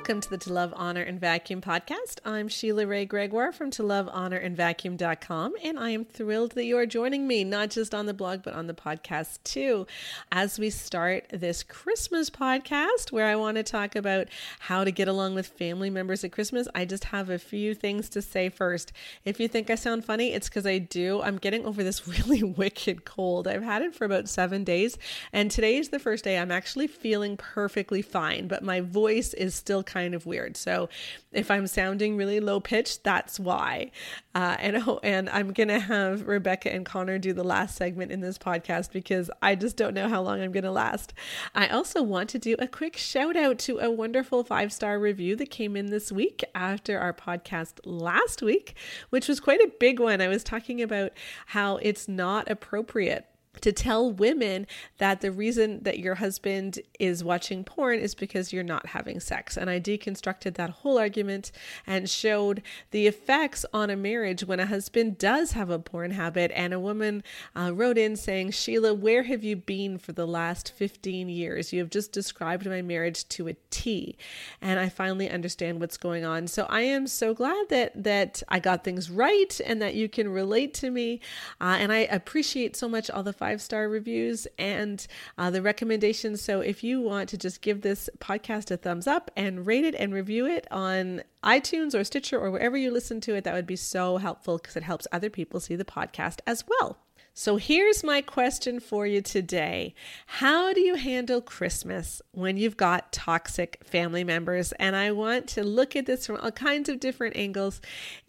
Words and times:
Welcome 0.00 0.22
to 0.22 0.30
the 0.30 0.38
To 0.38 0.52
Love, 0.54 0.72
Honor, 0.76 1.02
and 1.02 1.20
Vacuum 1.20 1.60
podcast. 1.60 2.20
I'm 2.24 2.48
Sheila 2.48 2.86
Wray 2.86 3.04
Gregoire 3.04 3.52
from 3.52 3.70
To 3.72 3.82
Love, 3.82 4.08
Honor, 4.10 4.38
and 4.38 4.56
Vacuum.com, 4.56 5.52
and 5.62 5.78
I 5.78 5.90
am 5.90 6.06
thrilled 6.06 6.52
that 6.52 6.64
you 6.64 6.78
are 6.78 6.86
joining 6.86 7.28
me, 7.28 7.44
not 7.44 7.68
just 7.68 7.94
on 7.94 8.06
the 8.06 8.14
blog, 8.14 8.42
but 8.42 8.54
on 8.54 8.66
the 8.66 8.72
podcast 8.72 9.40
too, 9.44 9.86
as 10.32 10.58
we 10.58 10.70
start 10.70 11.26
this 11.28 11.62
Christmas 11.62 12.30
podcast 12.30 13.12
where 13.12 13.26
I 13.26 13.36
want 13.36 13.58
to 13.58 13.62
talk 13.62 13.94
about 13.94 14.28
how 14.60 14.84
to 14.84 14.90
get 14.90 15.06
along 15.06 15.34
with 15.34 15.46
family 15.46 15.90
members 15.90 16.24
at 16.24 16.32
Christmas. 16.32 16.66
I 16.74 16.86
just 16.86 17.04
have 17.04 17.28
a 17.28 17.38
few 17.38 17.74
things 17.74 18.08
to 18.08 18.22
say 18.22 18.48
first. 18.48 18.92
If 19.26 19.38
you 19.38 19.48
think 19.48 19.68
I 19.68 19.74
sound 19.74 20.06
funny, 20.06 20.32
it's 20.32 20.48
because 20.48 20.64
I 20.64 20.78
do. 20.78 21.20
I'm 21.20 21.36
getting 21.36 21.66
over 21.66 21.84
this 21.84 22.08
really 22.26 22.42
wicked 22.42 23.04
cold. 23.04 23.46
I've 23.46 23.62
had 23.62 23.82
it 23.82 23.94
for 23.94 24.06
about 24.06 24.30
seven 24.30 24.64
days, 24.64 24.96
and 25.30 25.50
today 25.50 25.76
is 25.76 25.90
the 25.90 25.98
first 25.98 26.24
day 26.24 26.38
I'm 26.38 26.50
actually 26.50 26.86
feeling 26.86 27.36
perfectly 27.36 28.00
fine, 28.00 28.48
but 28.48 28.62
my 28.62 28.80
voice 28.80 29.34
is 29.34 29.54
still 29.54 29.82
kind 29.90 30.14
of 30.14 30.24
weird. 30.26 30.56
So 30.56 30.88
if 31.32 31.50
I'm 31.50 31.66
sounding 31.66 32.16
really 32.16 32.40
low 32.40 32.60
pitched, 32.60 33.02
that's 33.02 33.40
why. 33.40 33.90
Uh, 34.34 34.56
and 34.60 34.76
oh, 34.76 35.00
and 35.02 35.28
I'm 35.28 35.52
gonna 35.52 35.80
have 35.80 36.26
Rebecca 36.26 36.72
and 36.72 36.86
Connor 36.86 37.18
do 37.18 37.32
the 37.32 37.44
last 37.44 37.76
segment 37.76 38.12
in 38.12 38.20
this 38.20 38.38
podcast 38.38 38.92
because 38.92 39.30
I 39.42 39.56
just 39.56 39.76
don't 39.76 39.94
know 39.94 40.08
how 40.08 40.22
long 40.22 40.40
I'm 40.40 40.52
gonna 40.52 40.70
last. 40.70 41.12
I 41.54 41.66
also 41.68 42.02
want 42.02 42.30
to 42.30 42.38
do 42.38 42.54
a 42.58 42.68
quick 42.68 42.96
shout 42.96 43.36
out 43.36 43.58
to 43.60 43.78
a 43.80 43.90
wonderful 43.90 44.44
five 44.44 44.72
star 44.72 44.98
review 44.98 45.34
that 45.36 45.50
came 45.50 45.76
in 45.76 45.86
this 45.86 46.12
week 46.12 46.44
after 46.54 46.98
our 46.98 47.12
podcast 47.12 47.80
last 47.84 48.42
week, 48.42 48.76
which 49.10 49.26
was 49.26 49.40
quite 49.40 49.60
a 49.60 49.72
big 49.80 49.98
one. 49.98 50.20
I 50.20 50.28
was 50.28 50.44
talking 50.44 50.80
about 50.80 51.12
how 51.46 51.78
it's 51.78 52.06
not 52.06 52.48
appropriate 52.48 53.29
to 53.60 53.72
tell 53.72 54.10
women 54.10 54.66
that 54.98 55.20
the 55.20 55.32
reason 55.32 55.82
that 55.82 55.98
your 55.98 56.14
husband 56.14 56.78
is 56.98 57.24
watching 57.24 57.64
porn 57.64 57.98
is 57.98 58.14
because 58.14 58.52
you're 58.52 58.62
not 58.62 58.86
having 58.86 59.18
sex. 59.18 59.56
And 59.56 59.68
I 59.68 59.80
deconstructed 59.80 60.54
that 60.54 60.70
whole 60.70 60.98
argument 60.98 61.50
and 61.86 62.08
showed 62.08 62.62
the 62.92 63.06
effects 63.06 63.66
on 63.74 63.90
a 63.90 63.96
marriage 63.96 64.44
when 64.44 64.60
a 64.60 64.66
husband 64.66 65.18
does 65.18 65.52
have 65.52 65.68
a 65.68 65.78
porn 65.78 66.12
habit. 66.12 66.52
And 66.54 66.72
a 66.72 66.80
woman 66.80 67.22
uh, 67.56 67.72
wrote 67.74 67.98
in 67.98 68.16
saying, 68.16 68.52
Sheila, 68.52 68.94
where 68.94 69.24
have 69.24 69.42
you 69.42 69.56
been 69.56 69.98
for 69.98 70.12
the 70.12 70.26
last 70.26 70.72
15 70.72 71.28
years? 71.28 71.72
You 71.72 71.80
have 71.80 71.90
just 71.90 72.12
described 72.12 72.66
my 72.66 72.82
marriage 72.82 73.28
to 73.30 73.48
a 73.48 73.56
T. 73.70 74.16
And 74.62 74.78
I 74.78 74.88
finally 74.88 75.28
understand 75.28 75.80
what's 75.80 75.96
going 75.96 76.24
on. 76.24 76.46
So 76.46 76.66
I 76.68 76.82
am 76.82 77.08
so 77.08 77.34
glad 77.34 77.68
that, 77.68 78.04
that 78.04 78.42
I 78.48 78.60
got 78.60 78.84
things 78.84 79.10
right 79.10 79.60
and 79.66 79.82
that 79.82 79.94
you 79.94 80.08
can 80.08 80.28
relate 80.28 80.72
to 80.74 80.90
me. 80.90 81.20
Uh, 81.60 81.76
and 81.80 81.92
I 81.92 81.98
appreciate 81.98 82.76
so 82.76 82.88
much 82.88 83.10
all 83.10 83.24
the 83.24 83.39
five 83.40 83.60
star 83.60 83.88
reviews 83.88 84.46
and 84.58 85.04
uh, 85.38 85.50
the 85.50 85.62
recommendations. 85.62 86.40
So 86.40 86.60
if 86.60 86.84
you 86.84 87.00
want 87.00 87.28
to 87.30 87.38
just 87.38 87.62
give 87.62 87.80
this 87.80 88.08
podcast 88.18 88.70
a 88.70 88.76
thumbs 88.76 89.08
up 89.08 89.30
and 89.36 89.66
rate 89.66 89.84
it 89.84 89.96
and 89.96 90.14
review 90.14 90.46
it 90.46 90.68
on 90.70 91.22
iTunes 91.42 91.98
or 91.98 92.04
Stitcher 92.04 92.38
or 92.38 92.50
wherever 92.52 92.76
you 92.76 92.92
listen 92.92 93.20
to 93.22 93.34
it, 93.34 93.44
that 93.44 93.54
would 93.54 93.66
be 93.66 93.76
so 93.76 94.18
helpful 94.18 94.58
because 94.58 94.76
it 94.76 94.82
helps 94.82 95.08
other 95.10 95.30
people 95.30 95.58
see 95.58 95.74
the 95.74 95.84
podcast 95.84 96.40
as 96.46 96.64
well. 96.68 96.98
So 97.32 97.56
here's 97.56 98.04
my 98.04 98.20
question 98.20 98.80
for 98.80 99.06
you 99.06 99.22
today. 99.22 99.94
How 100.26 100.74
do 100.74 100.80
you 100.80 100.96
handle 100.96 101.40
Christmas 101.40 102.20
when 102.32 102.56
you've 102.56 102.76
got 102.76 103.12
toxic 103.12 103.80
family 103.84 104.24
members? 104.24 104.72
And 104.72 104.96
I 104.96 105.12
want 105.12 105.46
to 105.50 105.64
look 105.64 105.96
at 105.96 106.06
this 106.06 106.26
from 106.26 106.36
all 106.36 106.50
kinds 106.50 106.88
of 106.88 107.00
different 107.00 107.36
angles 107.36 107.80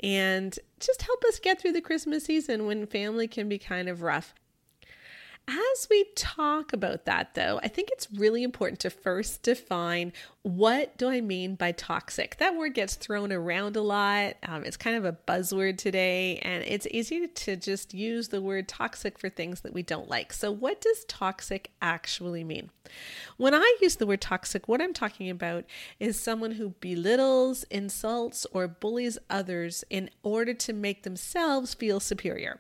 and 0.02 0.58
just 0.80 1.02
help 1.02 1.24
us 1.26 1.40
get 1.40 1.60
through 1.60 1.74
the 1.74 1.82
Christmas 1.82 2.24
season 2.24 2.66
when 2.68 2.86
family 2.86 3.28
can 3.28 3.50
be 3.50 3.58
kind 3.58 3.90
of 3.90 4.02
rough. 4.02 4.34
As 5.48 5.88
we 5.90 6.06
talk 6.16 6.72
about 6.72 7.06
that, 7.06 7.34
though, 7.34 7.60
I 7.64 7.68
think 7.68 7.90
it's 7.92 8.08
really 8.12 8.44
important 8.44 8.80
to 8.82 8.90
first 8.90 9.42
define 9.42 10.14
what 10.44 10.98
do 10.98 11.10
I 11.10 11.22
mean 11.22 11.56
by 11.56 11.72
toxic. 11.72 12.38
That 12.38 12.56
word 12.56 12.74
gets 12.74 12.96
thrown 12.96 13.32
around 13.32 13.76
a 13.76 13.82
lot. 13.82 14.36
Um, 14.44 14.64
it's 14.64 14.78
kind 14.78 14.96
of 14.96 15.06
a 15.06 15.18
buzzword 15.28 15.78
today, 15.78 16.38
and 16.38 16.64
it's 16.64 16.88
easy 16.92 17.28
to 17.28 17.56
just 17.56 17.94
use 17.94 18.30
the 18.30 18.42
word 18.42 18.68
toxic 18.68 19.20
for 19.20 19.30
things 19.30 19.62
that 19.62 19.74
we 19.74 19.84
don't 19.84 20.10
like. 20.10 20.32
So, 20.32 20.52
what 20.52 20.80
does 20.80 21.06
toxic 21.06 21.72
actually 21.82 22.44
mean? 22.44 22.70
When 23.38 23.54
I 23.54 23.78
use 23.82 23.96
the 23.96 24.08
word 24.08 24.22
toxic, 24.22 24.68
what 24.68 24.82
I'm 24.82 24.94
talking 24.94 25.30
about 25.30 25.66
is 26.00 26.20
someone 26.20 26.52
who 26.52 26.76
belittles, 26.80 27.64
insults, 27.64 28.46
or 28.54 28.68
bullies 28.68 29.18
others 29.30 29.84
in 29.90 30.10
order 30.24 30.54
to 30.54 30.74
make 30.74 31.04
themselves 31.04 31.74
feel 31.74 32.00
superior. 32.00 32.60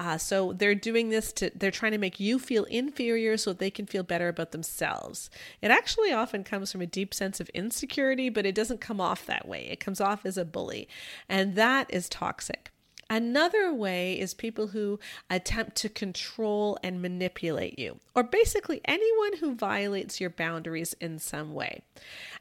Uh, 0.00 0.16
so 0.16 0.54
they're 0.54 0.74
doing 0.74 1.10
this 1.10 1.30
to, 1.30 1.50
they're 1.54 1.70
trying 1.70 1.92
to 1.92 1.98
make 1.98 2.18
you 2.18 2.38
feel 2.38 2.64
inferior 2.64 3.36
so 3.36 3.52
they 3.52 3.70
can 3.70 3.84
feel 3.84 4.02
better 4.02 4.28
about 4.28 4.50
themselves. 4.50 5.28
It 5.60 5.70
actually 5.70 6.10
often 6.10 6.42
comes 6.42 6.72
from 6.72 6.80
a 6.80 6.86
deep 6.86 7.12
sense 7.12 7.38
of 7.38 7.50
insecurity, 7.50 8.30
but 8.30 8.46
it 8.46 8.54
doesn't 8.54 8.80
come 8.80 8.98
off 8.98 9.26
that 9.26 9.46
way. 9.46 9.68
It 9.70 9.78
comes 9.78 10.00
off 10.00 10.24
as 10.24 10.38
a 10.38 10.46
bully. 10.46 10.88
And 11.28 11.54
that 11.56 11.92
is 11.92 12.08
toxic. 12.08 12.72
Another 13.12 13.74
way 13.74 14.16
is 14.20 14.34
people 14.34 14.68
who 14.68 15.00
attempt 15.28 15.74
to 15.78 15.88
control 15.88 16.78
and 16.84 17.02
manipulate 17.02 17.76
you, 17.76 17.98
or 18.14 18.22
basically 18.22 18.80
anyone 18.84 19.38
who 19.38 19.56
violates 19.56 20.20
your 20.20 20.30
boundaries 20.30 20.94
in 21.00 21.18
some 21.18 21.52
way. 21.52 21.82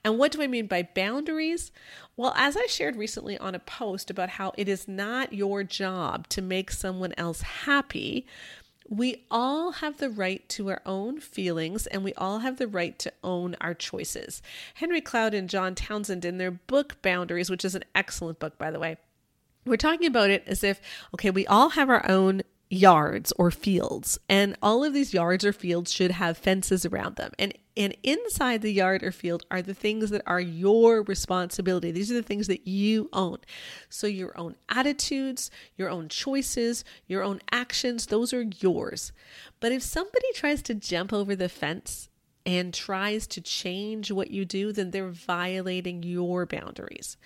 And 0.03 0.19
what 0.19 0.31
do 0.31 0.43
I 0.43 0.47
mean 0.47 0.67
by 0.67 0.83
boundaries? 0.83 1.71
Well, 2.15 2.33
as 2.37 2.55
I 2.55 2.67
shared 2.67 2.95
recently 2.95 3.35
on 3.39 3.55
a 3.55 3.59
post 3.59 4.11
about 4.11 4.29
how 4.29 4.53
it 4.57 4.69
is 4.69 4.87
not 4.87 5.33
your 5.33 5.63
job 5.63 6.27
to 6.29 6.41
make 6.43 6.69
someone 6.69 7.15
else 7.17 7.41
happy, 7.41 8.27
we 8.87 9.25
all 9.31 9.71
have 9.71 9.97
the 9.97 10.09
right 10.11 10.47
to 10.49 10.69
our 10.69 10.81
own 10.85 11.19
feelings 11.19 11.87
and 11.87 12.03
we 12.03 12.13
all 12.13 12.39
have 12.39 12.57
the 12.57 12.67
right 12.67 12.97
to 12.99 13.13
own 13.23 13.55
our 13.59 13.73
choices. 13.73 14.43
Henry 14.75 15.01
Cloud 15.01 15.33
and 15.33 15.49
John 15.49 15.73
Townsend, 15.73 16.25
in 16.25 16.37
their 16.37 16.51
book 16.51 17.01
Boundaries, 17.01 17.49
which 17.49 17.65
is 17.65 17.73
an 17.73 17.83
excellent 17.95 18.39
book, 18.39 18.57
by 18.59 18.69
the 18.69 18.79
way, 18.79 18.97
we're 19.69 19.77
talking 19.77 20.07
about 20.07 20.29
it 20.29 20.43
as 20.47 20.63
if, 20.63 20.81
okay, 21.13 21.29
we 21.29 21.47
all 21.47 21.69
have 21.69 21.89
our 21.89 22.09
own 22.09 22.41
yards 22.69 23.33
or 23.37 23.49
fields, 23.49 24.19
and 24.29 24.55
all 24.61 24.83
of 24.83 24.93
these 24.93 25.13
yards 25.13 25.43
or 25.43 25.51
fields 25.51 25.91
should 25.91 26.11
have 26.11 26.37
fences 26.37 26.85
around 26.85 27.15
them. 27.15 27.31
And 27.39 27.53
and 27.77 27.95
inside 28.03 28.61
the 28.61 28.73
yard 28.73 29.03
or 29.03 29.11
field 29.11 29.45
are 29.49 29.61
the 29.61 29.73
things 29.73 30.09
that 30.09 30.21
are 30.27 30.39
your 30.41 31.01
responsibility. 31.03 31.91
These 31.91 32.11
are 32.11 32.15
the 32.15 32.21
things 32.21 32.47
that 32.47 32.67
you 32.67 33.09
own. 33.13 33.37
So 33.87 34.05
your 34.05 34.37
own 34.37 34.57
attitudes, 34.67 35.49
your 35.77 35.89
own 35.89 36.09
choices, 36.09 36.83
your 37.07 37.23
own 37.23 37.39
actions, 37.51 38.07
those 38.07 38.33
are 38.33 38.45
yours. 38.59 39.13
But 39.61 39.71
if 39.71 39.81
somebody 39.81 40.27
tries 40.33 40.61
to 40.63 40.73
jump 40.73 41.13
over 41.13 41.37
the 41.37 41.47
fence 41.47 42.08
and 42.45 42.73
tries 42.73 43.27
to 43.27 43.41
change 43.41 44.11
what 44.11 44.31
you 44.31 44.45
do, 44.45 44.71
then 44.71 44.91
they're 44.91 45.09
violating 45.09 46.03
your 46.03 46.45
boundaries. 46.45 47.17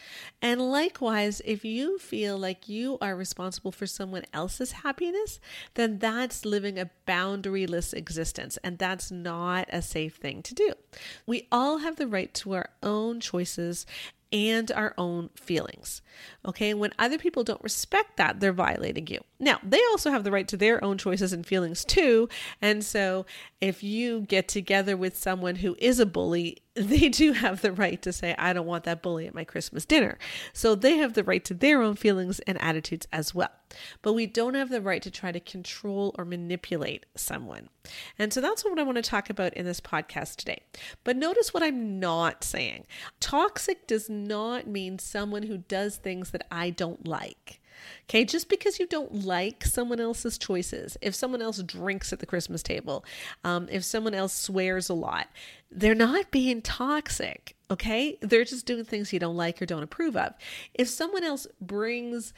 And 0.41 0.59
likewise, 0.59 1.41
if 1.45 1.63
you 1.63 1.99
feel 1.99 2.37
like 2.37 2.67
you 2.67 2.97
are 3.01 3.15
responsible 3.15 3.71
for 3.71 3.85
someone 3.85 4.23
else's 4.33 4.71
happiness, 4.71 5.39
then 5.75 5.99
that's 5.99 6.45
living 6.45 6.79
a 6.79 6.89
boundaryless 7.07 7.93
existence. 7.93 8.57
And 8.63 8.77
that's 8.77 9.11
not 9.11 9.67
a 9.71 9.81
safe 9.81 10.15
thing 10.15 10.41
to 10.43 10.53
do. 10.53 10.73
We 11.25 11.47
all 11.51 11.79
have 11.79 11.95
the 11.95 12.07
right 12.07 12.33
to 12.35 12.53
our 12.53 12.69
own 12.81 13.19
choices 13.19 13.85
and 14.33 14.71
our 14.71 14.95
own 14.97 15.29
feelings. 15.35 16.01
Okay, 16.45 16.73
when 16.73 16.91
other 16.97 17.19
people 17.19 17.43
don't 17.43 17.63
respect 17.63 18.17
that, 18.17 18.39
they're 18.39 18.51
violating 18.51 19.05
you. 19.07 19.19
Now, 19.39 19.59
they 19.63 19.79
also 19.91 20.09
have 20.09 20.23
the 20.23 20.31
right 20.31 20.47
to 20.47 20.57
their 20.57 20.83
own 20.83 20.97
choices 20.97 21.31
and 21.31 21.45
feelings 21.45 21.85
too. 21.85 22.27
And 22.61 22.83
so, 22.83 23.25
if 23.61 23.83
you 23.83 24.21
get 24.21 24.47
together 24.47 24.97
with 24.97 25.15
someone 25.15 25.57
who 25.57 25.75
is 25.77 25.99
a 25.99 26.05
bully, 26.05 26.57
they 26.75 27.09
do 27.09 27.33
have 27.33 27.61
the 27.61 27.71
right 27.71 28.01
to 28.01 28.11
say, 28.11 28.33
I 28.37 28.51
don't 28.51 28.65
want 28.65 28.83
that 28.85 29.03
bully 29.03 29.27
at 29.27 29.35
my 29.35 29.43
Christmas 29.43 29.85
dinner. 29.85 30.17
So 30.53 30.73
they 30.73 30.97
have 30.97 31.13
the 31.13 31.23
right 31.23 31.43
to 31.45 31.53
their 31.53 31.81
own 31.81 31.95
feelings 31.95 32.39
and 32.41 32.59
attitudes 32.61 33.07
as 33.13 33.35
well. 33.35 33.51
But 34.01 34.13
we 34.13 34.25
don't 34.25 34.55
have 34.55 34.69
the 34.69 34.81
right 34.81 35.01
to 35.03 35.11
try 35.11 35.31
to 35.31 35.39
control 35.39 36.15
or 36.17 36.25
manipulate 36.25 37.05
someone. 37.15 37.69
And 38.17 38.33
so 38.33 38.41
that's 38.41 38.65
what 38.65 38.79
I 38.79 38.83
want 38.83 38.95
to 38.95 39.03
talk 39.03 39.29
about 39.29 39.53
in 39.53 39.65
this 39.65 39.81
podcast 39.81 40.37
today. 40.37 40.63
But 41.03 41.15
notice 41.15 41.53
what 41.53 41.63
I'm 41.63 41.99
not 41.99 42.43
saying. 42.43 42.85
Toxic 43.19 43.85
does 43.85 44.09
not 44.09 44.65
mean 44.65 44.97
someone 44.97 45.43
who 45.43 45.57
does 45.57 45.97
things 45.97 46.31
that 46.31 46.47
I 46.51 46.71
don't 46.71 47.07
like. 47.07 47.59
Okay, 48.09 48.25
just 48.25 48.49
because 48.49 48.79
you 48.79 48.87
don't 48.87 49.25
like 49.25 49.63
someone 49.63 49.99
else's 49.99 50.37
choices, 50.37 50.97
if 51.01 51.15
someone 51.15 51.41
else 51.41 51.61
drinks 51.63 52.13
at 52.13 52.19
the 52.19 52.25
Christmas 52.25 52.63
table, 52.63 53.05
um, 53.43 53.67
if 53.71 53.83
someone 53.83 54.13
else 54.13 54.33
swears 54.33 54.89
a 54.89 54.93
lot, 54.93 55.27
they're 55.71 55.95
not 55.95 56.31
being 56.31 56.61
toxic. 56.61 57.55
Okay, 57.71 58.17
they're 58.21 58.43
just 58.43 58.65
doing 58.65 58.85
things 58.85 59.13
you 59.13 59.19
don't 59.19 59.37
like 59.37 59.61
or 59.61 59.65
don't 59.65 59.83
approve 59.83 60.15
of. 60.15 60.33
If 60.73 60.87
someone 60.87 61.23
else 61.23 61.47
brings 61.59 62.33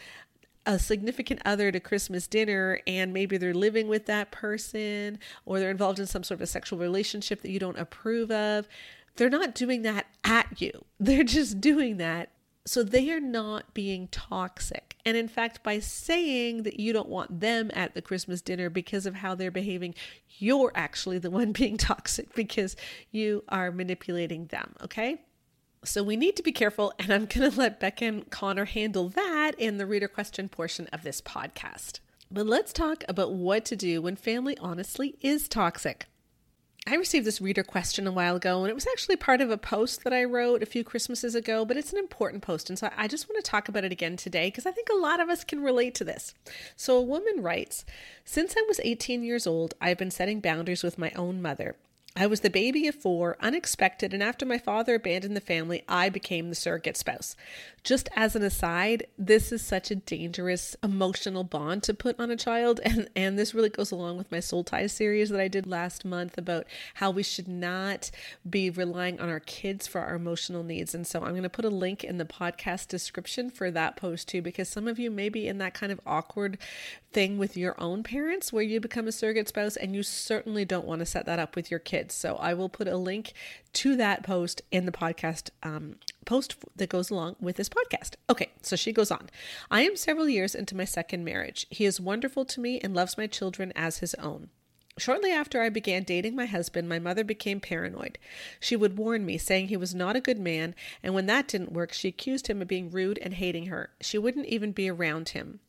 a 0.65 0.79
significant 0.79 1.41
other 1.45 1.71
to 1.71 1.79
Christmas 1.79 2.27
dinner 2.27 2.79
and 2.87 3.13
maybe 3.13 3.37
they're 3.37 3.53
living 3.53 3.87
with 3.87 4.05
that 4.07 4.31
person 4.31 5.19
or 5.45 5.59
they're 5.59 5.69
involved 5.69 5.99
in 5.99 6.07
some 6.07 6.23
sort 6.23 6.39
of 6.39 6.43
a 6.43 6.47
sexual 6.47 6.79
relationship 6.79 7.41
that 7.41 7.51
you 7.51 7.59
don't 7.59 7.77
approve 7.77 8.31
of, 8.31 8.67
they're 9.15 9.29
not 9.29 9.55
doing 9.55 9.83
that 9.83 10.07
at 10.23 10.61
you. 10.61 10.85
They're 10.99 11.23
just 11.23 11.61
doing 11.61 11.97
that 11.97 12.29
so 12.65 12.81
they 12.81 13.11
are 13.11 13.19
not 13.19 13.73
being 13.73 14.07
toxic. 14.07 14.95
And 15.05 15.15
in 15.15 15.27
fact, 15.27 15.61
by 15.61 15.79
saying 15.79 16.63
that 16.63 16.79
you 16.79 16.93
don't 16.93 17.09
want 17.09 17.39
them 17.39 17.69
at 17.73 17.93
the 17.93 18.01
Christmas 18.01 18.41
dinner 18.41 18.69
because 18.69 19.05
of 19.05 19.15
how 19.15 19.35
they're 19.35 19.51
behaving, 19.51 19.93
you're 20.39 20.71
actually 20.73 21.19
the 21.19 21.29
one 21.29 21.51
being 21.51 21.77
toxic 21.77 22.33
because 22.33 22.75
you 23.11 23.43
are 23.49 23.71
manipulating 23.71 24.47
them, 24.47 24.75
okay? 24.83 25.21
So 25.83 26.01
we 26.01 26.15
need 26.15 26.35
to 26.37 26.43
be 26.43 26.51
careful, 26.51 26.93
and 26.97 27.11
I'm 27.11 27.27
going 27.27 27.51
to 27.51 27.57
let 27.57 27.79
Becca 27.79 28.05
and 28.05 28.29
Connor 28.31 28.65
handle 28.65 29.09
that 29.09 29.51
in 29.59 29.77
the 29.77 29.85
reader 29.85 30.07
question 30.07 30.49
portion 30.49 30.87
of 30.87 31.03
this 31.03 31.21
podcast. 31.21 31.99
But 32.31 32.47
let's 32.47 32.73
talk 32.73 33.03
about 33.07 33.33
what 33.33 33.65
to 33.65 33.75
do 33.75 34.01
when 34.01 34.15
family 34.15 34.57
honestly 34.57 35.15
is 35.21 35.47
toxic. 35.47 36.07
I 36.87 36.97
received 36.97 37.25
this 37.25 37.41
reader 37.41 37.63
question 37.63 38.05
a 38.05 38.11
while 38.11 38.35
ago, 38.35 38.61
and 38.61 38.69
it 38.69 38.75
was 38.75 38.85
actually 38.85 39.15
part 39.15 39.41
of 39.41 39.49
a 39.49 39.57
post 39.57 40.03
that 40.03 40.13
I 40.13 40.23
wrote 40.23 40.61
a 40.61 40.67
few 40.67 40.83
Christmases 40.83 41.33
ago, 41.33 41.65
but 41.65 41.77
it's 41.77 41.91
an 41.91 41.97
important 41.97 42.43
post. 42.43 42.69
And 42.69 42.77
so 42.77 42.91
I 42.95 43.07
just 43.07 43.27
want 43.27 43.43
to 43.43 43.49
talk 43.49 43.67
about 43.67 43.83
it 43.83 43.91
again 43.91 44.17
today 44.17 44.49
because 44.49 44.67
I 44.67 44.71
think 44.71 44.89
a 44.89 44.97
lot 44.97 45.19
of 45.19 45.27
us 45.27 45.43
can 45.43 45.63
relate 45.63 45.95
to 45.95 46.03
this. 46.03 46.35
So 46.75 46.95
a 46.95 47.01
woman 47.01 47.41
writes 47.41 47.85
Since 48.23 48.53
I 48.55 48.63
was 48.67 48.79
18 48.83 49.23
years 49.23 49.47
old, 49.47 49.73
I've 49.81 49.97
been 49.97 50.11
setting 50.11 50.41
boundaries 50.41 50.83
with 50.83 50.99
my 50.99 51.09
own 51.15 51.41
mother. 51.41 51.75
I 52.17 52.27
was 52.27 52.39
the 52.39 52.49
baby 52.49 52.87
of 52.87 52.95
four, 52.95 53.35
unexpected, 53.41 54.13
and 54.13 54.23
after 54.23 54.45
my 54.45 54.57
father 54.57 54.95
abandoned 54.95 55.35
the 55.35 55.41
family, 55.41 55.83
I 55.89 56.07
became 56.07 56.47
the 56.47 56.55
surrogate 56.55 56.95
spouse. 56.95 57.35
Just 57.83 58.07
as 58.15 58.37
an 58.37 58.41
aside, 58.41 59.05
this 59.17 59.51
is 59.51 59.61
such 59.61 59.91
a 59.91 59.95
dangerous 59.95 60.77
emotional 60.81 61.43
bond 61.43 61.83
to 61.83 61.93
put 61.93 62.17
on 62.17 62.31
a 62.31 62.37
child, 62.37 62.79
and, 62.85 63.09
and 63.17 63.37
this 63.37 63.53
really 63.53 63.67
goes 63.67 63.91
along 63.91 64.17
with 64.17 64.31
my 64.31 64.39
Soul 64.39 64.63
Ties 64.63 64.93
series 64.93 65.29
that 65.29 65.41
I 65.41 65.49
did 65.49 65.67
last 65.67 66.05
month 66.05 66.37
about 66.37 66.67
how 66.93 67.11
we 67.11 67.21
should 67.21 67.49
not 67.49 68.11
be 68.49 68.69
relying 68.69 69.19
on 69.19 69.27
our 69.27 69.41
kids 69.41 69.85
for 69.85 69.99
our 69.99 70.15
emotional 70.15 70.63
needs. 70.63 70.95
And 70.95 71.05
so 71.05 71.21
I'm 71.21 71.31
going 71.31 71.43
to 71.43 71.49
put 71.49 71.65
a 71.65 71.69
link 71.69 72.05
in 72.05 72.17
the 72.17 72.23
podcast 72.23 72.87
description 72.87 73.49
for 73.49 73.69
that 73.71 73.97
post 73.97 74.29
too, 74.29 74.41
because 74.41 74.69
some 74.69 74.87
of 74.87 74.97
you 74.97 75.11
may 75.11 75.27
be 75.27 75.49
in 75.49 75.57
that 75.57 75.73
kind 75.73 75.91
of 75.91 75.99
awkward 76.05 76.57
thing 77.11 77.37
with 77.37 77.57
your 77.57 77.75
own 77.77 78.03
parents 78.03 78.53
where 78.53 78.63
you 78.63 78.79
become 78.79 79.05
a 79.05 79.11
surrogate 79.11 79.49
spouse, 79.49 79.75
and 79.75 79.93
you 79.93 80.01
certainly 80.01 80.63
don't 80.63 80.87
want 80.87 80.99
to 80.99 81.05
set 81.05 81.25
that 81.25 81.39
up 81.39 81.57
with 81.57 81.69
your 81.69 81.79
kids 81.81 82.04
kids. 82.05 82.15
So 82.15 82.35
I 82.35 82.53
will 82.53 82.69
put 82.69 82.87
a 82.87 82.97
link 82.97 83.33
to 83.73 83.95
that 83.97 84.23
post 84.23 84.61
in 84.71 84.85
the 84.85 84.91
podcast 84.91 85.49
um, 85.63 85.95
post 86.25 86.55
that 86.75 86.89
goes 86.89 87.09
along 87.09 87.35
with 87.39 87.55
this 87.55 87.69
podcast. 87.69 88.15
Okay, 88.29 88.51
so 88.61 88.75
she 88.75 88.93
goes 88.93 89.11
on. 89.11 89.29
I 89.71 89.81
am 89.81 89.95
several 89.95 90.29
years 90.29 90.55
into 90.55 90.77
my 90.77 90.85
second 90.85 91.23
marriage. 91.23 91.65
He 91.69 91.85
is 91.85 91.99
wonderful 91.99 92.45
to 92.45 92.59
me 92.59 92.79
and 92.79 92.93
loves 92.93 93.17
my 93.17 93.27
children 93.27 93.73
as 93.75 93.99
his 93.99 94.13
own. 94.15 94.49
Shortly 94.97 95.31
after 95.31 95.61
I 95.61 95.67
began 95.67 96.03
dating 96.03 96.37
my 96.37 96.45
husband, 96.45 96.87
my 96.87 96.99
mother 96.99 97.25
became 97.25 97.59
paranoid. 97.59 98.17
She 98.61 98.77
would 98.77 98.97
warn 98.97 99.25
me, 99.25 99.37
saying 99.37 99.67
he 99.67 99.75
was 99.75 99.93
not 99.93 100.15
a 100.15 100.21
good 100.21 100.39
man, 100.39 100.73
and 101.03 101.13
when 101.13 101.25
that 101.25 101.49
didn't 101.49 101.73
work, 101.73 101.91
she 101.91 102.07
accused 102.07 102.47
him 102.47 102.61
of 102.61 102.69
being 102.69 102.89
rude 102.89 103.19
and 103.21 103.33
hating 103.33 103.65
her. 103.65 103.89
She 103.99 104.17
wouldn't 104.17 104.45
even 104.45 104.71
be 104.71 104.89
around 104.89 105.29
him. 105.29 105.59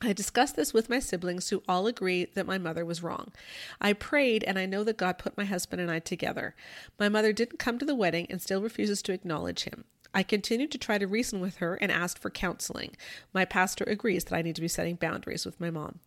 I 0.00 0.12
discussed 0.12 0.56
this 0.56 0.74
with 0.74 0.90
my 0.90 0.98
siblings, 0.98 1.48
who 1.48 1.62
all 1.68 1.86
agree 1.86 2.26
that 2.34 2.46
my 2.46 2.58
mother 2.58 2.84
was 2.84 3.02
wrong. 3.02 3.32
I 3.80 3.92
prayed, 3.92 4.44
and 4.44 4.58
I 4.58 4.66
know 4.66 4.84
that 4.84 4.98
God 4.98 5.18
put 5.18 5.36
my 5.36 5.44
husband 5.44 5.80
and 5.80 5.90
I 5.90 5.98
together. 5.98 6.54
My 6.98 7.08
mother 7.08 7.32
didn't 7.32 7.58
come 7.58 7.78
to 7.78 7.86
the 7.86 7.94
wedding 7.94 8.26
and 8.28 8.42
still 8.42 8.60
refuses 8.60 9.02
to 9.02 9.12
acknowledge 9.12 9.64
him. 9.64 9.84
I 10.12 10.22
continued 10.22 10.70
to 10.70 10.78
try 10.78 10.98
to 10.98 11.06
reason 11.08 11.40
with 11.40 11.56
her 11.56 11.74
and 11.74 11.90
asked 11.90 12.20
for 12.20 12.30
counseling. 12.30 12.94
My 13.32 13.44
pastor 13.44 13.84
agrees 13.84 14.24
that 14.24 14.36
I 14.36 14.42
need 14.42 14.54
to 14.54 14.62
be 14.62 14.68
setting 14.68 14.94
boundaries 14.94 15.44
with 15.44 15.60
my 15.60 15.70
mom. 15.70 15.98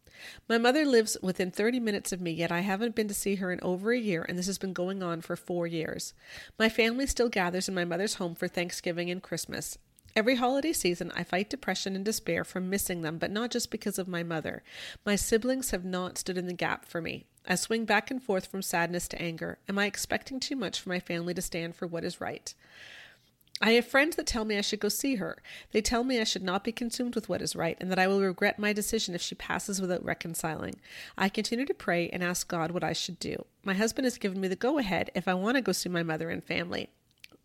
My 0.47 0.57
mother 0.57 0.85
lives 0.85 1.17
within 1.21 1.51
30 1.51 1.79
minutes 1.79 2.11
of 2.11 2.21
me, 2.21 2.31
yet 2.31 2.51
I 2.51 2.61
haven't 2.61 2.95
been 2.95 3.09
to 3.09 3.13
see 3.13 3.35
her 3.35 3.51
in 3.51 3.59
over 3.61 3.91
a 3.91 3.99
year, 3.99 4.25
and 4.27 4.37
this 4.37 4.47
has 4.47 4.57
been 4.57 4.73
going 4.73 5.03
on 5.03 5.21
for 5.21 5.35
four 5.35 5.67
years. 5.67 6.13
My 6.57 6.69
family 6.69 7.05
still 7.05 7.29
gathers 7.29 7.67
in 7.67 7.75
my 7.75 7.85
mother's 7.85 8.15
home 8.15 8.33
for 8.33 8.47
Thanksgiving 8.47 9.11
and 9.11 9.21
Christmas. 9.21 9.77
Every 10.17 10.33
holiday 10.33 10.73
season, 10.73 11.11
I 11.15 11.23
fight 11.23 11.47
depression 11.47 11.95
and 11.95 12.03
despair 12.03 12.43
from 12.43 12.71
missing 12.71 13.03
them, 13.03 13.19
but 13.19 13.29
not 13.29 13.51
just 13.51 13.69
because 13.69 13.99
of 13.99 14.07
my 14.07 14.23
mother. 14.23 14.63
My 15.05 15.15
siblings 15.15 15.69
have 15.69 15.85
not 15.85 16.17
stood 16.17 16.39
in 16.39 16.47
the 16.47 16.53
gap 16.53 16.85
for 16.85 17.03
me. 17.03 17.27
I 17.47 17.53
swing 17.53 17.85
back 17.85 18.09
and 18.09 18.19
forth 18.19 18.47
from 18.47 18.63
sadness 18.63 19.07
to 19.09 19.21
anger. 19.21 19.59
Am 19.69 19.77
I 19.77 19.85
expecting 19.85 20.39
too 20.39 20.55
much 20.55 20.81
for 20.81 20.89
my 20.89 20.99
family 20.99 21.35
to 21.35 21.41
stand 21.43 21.75
for 21.75 21.85
what 21.85 22.03
is 22.03 22.19
right? 22.19 22.51
I 23.61 23.73
have 23.73 23.85
friends 23.85 24.15
that 24.15 24.25
tell 24.25 24.43
me 24.43 24.57
I 24.57 24.61
should 24.61 24.79
go 24.79 24.89
see 24.89 25.17
her. 25.17 25.37
They 25.71 25.83
tell 25.83 26.03
me 26.03 26.19
I 26.19 26.23
should 26.23 26.41
not 26.41 26.63
be 26.63 26.71
consumed 26.71 27.13
with 27.13 27.29
what 27.29 27.43
is 27.43 27.55
right 27.55 27.77
and 27.79 27.91
that 27.91 27.99
I 27.99 28.07
will 28.07 28.21
regret 28.21 28.57
my 28.57 28.73
decision 28.73 29.13
if 29.13 29.21
she 29.21 29.35
passes 29.35 29.79
without 29.79 30.03
reconciling. 30.03 30.79
I 31.15 31.29
continue 31.29 31.67
to 31.67 31.75
pray 31.75 32.09
and 32.09 32.23
ask 32.23 32.47
God 32.47 32.71
what 32.71 32.83
I 32.83 32.93
should 32.93 33.19
do. 33.19 33.45
My 33.63 33.75
husband 33.75 34.05
has 34.05 34.17
given 34.17 34.41
me 34.41 34.47
the 34.47 34.55
go 34.55 34.79
ahead 34.79 35.11
if 35.13 35.27
I 35.27 35.35
want 35.35 35.57
to 35.57 35.61
go 35.61 35.73
see 35.73 35.89
my 35.89 36.01
mother 36.01 36.31
and 36.31 36.43
family 36.43 36.89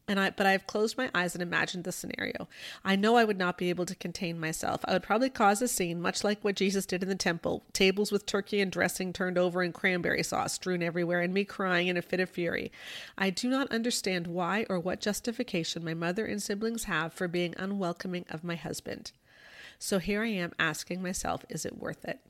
and 0.09 0.19
I 0.19 0.31
but 0.31 0.47
I've 0.47 0.67
closed 0.67 0.99
my 0.99 1.11
eyes 1.15 1.35
and 1.35 1.43
imagined 1.43 1.85
the 1.85 1.93
scenario. 1.93 2.49
I 2.85 2.97
know 2.97 3.17
I 3.17 3.25
would 3.25 3.39
not 3.39 3.59
be 3.59 3.71
able 3.71 3.87
to 3.87 3.95
contain 3.95 4.39
myself. 4.39 4.81
I 4.85 4.93
would 4.93 5.03
probably 5.03 5.31
cause 5.31 5.63
a 5.63 5.69
scene 5.69 6.01
much 6.01 6.25
like 6.25 6.43
what 6.43 6.57
Jesus 6.57 6.87
did 6.87 7.03
in 7.03 7.09
the 7.09 7.15
temple, 7.15 7.65
tables 7.73 8.11
with 8.11 8.27
turkey 8.27 8.61
and 8.61 8.73
dressing 8.73 9.13
turned 9.13 9.39
over 9.39 9.63
and 9.63 9.73
cranberry 9.73 10.23
sauce 10.23 10.55
strewn 10.55 10.83
everywhere 10.83 11.21
and 11.21 11.33
me 11.33 11.45
crying 11.45 11.89
in 11.89 11.97
a 11.97 12.03
fit 12.03 12.21
of 12.21 12.31
fury. 12.31 12.73
I 13.17 13.31
do 13.31 13.49
not 13.49 13.71
understand 13.71 14.27
why 14.27 14.67
or 14.69 14.81
what 14.81 15.01
justification 15.01 15.85
my 15.85 15.95
mother 15.95 16.27
and 16.27 16.43
siblings 16.43 16.85
have 16.85 17.13
for 17.13 17.29
being 17.29 17.55
unwelcoming 17.57 18.25
of 18.29 18.45
my 18.45 18.57
husband. 18.57 19.13
So 19.79 19.99
here 19.99 20.23
I 20.23 20.29
am 20.29 20.53
asking 20.59 21.03
myself, 21.03 21.45
is 21.49 21.65
it 21.65 21.79
worth 21.79 22.05
it? 22.05 22.21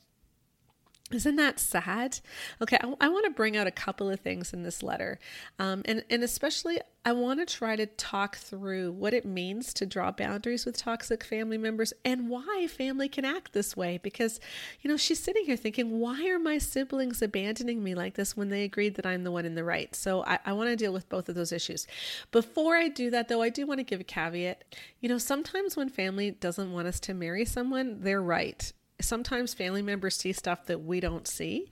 Isn't 1.13 1.37
that 1.37 1.61
sad? 1.61 2.21
Okay, 2.61 2.79
I, 2.81 2.95
I, 3.03 3.09
want 3.09 3.27
to 3.27 3.31
bring 3.31 3.57
out 3.57 3.67
a 3.67 3.73
couple 3.73 4.09
of 4.09 4.21
things 4.21 4.53
in 4.53 4.63
this 4.63 4.83
letter. 4.83 5.19
Um, 5.59 5.83
and, 5.85 6.05
and 6.09 6.23
especially, 6.23 6.81
I 7.05 7.13
want 7.13 7.41
to 7.41 7.47
try 7.47 7.77
to 7.77 7.87
talk 7.87 8.37
through 8.37 8.93
what 8.93 9.13
it 9.13 9.25
means 9.25 9.75
to 9.75 9.87
draw 9.87 10.13
boundaries 10.13 10.65
with 10.65 10.77
toxic 10.77 11.25
family 11.25 11.59
members 11.59 11.93
and 12.05 12.29
why 12.29 12.69
family 12.71 13.09
can 13.09 13.25
act 13.25 13.53
this 13.53 13.77
way. 13.77 13.99
Because, 14.03 14.41
you 14.81 14.91
know, 14.91 14.97
she's 14.97 15.19
sitting 15.19 15.45
here 15.45 15.57
thinking, 15.57 15.99
why 15.99 16.29
are 16.29 16.39
my 16.39 16.59
siblings 16.59 17.21
abandoning 17.21 17.83
me 17.83 17.95
like 17.95 18.15
this 18.15 18.37
when 18.37 18.51
they 18.51 18.63
agreed 18.63 18.95
that 18.95 19.07
I'm 19.07 19.25
the 19.25 19.33
one 19.33 19.45
in 19.45 19.55
the 19.55 19.65
right? 19.65 19.95
So 19.97 20.25
I, 20.25 20.39
I 20.47 20.53
want 20.53 20.71
to 20.71 20.77
deal 20.77 20.93
with 20.93 21.09
both 21.09 21.29
of 21.29 21.35
those 21.35 21.53
issues. 21.53 21.87
Before 22.31 22.77
I 22.77 22.89
do 22.89 23.11
that, 23.11 23.29
though, 23.29 23.43
I 23.43 23.49
do 23.49 23.67
want 23.67 23.81
to 23.81 23.85
give 23.85 24.01
a 24.01 24.05
caveat. 24.05 24.63
You 25.01 25.09
know, 25.09 25.19
sometimes 25.19 25.77
when 25.77 25.89
family 25.89 26.31
doesn't 26.31 26.73
want 26.73 26.87
us 26.87 27.01
to 27.01 27.15
marry 27.15 27.45
someone, 27.45 28.01
they're 28.01 28.23
right 28.23 28.73
sometimes 29.03 29.55
family 29.55 29.83
members 29.83 30.17
see 30.17 30.33
stuff 30.33 30.67
that 30.67 30.83
we 30.83 31.01
don't 31.01 31.29
see. 31.29 31.71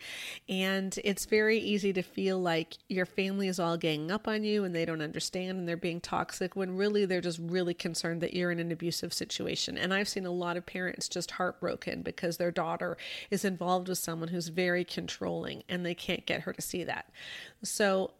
And 0.48 0.98
it's 1.04 1.26
very 1.26 1.58
easy 1.58 1.92
to 1.92 2.02
feel 2.02 2.38
like 2.38 2.74
your 2.88 3.06
family 3.06 3.48
is 3.48 3.58
all 3.58 3.76
ganging 3.76 4.10
up 4.10 4.28
on 4.28 4.44
you 4.44 4.64
and 4.64 4.74
they 4.74 4.84
don't 4.84 5.02
understand 5.02 5.58
and 5.58 5.68
they're 5.68 5.76
being 5.76 6.00
toxic 6.00 6.56
when 6.56 6.76
really 6.76 7.06
they're 7.06 7.20
just 7.20 7.38
really 7.38 7.74
concerned 7.74 8.20
that 8.20 8.34
you're 8.34 8.50
in 8.50 8.58
an 8.58 8.72
abusive 8.72 9.12
situation. 9.12 9.78
And 9.78 9.94
I've 9.94 10.08
seen 10.08 10.26
a 10.26 10.30
lot 10.30 10.56
of 10.56 10.66
parents 10.66 11.08
just 11.08 11.32
heartbroken 11.32 12.02
because 12.02 12.36
their 12.36 12.50
daughter 12.50 12.96
is 13.30 13.44
involved 13.44 13.88
with 13.88 13.98
someone 13.98 14.28
who's 14.28 14.48
very 14.48 14.84
controlling 14.84 15.62
and 15.68 15.84
they 15.84 15.94
can't 15.94 16.26
get 16.26 16.42
her 16.42 16.52
to 16.52 16.62
see 16.62 16.84
that. 16.84 17.10
So 17.62 18.12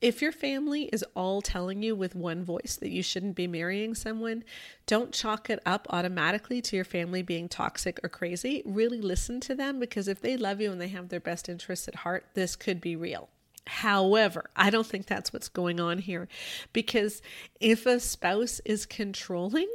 if 0.00 0.22
your 0.22 0.32
family 0.32 0.84
is 0.84 1.04
all 1.14 1.42
telling 1.42 1.82
you 1.82 1.94
with 1.94 2.14
one 2.14 2.42
voice 2.42 2.76
that 2.80 2.90
you 2.90 3.02
shouldn't 3.02 3.36
be 3.36 3.46
marrying 3.46 3.94
someone, 3.94 4.44
don't 4.86 5.12
chalk 5.12 5.50
it 5.50 5.60
up 5.66 5.86
automatically 5.90 6.62
to 6.62 6.76
your 6.76 6.84
family 6.84 7.22
being 7.22 7.48
toxic 7.48 8.00
or 8.02 8.08
crazy. 8.08 8.62
Really 8.64 9.00
listen 9.00 9.40
to 9.40 9.54
them 9.54 9.78
because 9.78 10.08
if 10.08 10.20
they 10.20 10.36
love 10.36 10.60
you 10.60 10.72
and 10.72 10.80
they 10.80 10.88
have 10.88 11.10
their 11.10 11.20
best 11.20 11.48
interests 11.48 11.86
at 11.86 11.96
heart, 11.96 12.24
this 12.34 12.56
could 12.56 12.80
be 12.80 12.96
real. 12.96 13.28
However, 13.66 14.50
I 14.56 14.70
don't 14.70 14.86
think 14.86 15.06
that's 15.06 15.32
what's 15.32 15.48
going 15.48 15.80
on 15.80 15.98
here 15.98 16.28
because 16.72 17.22
if 17.60 17.86
a 17.86 18.00
spouse 18.00 18.60
is 18.64 18.86
controlling 18.86 19.68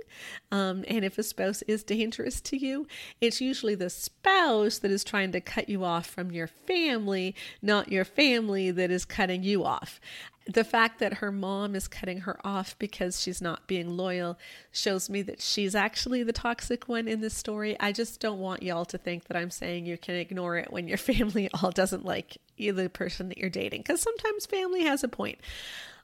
um, 0.52 0.84
and 0.88 1.06
if 1.06 1.18
a 1.18 1.24
spouse 1.24 1.62
is 1.64 1.84
dangerous 1.84 2.42
to 2.42 2.58
you, 2.58 2.88
it's 3.22 3.42
usually 3.42 3.76
the 3.76 3.90
spouse 3.90 4.80
that 4.80 4.92
is 4.92 5.04
trying 5.04 5.32
to 5.32 5.42
cut 5.42 5.70
you 5.70 5.84
off 5.84 6.08
from 6.08 6.32
your 6.32 6.48
family, 6.48 7.36
not 7.62 7.92
your 7.92 8.06
family 8.06 8.72
that 8.72 8.92
is 8.92 9.06
cutting 9.06 9.44
you 9.44 9.64
off 9.64 10.00
the 10.46 10.64
fact 10.64 11.00
that 11.00 11.16
her 11.16 11.32
mom 11.32 11.76
is 11.76 11.88
cutting 11.88 12.22
her 12.22 12.40
off 12.46 12.78
because 12.78 13.20
she's 13.20 13.42
not 13.42 13.66
being 13.68 13.98
loyal 13.98 14.38
shows 14.72 15.10
me 15.10 15.24
that 15.24 15.42
she's 15.42 15.74
actually 15.74 16.22
the 16.22 16.34
toxic 16.34 16.88
one 16.88 17.08
in 17.08 17.20
this 17.20 17.36
story. 17.36 17.76
I 17.80 17.92
just 17.92 18.20
don't 18.20 18.40
want 18.40 18.62
y'all 18.62 18.86
to 18.86 18.98
think 18.98 19.26
that 19.26 19.38
I'm 19.38 19.50
saying 19.50 19.88
you 19.88 19.98
can 19.98 20.16
ignore 20.16 20.58
it 20.58 20.72
when 20.72 20.88
your 20.88 20.98
family 21.00 21.50
all 21.62 21.72
doesn't 21.72 22.06
like 22.06 22.38
the 22.58 22.90
person 22.94 23.30
that 23.30 23.38
you're 23.38 23.50
dating, 23.50 23.82
because 23.82 24.02
sometimes 24.02 24.46
family 24.46 24.84
has 24.84 25.04
a 25.04 25.08
point. 25.08 25.40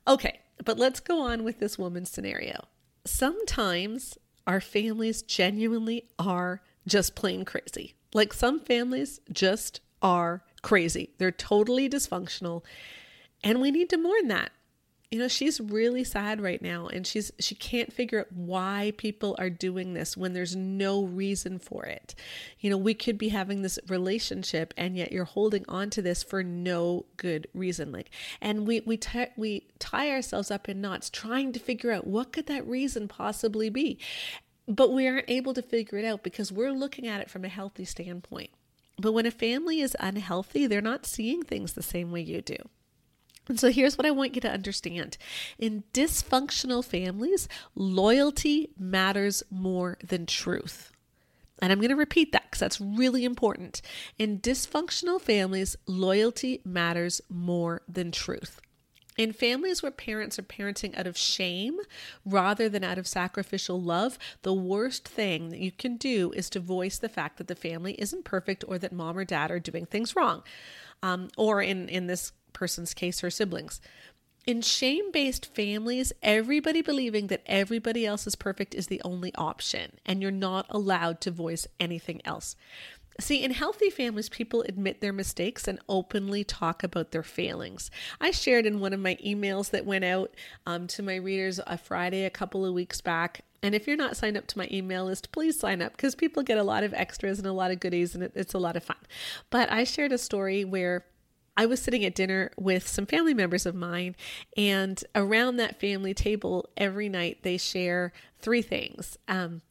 Okay, 0.08 0.40
but 0.66 0.80
let's 0.80 1.00
go 1.00 1.22
on 1.22 1.44
with 1.44 1.60
this 1.60 1.78
woman's 1.78 2.10
scenario. 2.10 2.66
Sometimes 3.06 4.18
our 4.48 4.60
families 4.60 5.22
genuinely 5.22 6.06
are 6.18 6.62
just 6.88 7.16
plain 7.16 7.46
crazy. 7.46 7.94
Like 8.14 8.34
some 8.34 8.60
families 8.60 9.22
just 9.32 9.82
are 10.02 10.44
crazy, 10.64 11.12
they're 11.20 11.32
totally 11.32 11.88
dysfunctional 11.88 12.64
and 13.44 13.62
we 13.62 13.72
need 13.72 13.90
to 13.90 13.98
mourn 13.98 14.28
that. 14.28 14.52
You 15.10 15.20
know, 15.20 15.28
she's 15.28 15.60
really 15.60 16.06
sad 16.06 16.40
right 16.40 16.62
now 16.62 16.88
and 16.88 17.06
she's 17.06 17.34
she 17.38 17.54
can't 17.54 17.92
figure 17.92 18.22
out 18.22 18.32
why 18.32 18.94
people 18.96 19.36
are 19.38 19.50
doing 19.50 19.94
this 19.94 20.16
when 20.16 20.32
there's 20.32 20.56
no 20.56 21.04
reason 21.04 21.60
for 21.60 21.84
it. 21.84 22.16
You 22.62 22.70
know, 22.70 22.78
we 22.78 22.94
could 22.94 23.18
be 23.18 23.28
having 23.28 23.62
this 23.62 23.78
relationship 23.90 24.74
and 24.78 24.96
yet 24.96 25.12
you're 25.12 25.26
holding 25.26 25.66
on 25.68 25.90
to 25.92 26.02
this 26.02 26.24
for 26.24 26.44
no 26.44 27.08
good 27.18 27.48
reason 27.54 27.92
like 27.92 28.10
and 28.40 28.66
we 28.66 28.80
we 28.86 28.96
t- 28.96 29.28
we 29.36 29.68
tie 29.80 30.10
ourselves 30.12 30.50
up 30.50 30.70
in 30.70 30.80
knots 30.80 31.10
trying 31.10 31.52
to 31.52 31.60
figure 31.60 31.92
out 31.92 32.08
what 32.08 32.32
could 32.32 32.46
that 32.48 32.66
reason 32.66 33.10
possibly 33.10 33.70
be. 33.70 34.00
But 34.66 34.94
we 34.94 35.10
aren't 35.10 35.30
able 35.30 35.54
to 35.56 35.62
figure 35.62 35.98
it 35.98 36.06
out 36.06 36.24
because 36.24 36.54
we're 36.54 36.72
looking 36.72 37.06
at 37.06 37.20
it 37.20 37.30
from 37.30 37.44
a 37.44 37.50
healthy 37.50 37.84
standpoint. 37.84 38.52
But 38.98 39.12
when 39.12 39.26
a 39.26 39.32
family 39.32 39.82
is 39.82 39.98
unhealthy, 40.00 40.68
they're 40.68 40.80
not 40.80 41.06
seeing 41.06 41.44
things 41.44 41.74
the 41.74 41.84
same 41.84 42.12
way 42.12 42.22
you 42.22 42.42
do. 42.42 42.56
And 43.52 43.60
so 43.60 43.70
here's 43.70 43.98
what 43.98 44.08
I 44.08 44.12
want 44.12 44.34
you 44.34 44.40
to 44.42 44.50
understand 44.50 45.18
in 45.60 45.84
dysfunctional 45.94 46.86
families, 46.86 47.50
loyalty 47.76 48.70
matters 48.80 49.44
more 49.52 49.98
than 50.02 50.26
truth. 50.26 50.94
And 51.62 51.70
I'm 51.70 51.80
going 51.80 51.90
to 51.90 51.98
repeat 51.98 52.32
that 52.32 52.46
because 52.46 52.62
that's 52.62 52.80
really 52.80 53.26
important. 53.26 53.82
In 54.18 54.40
dysfunctional 54.40 55.20
families, 55.20 55.76
loyalty 55.86 56.62
matters 56.64 57.20
more 57.28 57.82
than 57.90 58.14
truth. 58.14 58.62
In 59.18 59.34
families 59.34 59.84
where 59.84 59.92
parents 59.92 60.40
are 60.40 60.44
parenting 60.44 60.98
out 60.98 61.06
of 61.06 61.18
shame 61.18 61.78
rather 62.26 62.70
than 62.70 62.86
out 62.86 62.98
of 62.98 63.06
sacrificial 63.06 63.82
love, 63.82 64.18
the 64.44 64.54
worst 64.54 65.06
thing 65.06 65.50
that 65.50 65.60
you 65.60 65.74
can 65.74 65.98
do 65.98 66.32
is 66.32 66.50
to 66.52 66.62
voice 66.62 66.98
the 66.98 67.10
fact 67.10 67.38
that 67.38 67.50
the 67.50 67.56
family 67.56 67.96
isn't 68.00 68.24
perfect 68.24 68.64
or 68.66 68.78
that 68.78 68.94
mom 68.94 69.18
or 69.18 69.26
dad 69.26 69.52
are 69.52 69.60
doing 69.60 69.86
things 69.86 70.16
wrong. 70.16 70.42
Um, 71.04 71.30
or 71.36 71.62
in, 71.62 71.90
in 71.90 72.08
this 72.08 72.32
person's 72.54 72.94
case, 72.94 73.20
her 73.22 73.30
siblings. 73.30 73.82
In 74.48 74.62
shame 74.62 75.12
based 75.12 75.54
families, 75.54 76.12
everybody 76.24 76.82
believing 76.82 77.28
that 77.28 77.44
everybody 77.46 78.06
else 78.06 78.26
is 78.26 78.36
perfect 78.36 78.74
is 78.74 78.88
the 78.88 79.02
only 79.06 79.34
option, 79.36 79.98
and 80.06 80.22
you're 80.22 80.32
not 80.32 80.66
allowed 80.70 81.22
to 81.22 81.32
voice 81.32 81.68
anything 81.80 82.22
else. 82.26 82.56
See, 83.20 83.44
in 83.44 83.52
healthy 83.52 83.92
families, 83.92 84.30
people 84.30 84.64
admit 84.64 85.00
their 85.00 85.14
mistakes 85.14 85.68
and 85.68 85.80
openly 85.88 86.44
talk 86.44 86.82
about 86.82 87.12
their 87.12 87.22
failings. 87.22 87.92
I 88.20 88.32
shared 88.32 88.66
in 88.66 88.80
one 88.80 88.94
of 88.94 89.00
my 89.00 89.16
emails 89.24 89.70
that 89.72 89.86
went 89.86 90.06
out 90.06 90.34
um, 90.66 90.88
to 90.88 91.04
my 91.04 91.16
readers 91.16 91.60
a 91.68 91.78
Friday 91.78 92.26
a 92.26 92.32
couple 92.32 92.66
of 92.66 92.74
weeks 92.74 93.00
back. 93.00 93.42
And 93.62 93.76
if 93.76 93.86
you're 93.86 93.98
not 93.98 94.18
signed 94.18 94.38
up 94.38 94.48
to 94.48 94.58
my 94.58 94.68
email 94.72 95.06
list, 95.06 95.32
please 95.32 95.60
sign 95.60 95.84
up 95.84 95.92
because 95.92 96.16
people 96.16 96.42
get 96.42 96.58
a 96.58 96.64
lot 96.64 96.84
of 96.84 96.96
extras 96.96 97.38
and 97.38 97.48
a 97.48 97.54
lot 97.54 97.70
of 97.70 97.80
goodies, 97.80 98.16
and 98.16 98.24
it, 98.24 98.32
it's 98.34 98.56
a 98.56 98.60
lot 98.60 98.76
of 98.76 98.84
fun. 98.84 98.98
But 99.52 99.72
I 99.72 99.84
shared 99.84 100.14
a 100.14 100.18
story 100.18 100.66
where 100.66 101.06
I 101.58 101.66
was 101.66 101.82
sitting 101.82 102.06
at 102.06 102.16
dinner 102.16 102.52
with 102.58 102.88
some 102.88 103.06
family 103.06 103.34
members 103.34 103.66
of 103.66 103.76
mine, 103.76 104.16
and 104.56 105.04
around 105.16 105.58
that 105.58 105.80
family 105.80 106.14
table, 106.14 106.70
every 106.78 107.10
night 107.10 107.40
they 107.44 107.58
share 107.58 108.14
three 108.40 108.62
things. 108.62 109.18
Um, 109.28 109.62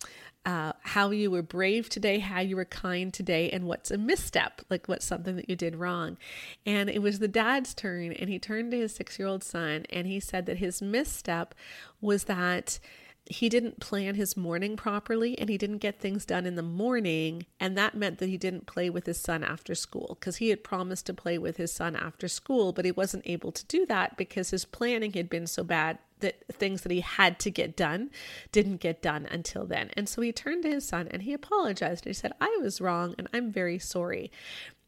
uh, 0.46 0.72
how 0.80 1.10
you 1.10 1.30
were 1.30 1.42
brave 1.42 1.90
today, 1.90 2.18
how 2.18 2.40
you 2.40 2.56
were 2.56 2.64
kind 2.64 3.12
today, 3.12 3.50
and 3.50 3.66
what's 3.66 3.90
a 3.90 3.99
misstep, 3.99 4.62
like 4.70 4.88
what's 4.88 5.04
something 5.04 5.37
that 5.37 5.50
you 5.50 5.56
did 5.56 5.76
wrong. 5.76 6.16
And 6.64 6.88
it 6.88 7.02
was 7.02 7.18
the 7.18 7.28
dad's 7.28 7.75
turn, 7.75 8.12
and 8.12 8.30
he 8.30 8.38
turned 8.38 8.70
to 8.70 8.78
his 8.78 8.94
six 8.94 9.18
year 9.18 9.28
old 9.28 9.44
son 9.44 9.84
and 9.90 10.06
he 10.06 10.18
said 10.18 10.46
that 10.46 10.56
his 10.58 10.80
misstep 10.80 11.54
was 12.00 12.25
that 12.25 12.78
he 13.26 13.48
didn't 13.48 13.80
plan 13.80 14.16
his 14.16 14.36
morning 14.36 14.76
properly 14.76 15.38
and 15.38 15.48
he 15.48 15.56
didn't 15.56 15.78
get 15.78 16.00
things 16.00 16.24
done 16.24 16.46
in 16.46 16.56
the 16.56 16.62
morning. 16.62 17.46
And 17.60 17.78
that 17.78 17.94
meant 17.94 18.18
that 18.18 18.28
he 18.28 18.36
didn't 18.36 18.66
play 18.66 18.90
with 18.90 19.06
his 19.06 19.20
son 19.20 19.44
after 19.44 19.74
school 19.74 20.16
because 20.18 20.36
he 20.36 20.48
had 20.48 20.64
promised 20.64 21.06
to 21.06 21.14
play 21.14 21.38
with 21.38 21.56
his 21.56 21.72
son 21.72 21.94
after 21.94 22.26
school, 22.26 22.72
but 22.72 22.84
he 22.84 22.90
wasn't 22.90 23.26
able 23.26 23.52
to 23.52 23.64
do 23.66 23.86
that 23.86 24.16
because 24.16 24.50
his 24.50 24.64
planning 24.64 25.12
had 25.12 25.30
been 25.30 25.46
so 25.46 25.62
bad 25.62 25.98
that 26.20 26.42
things 26.52 26.82
that 26.82 26.92
he 26.92 27.00
had 27.00 27.38
to 27.38 27.50
get 27.50 27.76
done 27.76 28.10
didn't 28.52 28.78
get 28.78 29.00
done 29.00 29.26
until 29.30 29.64
then. 29.64 29.90
And 29.94 30.08
so 30.08 30.22
he 30.22 30.32
turned 30.32 30.64
to 30.64 30.70
his 30.70 30.86
son 30.86 31.08
and 31.10 31.22
he 31.22 31.32
apologized. 31.32 32.04
He 32.04 32.12
said, 32.12 32.32
I 32.40 32.58
was 32.60 32.80
wrong 32.80 33.14
and 33.16 33.28
I'm 33.32 33.52
very 33.52 33.78
sorry. 33.78 34.30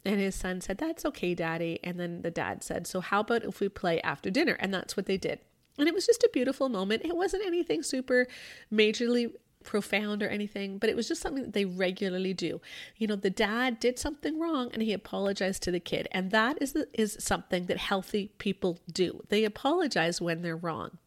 And 0.05 0.19
his 0.19 0.35
son 0.35 0.61
said, 0.61 0.79
That's 0.79 1.05
okay, 1.07 1.35
daddy. 1.35 1.79
And 1.85 1.99
then 1.99 2.23
the 2.23 2.31
dad 2.31 2.65
said, 2.65 2.87
So 2.87 3.01
how 3.01 3.21
about 3.21 3.45
if 3.45 3.61
we 3.61 3.69
play 3.69 4.01
after 4.03 4.31
dinner? 4.31 4.57
And 4.59 4.75
that's 4.75 4.97
what 4.97 5.07
they 5.07 5.17
did. 5.17 5.39
And 5.79 5.89
it 5.89 5.95
was 5.95 6.07
just 6.07 6.23
a 6.23 6.31
beautiful 6.33 6.69
moment. 6.69 7.05
It 7.05 7.17
wasn't 7.17 7.47
anything 7.47 7.83
super 7.83 8.27
majorly 8.73 9.33
profound 9.63 10.23
or 10.23 10.29
anything, 10.29 10.79
but 10.79 10.91
it 10.91 10.97
was 10.97 11.09
just 11.09 11.23
something 11.23 11.45
that 11.45 11.53
they 11.53 11.65
regularly 11.65 12.35
do. 12.35 12.61
You 12.97 13.07
know, 13.07 13.17
the 13.17 13.31
dad 13.31 13.81
did 13.81 13.99
something 13.99 14.39
wrong 14.39 14.71
and 14.73 14.83
he 14.83 14.93
apologized 14.93 15.63
to 15.63 15.71
the 15.71 15.81
kid. 15.81 16.09
And 16.13 16.31
that 16.31 16.59
is 16.61 16.77
is 16.93 17.17
something 17.21 17.67
that 17.67 17.79
healthy 17.79 18.33
people 18.39 18.81
do. 18.93 19.23
They 19.29 19.45
apologize 19.45 20.21
when 20.21 20.43
they're 20.43 20.57
wrong. 20.57 20.99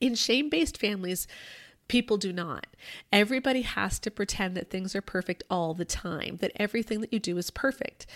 In 0.00 0.14
shame-based 0.14 0.78
families, 0.78 1.26
People 1.90 2.18
do 2.18 2.32
not. 2.32 2.68
Everybody 3.12 3.62
has 3.62 3.98
to 3.98 4.12
pretend 4.12 4.56
that 4.56 4.70
things 4.70 4.94
are 4.94 5.02
perfect 5.02 5.42
all 5.50 5.74
the 5.74 5.84
time, 5.84 6.36
that 6.36 6.52
everything 6.54 7.00
that 7.00 7.12
you 7.12 7.18
do 7.18 7.36
is 7.36 7.50
perfect. 7.50 8.06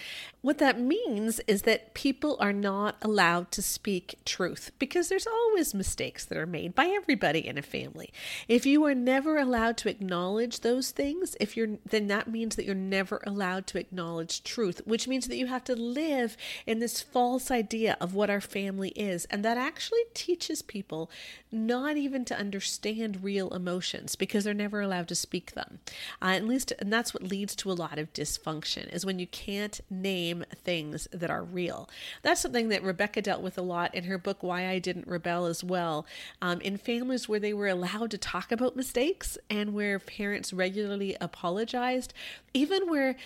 What 0.43 0.59
that 0.59 0.79
means 0.79 1.41
is 1.49 1.63
that 1.63 1.93
people 1.93 2.37
are 2.39 2.53
not 2.53 2.97
allowed 3.03 3.51
to 3.51 3.63
speak 3.63 4.15
truth 4.25 4.71
because 4.79 5.09
there's 5.09 5.27
always 5.27 5.75
mistakes 5.75 6.25
that 6.25 6.39
are 6.39 6.47
made 6.47 6.77
by 6.77 6.87
everybody 6.87 7.45
in 7.45 7.59
a 7.59 7.63
family. 7.63 8.13
If 8.47 8.65
you 8.65 8.85
are 8.85 8.95
never 8.95 9.39
allowed 9.39 9.77
to 9.79 9.91
acknowledge 9.91 10.61
those 10.61 10.93
things, 10.93 11.37
if 11.41 11.57
you're 11.57 11.79
then 11.85 12.07
that 12.07 12.31
means 12.31 12.55
that 12.55 12.67
you're 12.67 12.77
never 12.77 13.21
allowed 13.27 13.67
to 13.69 13.79
acknowledge 13.81 14.45
truth, 14.45 14.83
which 14.85 15.09
means 15.09 15.27
that 15.27 15.37
you 15.37 15.49
have 15.49 15.65
to 15.65 15.75
live 15.75 16.37
in 16.65 16.79
this 16.79 17.03
false 17.03 17.51
idea 17.51 17.97
of 18.01 18.15
what 18.15 18.31
our 18.31 18.41
family 18.41 18.91
is. 18.91 19.25
And 19.27 19.45
that 19.45 19.57
actually 19.57 20.05
teaches 20.15 20.63
people 20.63 21.11
not 21.51 21.97
even 21.97 22.25
to 22.27 22.39
understand 22.39 23.25
real 23.25 23.49
emotions 23.49 23.64
emotions 23.65 24.15
because 24.15 24.45
they're 24.45 24.53
never 24.53 24.83
allowed 24.83 25.09
to 25.09 25.15
speak 25.15 25.53
them. 25.53 25.79
Uh, 26.21 26.33
at 26.37 26.45
least, 26.45 26.73
and 26.79 26.93
that's 26.93 27.15
what 27.15 27.23
leads 27.23 27.57
to 27.57 27.71
a 27.71 27.73
lot 27.73 27.99
of 27.99 28.13
dysfunction 28.13 28.93
is 28.93 29.07
when 29.07 29.19
you 29.19 29.27
can't 29.27 29.81
name 29.89 30.45
things 30.55 31.09
that 31.13 31.31
are 31.31 31.43
real. 31.43 31.89
That's 32.21 32.43
something 32.43 32.69
that 32.69 32.83
Rebecca 32.83 33.23
dealt 33.23 33.41
with 33.41 33.57
a 33.57 33.63
lot 33.63 33.95
in 33.95 34.05
her 34.05 34.19
book, 34.19 34.43
Why 34.43 34.69
I 34.69 34.79
Didn't 34.79 35.09
Rebel, 35.09 35.47
as 35.47 35.65
well. 35.65 36.07
Um, 36.43 36.61
in 36.61 36.77
families 36.77 37.27
where 37.27 37.41
they 37.41 37.55
were 37.55 37.69
allowed 37.69 38.11
to 38.11 38.19
talk 38.19 38.53
about 38.53 38.77
mistakes 38.77 39.39
and 39.49 39.73
where 39.73 39.99
parents 39.99 40.53
regularly 40.53 41.17
apologized, 41.23 42.13
even 42.53 42.91
where 42.91 43.17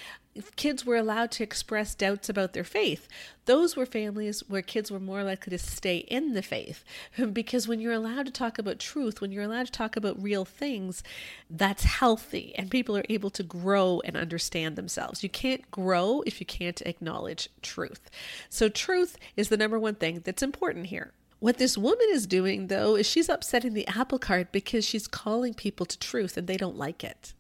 kids 0.57 0.85
were 0.85 0.97
allowed 0.97 1.30
to 1.33 1.42
express 1.42 1.95
doubts 1.95 2.28
about 2.28 2.52
their 2.52 2.64
faith. 2.64 3.09
Those 3.45 3.76
were 3.76 3.87
families 3.87 4.42
where 4.49 4.62
kids 4.62 4.90
were 4.90 5.00
more 5.00 5.23
likely 5.23 5.50
to 5.50 5.59
stay 5.59 5.99
in 5.99 6.35
the 6.35 6.42
faith. 6.42 6.85
Because 7.33 7.68
when 7.68 7.80
you're 7.80 7.92
allowed 7.92 8.26
to 8.26 8.33
talk 8.33 8.59
about 8.59 8.78
truth, 8.78 9.21
when 9.21 9.33
you're 9.33 9.45
allowed 9.45 9.66
to 9.66 9.73
talk 9.73 9.97
about 9.97 10.23
real 10.23 10.45
things, 10.45 11.02
that's 11.49 11.85
healthy 11.85 12.52
and 12.57 12.71
people 12.71 12.97
are 12.97 13.04
able 13.09 13.30
to 13.30 13.42
grow 13.42 14.00
and 14.04 14.16
understand 14.16 14.76
themselves. 14.76 15.23
You 15.23 15.28
can't 15.28 15.71
grow 15.71 16.23
if 16.26 16.40
you 16.40 16.47
can't 16.47 16.80
acknowledge 16.83 17.49
truth. 17.62 18.11
So, 18.49 18.68
truth 18.68 19.16
is 19.37 19.49
the 19.49 19.57
number 19.57 19.78
one 19.78 19.95
thing 19.95 20.21
that's 20.25 20.42
important 20.42 20.87
here. 20.87 21.12
What 21.40 21.59
this 21.59 21.78
woman 21.78 22.07
is 22.11 22.26
doing, 22.26 22.66
though, 22.66 22.97
is 22.97 23.07
she's 23.07 23.28
upsetting 23.28 23.75
the 23.75 23.87
apple 23.87 24.18
cart 24.18 24.50
because 24.50 24.85
she's 24.85 25.07
calling 25.07 25.54
people 25.54 25.87
to 25.87 25.99
truth 25.99 26.37
and 26.37 26.49
they 26.49 26.57
don't 26.57 26.76
like 26.76 27.04
it 27.04 27.33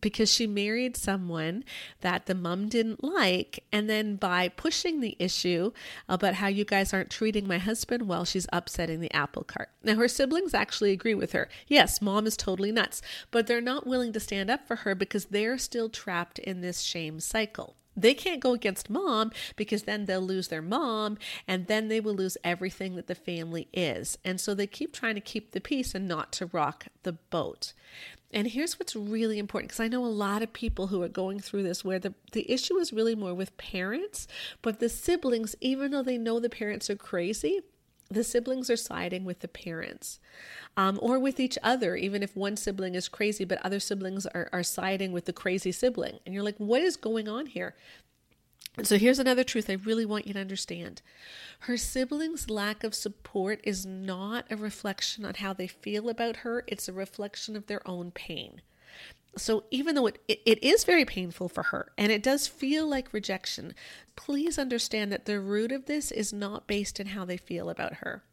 because 0.00 0.32
she 0.32 0.46
married 0.46 0.96
someone 0.96 1.64
that 2.00 2.26
the 2.26 2.34
mom 2.34 2.68
didn't 2.68 3.02
like. 3.02 3.64
And 3.72 3.88
then 3.88 4.16
by 4.16 4.48
pushing 4.48 5.00
the 5.00 5.16
issue 5.18 5.72
about 6.08 6.34
how 6.34 6.48
you 6.48 6.64
guys 6.64 6.92
aren't 6.92 7.10
treating 7.10 7.46
my 7.46 7.58
husband 7.58 8.08
well, 8.08 8.24
she's 8.24 8.46
upsetting 8.52 9.00
the 9.00 9.14
apple 9.14 9.44
cart. 9.44 9.70
Now, 9.82 9.96
her 9.96 10.08
siblings 10.08 10.54
actually 10.54 10.92
agree 10.92 11.14
with 11.14 11.32
her. 11.32 11.48
Yes, 11.66 12.00
mom 12.00 12.26
is 12.26 12.36
totally 12.36 12.72
nuts, 12.72 13.02
but 13.30 13.46
they're 13.46 13.60
not 13.60 13.86
willing 13.86 14.12
to 14.12 14.20
stand 14.20 14.50
up 14.50 14.66
for 14.66 14.76
her 14.76 14.94
because 14.94 15.26
they're 15.26 15.58
still 15.58 15.88
trapped 15.88 16.38
in 16.38 16.60
this 16.60 16.80
shame 16.80 17.20
cycle. 17.20 17.76
They 17.96 18.14
can't 18.14 18.40
go 18.40 18.52
against 18.52 18.88
mom 18.88 19.32
because 19.56 19.82
then 19.82 20.06
they'll 20.06 20.20
lose 20.20 20.48
their 20.48 20.62
mom 20.62 21.18
and 21.46 21.66
then 21.66 21.88
they 21.88 22.00
will 22.00 22.14
lose 22.14 22.36
everything 22.44 22.94
that 22.96 23.08
the 23.08 23.14
family 23.14 23.68
is. 23.72 24.16
And 24.24 24.40
so 24.40 24.54
they 24.54 24.66
keep 24.66 24.92
trying 24.92 25.16
to 25.16 25.20
keep 25.20 25.52
the 25.52 25.60
peace 25.60 25.94
and 25.94 26.06
not 26.06 26.32
to 26.32 26.46
rock 26.46 26.86
the 27.02 27.12
boat. 27.12 27.72
And 28.32 28.46
here's 28.46 28.78
what's 28.78 28.94
really 28.94 29.38
important 29.38 29.70
because 29.70 29.80
I 29.80 29.88
know 29.88 30.04
a 30.04 30.06
lot 30.06 30.42
of 30.42 30.52
people 30.52 30.86
who 30.88 31.02
are 31.02 31.08
going 31.08 31.40
through 31.40 31.64
this 31.64 31.84
where 31.84 31.98
the, 31.98 32.14
the 32.32 32.50
issue 32.50 32.78
is 32.78 32.92
really 32.92 33.16
more 33.16 33.34
with 33.34 33.56
parents, 33.56 34.28
but 34.62 34.78
the 34.78 34.88
siblings, 34.88 35.56
even 35.60 35.90
though 35.90 36.02
they 36.02 36.18
know 36.18 36.38
the 36.38 36.48
parents 36.48 36.88
are 36.88 36.96
crazy, 36.96 37.60
the 38.08 38.24
siblings 38.24 38.68
are 38.70 38.76
siding 38.76 39.24
with 39.24 39.40
the 39.40 39.48
parents 39.48 40.18
um, 40.76 40.98
or 41.00 41.18
with 41.18 41.38
each 41.38 41.58
other, 41.62 41.96
even 41.96 42.22
if 42.22 42.36
one 42.36 42.56
sibling 42.56 42.94
is 42.94 43.08
crazy, 43.08 43.44
but 43.44 43.64
other 43.64 43.80
siblings 43.80 44.26
are, 44.26 44.48
are 44.52 44.62
siding 44.62 45.12
with 45.12 45.26
the 45.26 45.32
crazy 45.32 45.72
sibling. 45.72 46.18
And 46.24 46.34
you're 46.34 46.44
like, 46.44 46.58
what 46.58 46.82
is 46.82 46.96
going 46.96 47.28
on 47.28 47.46
here? 47.46 47.74
So 48.82 48.98
here's 48.98 49.18
another 49.18 49.44
truth 49.44 49.68
I 49.68 49.74
really 49.74 50.06
want 50.06 50.26
you 50.26 50.34
to 50.34 50.40
understand. 50.40 51.02
Her 51.60 51.76
siblings' 51.76 52.48
lack 52.48 52.82
of 52.82 52.94
support 52.94 53.60
is 53.62 53.84
not 53.84 54.46
a 54.50 54.56
reflection 54.56 55.24
on 55.24 55.34
how 55.34 55.52
they 55.52 55.66
feel 55.66 56.08
about 56.08 56.36
her, 56.36 56.64
it's 56.66 56.88
a 56.88 56.92
reflection 56.92 57.56
of 57.56 57.66
their 57.66 57.86
own 57.86 58.10
pain. 58.10 58.62
So 59.36 59.64
even 59.70 59.94
though 59.94 60.06
it, 60.06 60.20
it, 60.26 60.40
it 60.44 60.64
is 60.64 60.84
very 60.84 61.04
painful 61.04 61.48
for 61.48 61.64
her 61.64 61.92
and 61.96 62.10
it 62.10 62.22
does 62.22 62.48
feel 62.48 62.86
like 62.86 63.12
rejection, 63.12 63.74
please 64.16 64.58
understand 64.58 65.12
that 65.12 65.24
the 65.24 65.40
root 65.40 65.72
of 65.72 65.86
this 65.86 66.10
is 66.10 66.32
not 66.32 66.66
based 66.66 66.98
in 66.98 67.08
how 67.08 67.24
they 67.24 67.36
feel 67.36 67.70
about 67.70 67.94
her. 67.96 68.24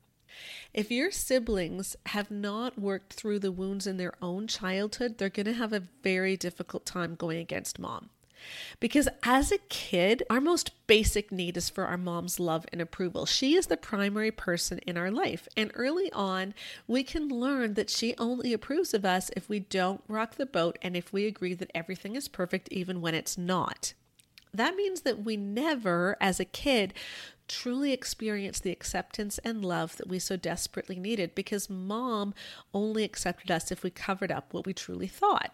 If 0.73 0.91
your 0.91 1.11
siblings 1.11 1.95
have 2.07 2.31
not 2.31 2.79
worked 2.79 3.13
through 3.13 3.39
the 3.39 3.51
wounds 3.51 3.87
in 3.87 3.97
their 3.97 4.13
own 4.21 4.47
childhood, 4.47 5.17
they're 5.17 5.29
going 5.29 5.45
to 5.45 5.53
have 5.53 5.73
a 5.73 5.83
very 6.03 6.37
difficult 6.37 6.85
time 6.85 7.15
going 7.15 7.39
against 7.39 7.79
mom. 7.79 8.09
Because 8.79 9.07
as 9.23 9.51
a 9.51 9.57
kid, 9.69 10.23
our 10.29 10.41
most 10.41 10.71
basic 10.87 11.31
need 11.31 11.57
is 11.57 11.69
for 11.69 11.85
our 11.85 11.97
mom's 11.97 12.39
love 12.39 12.65
and 12.71 12.81
approval. 12.81 13.25
She 13.25 13.55
is 13.55 13.67
the 13.67 13.77
primary 13.77 14.31
person 14.31 14.79
in 14.79 14.97
our 14.97 15.11
life. 15.11 15.47
And 15.55 15.71
early 15.73 16.11
on, 16.11 16.53
we 16.87 17.03
can 17.03 17.27
learn 17.27 17.73
that 17.75 17.89
she 17.89 18.15
only 18.17 18.53
approves 18.53 18.93
of 18.93 19.05
us 19.05 19.29
if 19.35 19.49
we 19.49 19.59
don't 19.59 20.03
rock 20.07 20.35
the 20.35 20.45
boat 20.45 20.77
and 20.81 20.95
if 20.95 21.11
we 21.11 21.25
agree 21.25 21.53
that 21.55 21.71
everything 21.73 22.15
is 22.15 22.27
perfect 22.27 22.69
even 22.71 23.01
when 23.01 23.15
it's 23.15 23.37
not. 23.37 23.93
That 24.53 24.75
means 24.75 25.01
that 25.01 25.23
we 25.23 25.37
never, 25.37 26.17
as 26.19 26.39
a 26.39 26.45
kid, 26.45 26.93
truly 27.47 27.93
experience 27.93 28.59
the 28.59 28.71
acceptance 28.71 29.37
and 29.39 29.63
love 29.63 29.97
that 29.97 30.07
we 30.07 30.19
so 30.19 30.35
desperately 30.35 30.99
needed 30.99 31.35
because 31.35 31.69
mom 31.69 32.33
only 32.73 33.03
accepted 33.03 33.51
us 33.51 33.71
if 33.71 33.83
we 33.83 33.89
covered 33.89 34.31
up 34.31 34.53
what 34.53 34.65
we 34.65 34.73
truly 34.73 35.07
thought. 35.07 35.53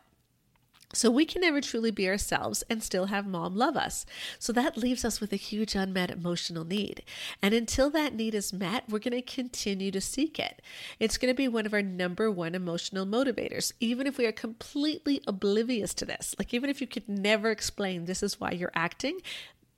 So 0.94 1.10
we 1.10 1.26
can 1.26 1.42
never 1.42 1.60
truly 1.60 1.92
be 1.92 2.08
ourselves 2.08 2.64
and 2.70 2.82
still 2.84 3.08
have 3.08 3.26
mom 3.26 3.56
love 3.56 3.76
us. 3.76 4.06
So 4.38 4.54
that 4.54 4.78
leaves 4.78 5.04
us 5.04 5.20
with 5.20 5.34
a 5.34 5.38
huge 5.38 5.76
unmet 5.76 6.12
emotional 6.12 6.64
need. 6.64 7.04
And 7.42 7.54
until 7.54 7.90
that 7.92 8.14
need 8.14 8.36
is 8.36 8.54
met, 8.54 8.88
we're 8.88 9.00
going 9.00 9.20
to 9.20 9.22
continue 9.22 9.92
to 9.92 10.00
seek 10.00 10.38
it. 10.38 10.62
It's 11.00 11.18
going 11.18 11.34
to 11.34 11.38
be 11.38 11.48
one 11.48 11.66
of 11.66 11.74
our 11.74 11.82
number 11.82 12.30
one 12.30 12.54
emotional 12.54 13.06
motivators, 13.06 13.74
even 13.80 14.06
if 14.06 14.18
we 14.18 14.26
are 14.28 14.32
completely 14.32 15.22
oblivious 15.26 15.94
to 15.96 16.06
this. 16.06 16.36
Like, 16.38 16.54
even 16.54 16.70
if 16.70 16.80
you 16.80 16.88
could 16.88 17.10
never 17.10 17.50
explain 17.50 18.06
this 18.06 18.22
is 18.22 18.40
why 18.40 18.52
you're 18.52 18.72
acting, 18.76 19.20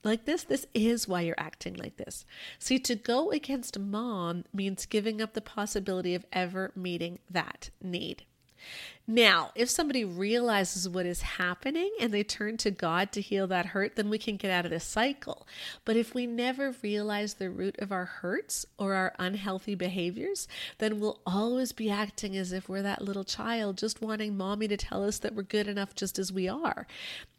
like 0.03 0.25
this, 0.25 0.43
this 0.43 0.67
is 0.73 1.07
why 1.07 1.21
you're 1.21 1.35
acting 1.37 1.73
like 1.75 1.97
this. 1.97 2.25
See, 2.59 2.77
to 2.79 2.95
go 2.95 3.31
against 3.31 3.79
mom 3.79 4.43
means 4.53 4.85
giving 4.85 5.21
up 5.21 5.33
the 5.33 5.41
possibility 5.41 6.13
of 6.13 6.25
ever 6.31 6.71
meeting 6.75 7.19
that 7.29 7.71
need. 7.81 8.23
Now, 9.07 9.51
if 9.53 9.69
somebody 9.69 10.03
realizes 10.03 10.89
what 10.89 11.05
is 11.05 11.21
happening 11.21 11.91
and 11.99 12.11
they 12.11 12.23
turn 12.23 12.57
to 12.57 12.71
God 12.71 13.11
to 13.11 13.21
heal 13.21 13.45
that 13.47 13.67
hurt, 13.67 13.95
then 13.95 14.09
we 14.09 14.17
can 14.17 14.35
get 14.35 14.49
out 14.49 14.65
of 14.65 14.71
this 14.71 14.83
cycle. 14.83 15.45
But 15.83 15.95
if 15.95 16.15
we 16.15 16.25
never 16.25 16.73
realize 16.81 17.35
the 17.35 17.51
root 17.51 17.75
of 17.77 17.91
our 17.91 18.05
hurts 18.05 18.65
or 18.79 18.95
our 18.95 19.13
unhealthy 19.19 19.75
behaviors, 19.75 20.47
then 20.79 20.99
we'll 20.99 21.19
always 21.23 21.71
be 21.71 21.91
acting 21.91 22.35
as 22.35 22.51
if 22.51 22.67
we're 22.67 22.81
that 22.81 23.03
little 23.03 23.23
child, 23.23 23.77
just 23.77 24.01
wanting 24.01 24.35
mommy 24.35 24.67
to 24.69 24.77
tell 24.77 25.03
us 25.03 25.19
that 25.19 25.35
we're 25.35 25.43
good 25.43 25.67
enough 25.67 25.93
just 25.93 26.17
as 26.17 26.33
we 26.33 26.49
are. 26.49 26.87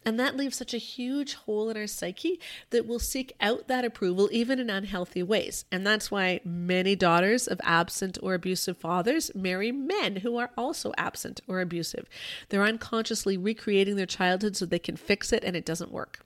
And 0.07 0.17
that 0.21 0.37
leaves 0.37 0.55
such 0.55 0.73
a 0.73 0.77
huge 0.77 1.33
hole 1.33 1.69
in 1.69 1.75
our 1.75 1.85
psyche 1.85 2.39
that 2.69 2.85
we'll 2.85 2.97
seek 2.97 3.33
out 3.41 3.67
that 3.67 3.83
approval 3.83 4.29
even 4.31 4.57
in 4.57 4.69
unhealthy 4.69 5.21
ways. 5.21 5.65
And 5.69 5.85
that's 5.85 6.09
why 6.09 6.39
many 6.45 6.95
daughters 6.95 7.45
of 7.45 7.59
absent 7.61 8.17
or 8.23 8.33
abusive 8.33 8.77
fathers 8.77 9.35
marry 9.35 9.73
men 9.73 10.17
who 10.17 10.37
are 10.37 10.51
also 10.57 10.93
absent 10.97 11.41
or 11.45 11.56
abusive. 11.61 12.07
They're 12.49 12.63
unconsciously 12.63 13.37
recreating 13.37 13.95
their 13.95 14.05
childhood 14.05 14.55
so 14.55 14.65
they 14.65 14.79
can 14.79 14.97
fix 14.97 15.31
it 15.31 15.43
and 15.43 15.55
it 15.55 15.65
doesn't 15.65 15.91
work. 15.91 16.19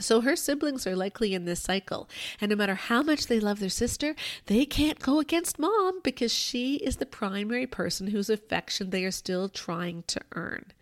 So 0.00 0.22
her 0.22 0.34
siblings 0.34 0.86
are 0.86 0.96
likely 0.96 1.34
in 1.34 1.44
this 1.44 1.60
cycle. 1.60 2.08
And 2.40 2.50
no 2.50 2.56
matter 2.56 2.74
how 2.74 3.02
much 3.02 3.26
they 3.26 3.38
love 3.38 3.60
their 3.60 3.68
sister, 3.68 4.14
they 4.46 4.64
can't 4.64 4.98
go 4.98 5.20
against 5.20 5.58
mom 5.58 6.00
because 6.02 6.32
she 6.32 6.76
is 6.76 6.96
the 6.96 7.06
primary 7.06 7.66
person 7.66 8.08
whose 8.08 8.30
affection 8.30 8.90
they 8.90 9.04
are 9.04 9.10
still 9.10 9.48
trying 9.48 10.04
to 10.08 10.20
earn. 10.34 10.72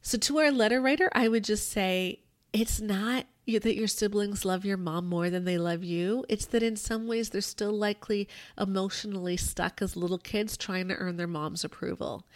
So 0.00 0.16
to 0.18 0.38
our 0.38 0.50
letter 0.50 0.80
writer, 0.80 1.10
I 1.12 1.28
would 1.28 1.44
just 1.44 1.70
say 1.70 2.20
it's 2.52 2.80
not 2.80 3.26
that 3.46 3.76
your 3.76 3.86
siblings 3.86 4.44
love 4.44 4.64
your 4.64 4.76
mom 4.76 5.06
more 5.06 5.30
than 5.30 5.44
they 5.44 5.56
love 5.56 5.84
you. 5.84 6.24
It's 6.28 6.46
that 6.46 6.62
in 6.62 6.76
some 6.76 7.06
ways 7.06 7.30
they're 7.30 7.40
still 7.40 7.72
likely 7.72 8.28
emotionally 8.58 9.36
stuck 9.36 9.80
as 9.80 9.96
little 9.96 10.18
kids 10.18 10.56
trying 10.56 10.88
to 10.88 10.96
earn 10.96 11.16
their 11.16 11.28
mom's 11.28 11.64
approval. 11.64 12.26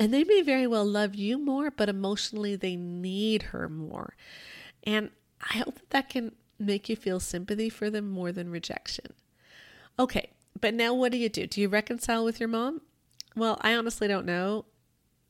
And 0.00 0.12
they 0.12 0.24
may 0.24 0.42
very 0.42 0.66
well 0.66 0.84
love 0.84 1.14
you 1.14 1.38
more, 1.38 1.70
but 1.70 1.88
emotionally 1.88 2.56
they 2.56 2.76
need 2.76 3.44
her 3.44 3.68
more. 3.68 4.14
And 4.82 5.10
I 5.40 5.58
hope 5.58 5.76
that 5.76 5.90
that 5.90 6.08
can 6.08 6.32
make 6.58 6.88
you 6.88 6.96
feel 6.96 7.20
sympathy 7.20 7.68
for 7.68 7.88
them 7.88 8.10
more 8.10 8.32
than 8.32 8.50
rejection. 8.50 9.12
Okay, 9.98 10.30
but 10.60 10.74
now 10.74 10.92
what 10.92 11.12
do 11.12 11.18
you 11.18 11.28
do? 11.28 11.46
Do 11.46 11.60
you 11.60 11.68
reconcile 11.68 12.24
with 12.24 12.40
your 12.40 12.48
mom? 12.48 12.80
Well, 13.36 13.58
I 13.60 13.74
honestly 13.74 14.08
don't 14.08 14.26
know. 14.26 14.64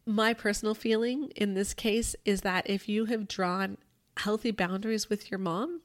My 0.06 0.32
personal 0.32 0.74
feeling 0.74 1.30
in 1.36 1.52
this 1.52 1.74
case 1.74 2.16
is 2.24 2.40
that 2.40 2.68
if 2.68 2.88
you 2.88 3.06
have 3.06 3.28
drawn 3.28 3.76
healthy 4.18 4.50
boundaries 4.50 5.08
with 5.08 5.30
your 5.30 5.38
mom, 5.38 5.80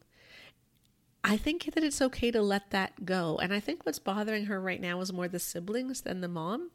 I 1.23 1.37
think 1.37 1.73
that 1.73 1.83
it's 1.83 2.01
okay 2.01 2.31
to 2.31 2.41
let 2.41 2.71
that 2.71 3.05
go. 3.05 3.39
And 3.41 3.53
I 3.53 3.59
think 3.59 3.85
what's 3.85 3.99
bothering 3.99 4.45
her 4.45 4.59
right 4.59 4.81
now 4.81 4.99
is 4.99 5.13
more 5.13 5.27
the 5.27 5.39
siblings 5.39 6.01
than 6.01 6.21
the 6.21 6.27
mom. 6.27 6.71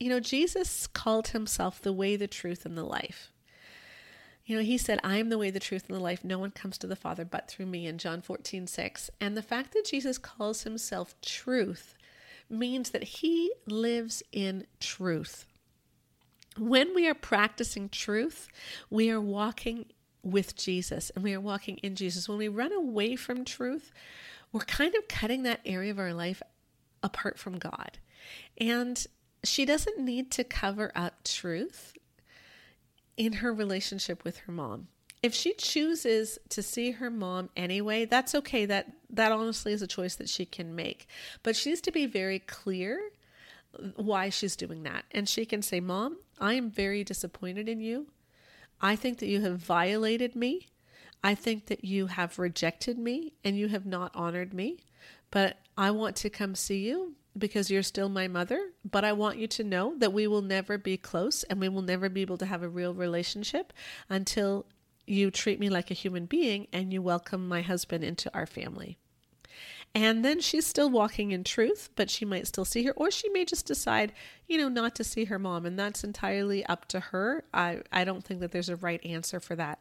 You 0.00 0.08
know, 0.08 0.20
Jesus 0.20 0.86
called 0.86 1.28
himself 1.28 1.80
the 1.80 1.92
way, 1.92 2.16
the 2.16 2.26
truth, 2.26 2.66
and 2.66 2.76
the 2.76 2.84
life. 2.84 3.30
You 4.44 4.56
know, 4.56 4.62
he 4.62 4.78
said, 4.78 4.98
I 5.04 5.18
am 5.18 5.28
the 5.28 5.38
way, 5.38 5.50
the 5.50 5.60
truth, 5.60 5.84
and 5.88 5.96
the 5.96 6.02
life. 6.02 6.24
No 6.24 6.38
one 6.38 6.50
comes 6.50 6.78
to 6.78 6.88
the 6.88 6.96
Father 6.96 7.24
but 7.24 7.46
through 7.48 7.66
me 7.66 7.86
in 7.86 7.98
John 7.98 8.20
14, 8.20 8.66
6. 8.66 9.10
And 9.20 9.36
the 9.36 9.42
fact 9.42 9.72
that 9.74 9.84
Jesus 9.84 10.18
calls 10.18 10.64
himself 10.64 11.14
truth 11.20 11.94
means 12.48 12.90
that 12.90 13.04
he 13.04 13.52
lives 13.68 14.24
in 14.32 14.66
truth. 14.80 15.46
When 16.58 16.94
we 16.94 17.06
are 17.06 17.14
practicing 17.14 17.88
truth, 17.88 18.48
we 18.90 19.08
are 19.10 19.20
walking 19.20 19.86
with 20.22 20.56
Jesus 20.56 21.10
and 21.10 21.24
we 21.24 21.34
are 21.34 21.40
walking 21.40 21.78
in 21.78 21.94
Jesus. 21.94 22.28
When 22.28 22.38
we 22.38 22.48
run 22.48 22.72
away 22.72 23.16
from 23.16 23.44
truth, 23.44 23.92
we're 24.52 24.60
kind 24.60 24.94
of 24.94 25.08
cutting 25.08 25.42
that 25.44 25.60
area 25.64 25.90
of 25.90 25.98
our 25.98 26.14
life 26.14 26.42
apart 27.02 27.38
from 27.38 27.58
God. 27.58 27.98
And 28.58 29.04
she 29.44 29.64
doesn't 29.64 29.98
need 29.98 30.30
to 30.32 30.44
cover 30.44 30.92
up 30.94 31.24
truth 31.24 31.94
in 33.16 33.34
her 33.34 33.52
relationship 33.52 34.24
with 34.24 34.38
her 34.38 34.52
mom. 34.52 34.88
If 35.22 35.34
she 35.34 35.52
chooses 35.52 36.38
to 36.48 36.62
see 36.62 36.92
her 36.92 37.10
mom 37.10 37.50
anyway, 37.54 38.06
that's 38.06 38.34
okay. 38.34 38.64
That 38.64 38.92
that 39.10 39.32
honestly 39.32 39.72
is 39.72 39.82
a 39.82 39.86
choice 39.86 40.16
that 40.16 40.30
she 40.30 40.46
can 40.46 40.74
make. 40.74 41.06
But 41.42 41.56
she 41.56 41.70
needs 41.70 41.82
to 41.82 41.92
be 41.92 42.06
very 42.06 42.38
clear 42.38 43.10
why 43.96 44.30
she's 44.30 44.56
doing 44.56 44.82
that. 44.84 45.04
And 45.10 45.28
she 45.28 45.44
can 45.44 45.60
say, 45.60 45.80
"Mom, 45.80 46.18
I 46.38 46.54
am 46.54 46.70
very 46.70 47.04
disappointed 47.04 47.68
in 47.68 47.80
you. 47.80 48.06
I 48.80 48.96
think 48.96 49.18
that 49.18 49.28
you 49.28 49.40
have 49.42 49.58
violated 49.58 50.34
me. 50.34 50.68
I 51.22 51.34
think 51.34 51.66
that 51.66 51.84
you 51.84 52.06
have 52.06 52.38
rejected 52.38 52.98
me 52.98 53.34
and 53.44 53.56
you 53.56 53.68
have 53.68 53.86
not 53.86 54.10
honored 54.14 54.54
me. 54.54 54.78
But 55.30 55.58
I 55.76 55.90
want 55.90 56.16
to 56.16 56.30
come 56.30 56.54
see 56.54 56.88
you 56.88 57.14
because 57.36 57.70
you're 57.70 57.82
still 57.82 58.08
my 58.08 58.26
mother. 58.26 58.70
But 58.88 59.04
I 59.04 59.12
want 59.12 59.38
you 59.38 59.46
to 59.48 59.64
know 59.64 59.94
that 59.98 60.12
we 60.12 60.26
will 60.26 60.42
never 60.42 60.78
be 60.78 60.96
close 60.96 61.42
and 61.44 61.60
we 61.60 61.68
will 61.68 61.82
never 61.82 62.08
be 62.08 62.22
able 62.22 62.38
to 62.38 62.46
have 62.46 62.62
a 62.62 62.68
real 62.68 62.94
relationship 62.94 63.72
until 64.08 64.66
you 65.06 65.30
treat 65.30 65.60
me 65.60 65.68
like 65.68 65.90
a 65.90 65.94
human 65.94 66.26
being 66.26 66.66
and 66.72 66.92
you 66.92 67.02
welcome 67.02 67.48
my 67.48 67.62
husband 67.62 68.04
into 68.04 68.32
our 68.34 68.46
family. 68.46 68.98
And 69.94 70.24
then 70.24 70.40
she's 70.40 70.66
still 70.66 70.88
walking 70.88 71.32
in 71.32 71.42
truth, 71.42 71.90
but 71.96 72.10
she 72.10 72.24
might 72.24 72.46
still 72.46 72.64
see 72.64 72.84
her, 72.84 72.92
or 72.92 73.10
she 73.10 73.28
may 73.30 73.44
just 73.44 73.66
decide, 73.66 74.12
you 74.46 74.56
know, 74.56 74.68
not 74.68 74.94
to 74.96 75.04
see 75.04 75.24
her 75.24 75.38
mom. 75.38 75.66
And 75.66 75.76
that's 75.76 76.04
entirely 76.04 76.64
up 76.66 76.86
to 76.88 77.00
her. 77.00 77.44
I, 77.52 77.80
I 77.90 78.04
don't 78.04 78.22
think 78.22 78.38
that 78.40 78.52
there's 78.52 78.68
a 78.68 78.76
right 78.76 79.04
answer 79.04 79.40
for 79.40 79.56
that. 79.56 79.80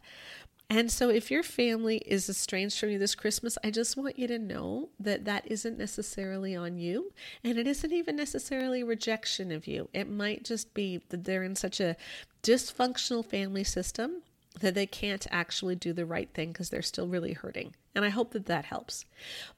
And 0.72 0.92
so, 0.92 1.10
if 1.10 1.32
your 1.32 1.42
family 1.42 1.98
is 2.06 2.30
estranged 2.30 2.80
from 2.80 2.90
you 2.90 3.00
this 3.00 3.16
Christmas, 3.16 3.58
I 3.64 3.72
just 3.72 3.98
want 3.98 4.20
you 4.20 4.28
to 4.28 4.38
know 4.38 4.90
that 5.00 5.26
that 5.26 5.48
isn't 5.48 5.80
necessarily 5.80 6.56
on 6.56 6.78
you. 6.78 7.12
And 7.44 7.58
it 7.58 7.66
isn't 7.66 7.92
even 7.92 8.16
necessarily 8.16 8.84
rejection 8.84 9.52
of 9.52 9.66
you. 9.66 9.90
It 9.94 10.08
might 10.08 10.44
just 10.44 10.76
be 10.76 11.02
that 11.10 11.24
they're 11.24 11.44
in 11.44 11.56
such 11.56 11.80
a 11.80 11.96
dysfunctional 12.44 13.26
family 13.26 13.64
system 13.64 14.22
that 14.60 14.74
they 14.74 14.86
can't 14.86 15.26
actually 15.32 15.76
do 15.76 15.94
the 15.94 16.06
right 16.06 16.30
thing 16.34 16.52
because 16.52 16.70
they're 16.70 16.82
still 16.82 17.08
really 17.08 17.34
hurting. 17.34 17.76
And 17.96 18.04
I 18.04 18.10
hope 18.10 18.32
that 18.32 18.48
that 18.48 18.66
helps. 18.66 19.06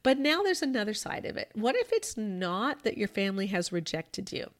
But 0.04 0.18
now 0.18 0.44
there's 0.44 0.62
another 0.62 0.94
side 0.94 1.26
of 1.26 1.38
it. 1.38 1.52
What 1.54 1.76
if 1.76 1.92
it's 1.92 2.18
not 2.18 2.84
that 2.84 2.98
your 2.98 3.08
family 3.08 3.48
has 3.48 3.72
rejected 3.72 4.32
you? 4.32 4.52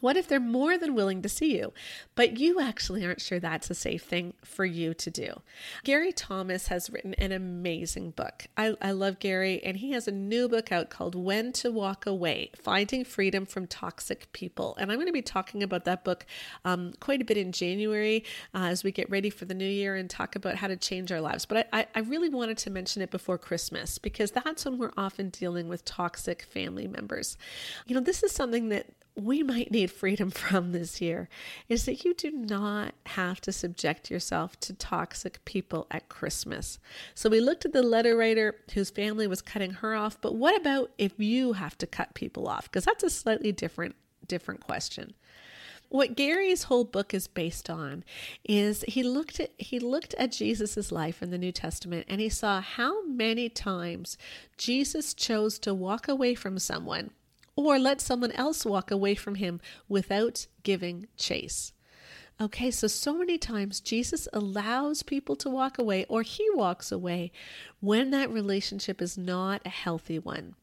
What 0.00 0.16
if 0.16 0.28
they're 0.28 0.40
more 0.40 0.78
than 0.78 0.94
willing 0.94 1.22
to 1.22 1.28
see 1.28 1.56
you, 1.56 1.72
but 2.14 2.38
you 2.38 2.60
actually 2.60 3.04
aren't 3.04 3.20
sure 3.20 3.40
that's 3.40 3.70
a 3.70 3.74
safe 3.74 4.02
thing 4.02 4.34
for 4.44 4.64
you 4.64 4.94
to 4.94 5.10
do? 5.10 5.42
Gary 5.84 6.12
Thomas 6.12 6.68
has 6.68 6.90
written 6.90 7.14
an 7.14 7.32
amazing 7.32 8.10
book. 8.10 8.46
I, 8.56 8.74
I 8.80 8.92
love 8.92 9.18
Gary, 9.18 9.62
and 9.62 9.76
he 9.76 9.92
has 9.92 10.08
a 10.08 10.12
new 10.12 10.48
book 10.48 10.72
out 10.72 10.90
called 10.90 11.14
When 11.14 11.52
to 11.54 11.70
Walk 11.70 12.06
Away 12.06 12.50
Finding 12.56 13.04
Freedom 13.04 13.46
from 13.46 13.66
Toxic 13.66 14.30
People. 14.32 14.76
And 14.78 14.90
I'm 14.90 14.98
going 14.98 15.06
to 15.06 15.12
be 15.12 15.22
talking 15.22 15.62
about 15.62 15.84
that 15.84 16.04
book 16.04 16.26
um, 16.64 16.92
quite 17.00 17.22
a 17.22 17.24
bit 17.24 17.36
in 17.36 17.52
January 17.52 18.24
uh, 18.54 18.66
as 18.66 18.84
we 18.84 18.92
get 18.92 19.10
ready 19.10 19.30
for 19.30 19.44
the 19.44 19.54
new 19.54 19.64
year 19.64 19.96
and 19.96 20.08
talk 20.08 20.36
about 20.36 20.56
how 20.56 20.68
to 20.68 20.76
change 20.76 21.10
our 21.12 21.20
lives. 21.20 21.46
But 21.46 21.68
I, 21.72 21.86
I 21.94 22.00
really 22.00 22.28
wanted 22.28 22.58
to 22.58 22.70
mention 22.70 23.02
it 23.02 23.10
before 23.10 23.38
Christmas 23.38 23.98
because 23.98 24.30
that's 24.30 24.64
when 24.64 24.78
we're 24.78 24.92
often 24.96 25.30
dealing 25.30 25.68
with 25.68 25.84
toxic 25.84 26.42
family 26.42 26.86
members. 26.86 27.36
You 27.86 27.94
know, 27.94 28.00
this 28.00 28.22
is 28.22 28.32
something 28.32 28.68
that 28.70 28.86
we 29.16 29.42
might 29.42 29.70
need 29.70 29.90
freedom 29.90 30.30
from 30.30 30.72
this 30.72 31.00
year 31.00 31.28
is 31.68 31.86
that 31.86 32.04
you 32.04 32.14
do 32.14 32.30
not 32.30 32.94
have 33.06 33.40
to 33.40 33.52
subject 33.52 34.10
yourself 34.10 34.60
to 34.60 34.74
toxic 34.74 35.44
people 35.44 35.86
at 35.90 36.08
Christmas. 36.08 36.78
So 37.14 37.30
we 37.30 37.40
looked 37.40 37.64
at 37.64 37.72
the 37.72 37.82
letter 37.82 38.16
writer 38.16 38.56
whose 38.74 38.90
family 38.90 39.26
was 39.26 39.42
cutting 39.42 39.72
her 39.72 39.94
off, 39.94 40.20
but 40.20 40.34
what 40.34 40.60
about 40.60 40.90
if 40.98 41.18
you 41.18 41.54
have 41.54 41.76
to 41.78 41.86
cut 41.86 42.14
people 42.14 42.46
off? 42.46 42.64
Because 42.64 42.84
that's 42.84 43.04
a 43.04 43.10
slightly 43.10 43.52
different 43.52 43.96
different 44.28 44.60
question. 44.60 45.14
What 45.88 46.16
Gary's 46.16 46.64
whole 46.64 46.82
book 46.82 47.14
is 47.14 47.28
based 47.28 47.70
on 47.70 48.02
is 48.44 48.84
he 48.88 49.04
looked 49.04 49.38
at 49.38 49.52
he 49.56 49.78
looked 49.78 50.14
at 50.14 50.32
Jesus's 50.32 50.90
life 50.90 51.22
in 51.22 51.30
the 51.30 51.38
New 51.38 51.52
Testament 51.52 52.06
and 52.08 52.20
he 52.20 52.28
saw 52.28 52.60
how 52.60 53.06
many 53.06 53.48
times 53.48 54.18
Jesus 54.58 55.14
chose 55.14 55.60
to 55.60 55.72
walk 55.72 56.08
away 56.08 56.34
from 56.34 56.58
someone 56.58 57.10
or 57.56 57.78
let 57.78 58.00
someone 58.00 58.32
else 58.32 58.64
walk 58.64 58.90
away 58.90 59.14
from 59.14 59.36
him 59.36 59.60
without 59.88 60.46
giving 60.62 61.08
chase. 61.16 61.72
Okay, 62.38 62.70
so 62.70 62.86
so 62.86 63.14
many 63.16 63.38
times 63.38 63.80
Jesus 63.80 64.28
allows 64.32 65.02
people 65.02 65.36
to 65.36 65.48
walk 65.48 65.78
away 65.78 66.04
or 66.08 66.20
he 66.20 66.46
walks 66.52 66.92
away 66.92 67.32
when 67.80 68.10
that 68.10 68.30
relationship 68.30 69.00
is 69.00 69.16
not 69.16 69.62
a 69.64 69.70
healthy 69.70 70.18
one. 70.18 70.54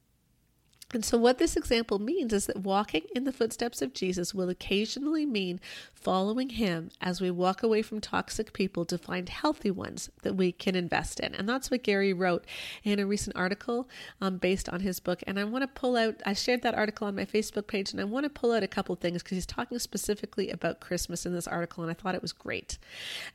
And 0.93 1.03
so, 1.03 1.17
what 1.17 1.39
this 1.39 1.58
example 1.58 1.97
means 1.97 2.32
is 2.34 2.45
that 2.45 2.58
walking 2.58 3.03
in 3.15 3.23
the 3.23 3.34
footsteps 3.34 3.82
of 3.82 3.93
Jesus 3.93 4.34
will 4.34 4.49
occasionally 4.49 5.25
mean 5.25 5.60
following 5.91 6.49
him 6.49 6.91
as 7.01 7.19
we 7.19 7.32
walk 7.32 7.63
away 7.63 7.82
from 7.82 7.99
toxic 7.99 8.53
people 8.53 8.86
to 8.86 8.97
find 8.99 9.27
healthy 9.27 9.71
ones 9.71 10.12
that 10.21 10.36
we 10.36 10.51
can 10.51 10.75
invest 10.75 11.19
in. 11.19 11.34
And 11.34 11.49
that's 11.49 11.71
what 11.71 11.82
Gary 11.82 12.13
wrote 12.13 12.45
in 12.84 12.99
a 12.99 13.08
recent 13.08 13.36
article 13.36 13.89
um, 14.21 14.38
based 14.38 14.69
on 14.69 14.82
his 14.82 14.99
book. 14.99 15.23
And 15.25 15.39
I 15.39 15.45
want 15.45 15.63
to 15.63 15.67
pull 15.67 15.95
out, 15.97 16.21
I 16.25 16.34
shared 16.34 16.62
that 16.62 16.75
article 16.75 17.08
on 17.08 17.15
my 17.15 17.25
Facebook 17.25 17.65
page, 17.65 17.91
and 17.91 17.99
I 17.99 18.03
want 18.03 18.25
to 18.25 18.29
pull 18.29 18.51
out 18.51 18.62
a 18.63 18.67
couple 18.67 18.95
things 18.95 19.23
because 19.23 19.38
he's 19.38 19.45
talking 19.47 19.79
specifically 19.79 20.51
about 20.51 20.79
Christmas 20.79 21.25
in 21.25 21.34
this 21.34 21.47
article, 21.47 21.84
and 21.84 21.89
I 21.89 21.95
thought 21.95 22.15
it 22.15 22.21
was 22.21 22.34
great. 22.34 22.77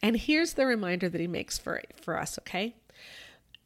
And 0.01 0.16
here's 0.16 0.55
the 0.55 0.66
reminder 0.66 1.09
that 1.09 1.21
he 1.21 1.27
makes 1.27 1.59
for, 1.59 1.83
for 2.01 2.18
us, 2.18 2.38
okay? 2.38 2.77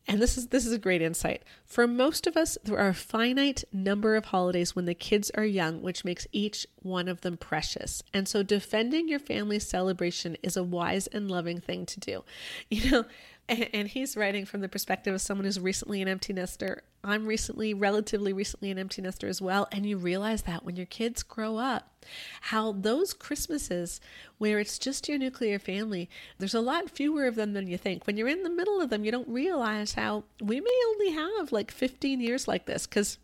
And 0.09 0.21
this 0.21 0.37
is 0.37 0.49
this 0.49 0.67
is 0.67 0.73
a 0.73 0.79
great 0.79 1.01
insight. 1.01 1.43
For 1.65 1.87
most 1.87 2.27
of 2.27 2.37
us, 2.37 2.59
there 2.65 2.79
are 2.79 2.89
a 2.89 2.95
finite 2.95 3.63
number 3.73 4.17
of 4.17 4.27
holidays 4.27 4.75
when 4.75 4.85
the 4.85 4.95
kids 4.95 5.31
are 5.35 5.45
young, 5.45 5.81
which 5.81 6.05
makes 6.05 6.27
each 6.33 6.67
one 6.81 7.09
of 7.09 7.21
them 7.21 7.37
precious. 7.37 8.03
And 8.13 8.27
so 8.27 8.43
defending 8.43 9.09
your 9.09 9.21
family's 9.21 9.67
celebration 9.67 10.37
is 10.43 10.57
a 10.57 10.65
wise 10.65 11.07
and 11.07 11.31
loving 11.31 11.61
thing 11.61 11.87
to 11.87 12.01
do. 12.01 12.25
You 12.71 12.91
know, 12.91 13.05
and, 13.49 13.69
and 13.73 13.89
he's 13.89 14.17
writing 14.17 14.45
from 14.45 14.61
the 14.61 14.69
perspective 14.69 15.15
of 15.15 15.21
someone 15.21 15.45
who's 15.45 15.61
recently 15.61 16.01
an 16.01 16.09
empty 16.09 16.33
nester. 16.33 16.83
I'm 17.05 17.27
recently, 17.27 17.75
relatively 17.75 18.33
recently, 18.33 18.71
an 18.71 18.79
empty 18.79 19.03
nester 19.03 19.27
as 19.27 19.43
well. 19.43 19.69
And 19.73 19.85
you 19.85 19.97
realize 19.97 20.43
that 20.43 20.65
when 20.65 20.77
your 20.77 20.87
kids 20.87 21.23
grow 21.23 21.57
up, 21.57 22.05
how 22.43 22.73
those 22.73 23.13
Christmases 23.13 24.01
where 24.39 24.59
it's 24.59 24.79
just 24.79 25.09
your 25.09 25.19
nuclear 25.19 25.59
family, 25.59 26.09
there's 26.39 26.55
a 26.55 26.61
lot 26.61 26.91
fewer 26.91 27.27
of 27.27 27.35
them 27.35 27.53
than 27.53 27.67
you 27.67 27.77
think. 27.77 28.07
When 28.07 28.17
you're 28.17 28.29
in 28.29 28.45
the 28.45 28.51
middle 28.51 28.81
of 28.81 28.91
them, 28.91 29.05
you 29.05 29.11
don't 29.11 29.29
realize 29.29 29.95
how 29.95 30.25
we 30.41 30.61
may 30.61 30.83
only 30.89 31.11
have 31.11 31.53
like 31.53 31.71
15 31.71 32.21
years 32.21 32.47
like 32.47 32.67
this 32.67 32.87
because 32.87 33.19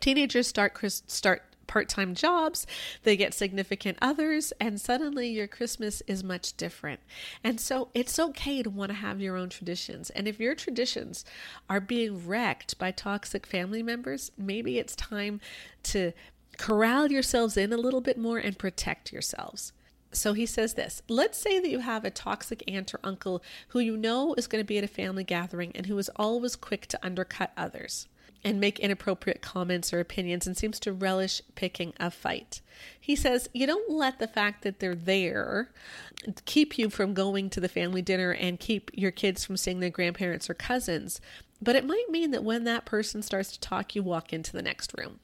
teenagers 0.00 0.46
start 0.46 0.78
start 1.08 1.42
part 1.68 1.88
time 1.88 2.14
jobs, 2.14 2.66
they 3.04 3.16
get 3.16 3.32
significant 3.32 3.98
others, 4.02 4.52
and 4.60 4.80
suddenly 4.80 5.28
your 5.28 5.46
Christmas 5.46 6.02
is 6.08 6.24
much 6.24 6.56
different. 6.56 6.98
And 7.44 7.60
so 7.60 7.90
it's 7.94 8.18
okay 8.18 8.62
to 8.64 8.70
want 8.70 8.90
to 8.90 8.96
have 8.96 9.20
your 9.20 9.36
own 9.36 9.50
traditions. 9.50 10.10
And 10.10 10.26
if 10.26 10.40
your 10.40 10.56
traditions 10.56 11.24
are 11.70 11.80
being 11.80 12.26
wrecked 12.26 12.76
by 12.78 12.90
toxic 12.90 13.46
family 13.46 13.82
members, 13.82 14.32
maybe 14.36 14.78
it's 14.78 14.96
time 14.96 15.40
to 15.84 16.12
corral 16.56 17.12
yourselves 17.12 17.56
in 17.56 17.72
a 17.72 17.76
little 17.76 18.00
bit 18.00 18.18
more 18.18 18.38
and 18.38 18.58
protect 18.58 19.12
yourselves. 19.12 19.72
So 20.10 20.32
he 20.32 20.46
says 20.46 20.74
this 20.74 21.02
Let's 21.08 21.38
say 21.38 21.60
that 21.60 21.70
you 21.70 21.80
have 21.80 22.04
a 22.04 22.10
toxic 22.10 22.64
aunt 22.66 22.94
or 22.94 23.00
uncle 23.04 23.42
who 23.68 23.78
you 23.78 23.96
know 23.96 24.34
is 24.34 24.46
going 24.46 24.62
to 24.62 24.66
be 24.66 24.78
at 24.78 24.84
a 24.84 24.88
family 24.88 25.24
gathering 25.24 25.72
and 25.74 25.86
who 25.86 25.98
is 25.98 26.10
always 26.16 26.56
quick 26.56 26.86
to 26.86 26.98
undercut 27.04 27.52
others 27.56 28.08
and 28.44 28.60
make 28.60 28.78
inappropriate 28.78 29.42
comments 29.42 29.92
or 29.92 30.00
opinions 30.00 30.46
and 30.46 30.56
seems 30.56 30.78
to 30.80 30.92
relish 30.92 31.42
picking 31.54 31.92
a 31.98 32.10
fight. 32.10 32.60
He 33.00 33.16
says, 33.16 33.48
You 33.52 33.66
don't 33.66 33.90
let 33.90 34.18
the 34.18 34.28
fact 34.28 34.62
that 34.62 34.80
they're 34.80 34.94
there 34.94 35.70
keep 36.44 36.78
you 36.78 36.90
from 36.90 37.14
going 37.14 37.50
to 37.50 37.60
the 37.60 37.68
family 37.68 38.02
dinner 38.02 38.30
and 38.30 38.60
keep 38.60 38.90
your 38.94 39.10
kids 39.10 39.44
from 39.44 39.56
seeing 39.56 39.80
their 39.80 39.90
grandparents 39.90 40.48
or 40.48 40.54
cousins, 40.54 41.20
but 41.60 41.76
it 41.76 41.86
might 41.86 42.06
mean 42.08 42.30
that 42.30 42.44
when 42.44 42.64
that 42.64 42.84
person 42.84 43.22
starts 43.22 43.52
to 43.52 43.60
talk, 43.60 43.94
you 43.94 44.02
walk 44.02 44.32
into 44.32 44.52
the 44.52 44.62
next 44.62 44.94
room. 44.96 45.18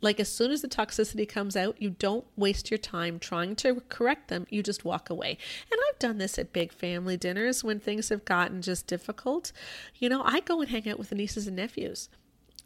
Like 0.00 0.20
as 0.20 0.30
soon 0.30 0.50
as 0.50 0.60
the 0.60 0.68
toxicity 0.68 1.26
comes 1.26 1.56
out, 1.56 1.80
you 1.80 1.88
don't 1.88 2.26
waste 2.36 2.70
your 2.70 2.78
time 2.78 3.18
trying 3.18 3.56
to 3.56 3.82
correct 3.88 4.28
them. 4.28 4.46
You 4.50 4.62
just 4.62 4.84
walk 4.84 5.08
away. 5.08 5.38
And 5.72 5.80
I've 5.88 5.98
done 5.98 6.18
this 6.18 6.38
at 6.38 6.52
big 6.52 6.72
family 6.72 7.16
dinners 7.16 7.64
when 7.64 7.80
things 7.80 8.10
have 8.10 8.26
gotten 8.26 8.60
just 8.60 8.86
difficult. 8.86 9.50
You 9.96 10.10
know, 10.10 10.22
I 10.22 10.40
go 10.40 10.60
and 10.60 10.68
hang 10.68 10.88
out 10.90 10.98
with 10.98 11.08
the 11.08 11.14
nieces 11.14 11.46
and 11.46 11.56
nephews 11.56 12.10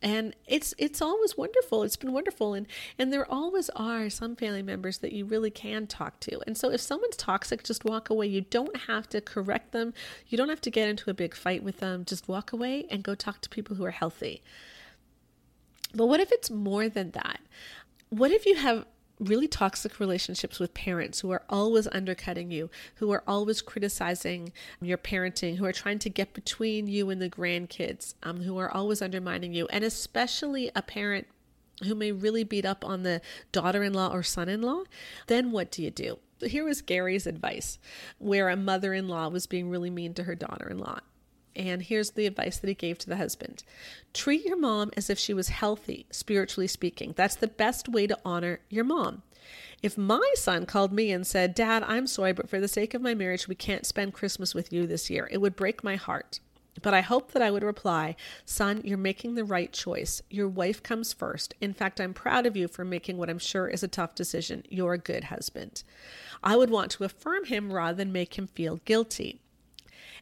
and 0.03 0.35
it's 0.47 0.75
it's 0.79 1.03
always 1.03 1.37
wonderful. 1.37 1.83
It's 1.83 1.97
been 1.97 2.13
wonderful. 2.13 2.55
And 2.55 2.67
and 2.99 3.13
there 3.13 3.31
always 3.31 3.69
are 3.71 4.09
some 4.09 4.37
family 4.37 4.63
members 4.63 4.99
that 4.99 5.13
you 5.13 5.25
really 5.25 5.51
can 5.51 5.87
talk 5.87 6.21
to. 6.21 6.41
And 6.47 6.57
so 6.57 6.71
if 6.71 6.81
someone's 6.81 7.17
toxic 7.17 7.63
just 7.65 7.85
walk 7.85 8.11
away. 8.11 8.27
You 8.27 8.43
don't 8.43 8.77
have 8.87 9.09
to 9.11 9.21
correct 9.21 9.73
them. 9.73 9.95
You 10.27 10.39
don't 10.39 10.49
have 10.49 10.61
to 10.63 10.71
get 10.71 10.89
into 10.89 11.11
a 11.11 11.15
big 11.15 11.35
fight 11.35 11.63
with 11.63 11.79
them. 11.79 12.05
Just 12.05 12.29
walk 12.29 12.53
away 12.53 12.87
and 12.91 13.03
go 13.03 13.15
talk 13.15 13.41
to 13.43 13.49
people 13.49 13.77
who 13.77 13.85
are 13.85 13.91
healthy. 13.91 14.43
But 15.95 16.07
what 16.07 16.21
if 16.21 16.33
it's 16.33 16.51
more 16.51 16.89
than 16.89 17.13
that? 17.13 17.41
What 18.11 18.31
if 18.31 18.47
you 18.47 18.57
have 18.57 18.87
really 19.21 19.49
toxic 19.49 20.01
relationships 20.01 20.59
with 20.59 20.75
parents 20.75 21.21
who 21.21 21.31
are 21.31 21.43
always 21.49 21.89
undercutting 21.89 22.51
you, 22.51 22.71
who 22.97 23.11
are 23.11 23.23
always 23.27 23.61
criticizing 23.61 24.53
your 24.81 24.99
parenting, 24.99 25.57
who 25.57 25.65
are 25.65 25.73
trying 25.73 25.99
to 26.01 26.11
get 26.11 26.35
between 26.35 26.87
you 26.87 27.11
and 27.11 27.21
the 27.21 27.31
grandkids, 27.31 28.15
um, 28.23 28.43
who 28.43 28.59
are 28.59 28.71
always 28.71 29.03
undermining 29.03 29.53
you, 29.53 29.67
and 29.69 29.85
especially 29.85 30.71
a 30.75 30.83
parent 30.83 31.27
who 31.85 31.95
may 31.95 32.13
really 32.13 32.45
beat 32.45 32.65
up 32.65 32.85
on 32.85 33.03
the 33.03 33.21
daughter 33.53 33.83
in 33.83 33.93
law 33.93 34.13
or 34.13 34.23
son 34.23 34.49
in 34.49 34.63
law, 34.63 34.83
then 35.27 35.51
what 35.51 35.71
do 35.71 35.83
you 35.83 35.91
do? 35.91 36.19
Here 36.41 36.65
was 36.65 36.83
Gary's 36.83 37.27
advice, 37.27 37.79
where 38.19 38.49
a 38.49 38.57
mother 38.57 38.93
in 38.95 39.09
law 39.09 39.29
was 39.29 39.47
being 39.47 39.71
really 39.71 39.91
mean 39.91 40.15
to 40.15 40.25
her 40.25 40.35
daughter 40.35 40.69
in 40.69 40.79
law. 40.79 41.01
And 41.59 41.83
here's 41.83 42.13
the 42.13 42.27
advice 42.27 42.59
that 42.59 42.69
he 42.69 42.75
gave 42.75 42.99
to 42.99 43.09
the 43.09 43.17
husband 43.17 43.65
treat 44.15 44.45
your 44.45 44.57
mom 44.57 44.93
as 44.97 45.11
if 45.11 45.19
she 45.19 45.35
was 45.35 45.49
healthy, 45.49 46.07
spiritually 46.11 46.69
speaking. 46.69 47.13
That's 47.17 47.35
the 47.35 47.49
best 47.49 47.89
way 47.89 48.07
to 48.07 48.19
honor 48.25 48.61
your 48.71 48.85
mom. 48.85 49.23
If 49.83 49.99
my 49.99 50.33
son 50.35 50.67
called 50.67 50.93
me 50.93 51.11
and 51.11 51.27
said, 51.27 51.55
Dad, 51.55 51.83
I'm 51.85 52.07
sorry, 52.07 52.33
but 52.33 52.49
for 52.49 52.61
the 52.61 52.69
sake 52.69 52.95
of 52.95 53.03
my 53.03 53.15
marriage, 53.15 53.49
we 53.49 53.55
can't 53.55 53.87
spend 53.87 54.15
Christmas 54.15 54.55
with 54.55 54.73
you 54.73 54.87
this 54.87 55.11
year, 55.11 55.29
it 55.31 55.39
would 55.39 55.57
break 55.57 55.85
my 55.85 55.97
heart. 55.97 56.41
But 56.81 56.95
I 56.95 57.01
hope 57.01 57.33
that 57.33 57.43
I 57.43 57.51
would 57.51 57.65
reply, 57.65 58.15
Son, 58.45 58.81
you're 58.85 58.99
making 58.99 59.35
the 59.35 59.45
right 59.45 59.73
choice. 59.73 60.23
Your 60.31 60.49
wife 60.49 60.83
comes 60.83 61.13
first. 61.13 61.55
In 61.61 61.75
fact, 61.75 62.01
I'm 62.01 62.15
proud 62.15 62.47
of 62.47 62.57
you 62.57 62.69
for 62.69 62.85
making 62.85 63.19
what 63.19 63.29
I'm 63.29 63.39
sure 63.39 63.67
is 63.67 63.83
a 63.83 63.89
tough 63.89 64.15
decision. 64.15 64.65
You're 64.69 64.93
a 64.93 64.99
good 64.99 65.25
husband. 65.25 65.83
I 66.43 66.57
would 66.57 66.71
want 66.71 66.93
to 66.93 67.05
affirm 67.05 67.47
him 67.47 67.73
rather 67.73 67.97
than 67.97 68.13
make 68.13 68.39
him 68.39 68.47
feel 68.47 68.77
guilty. 68.85 69.41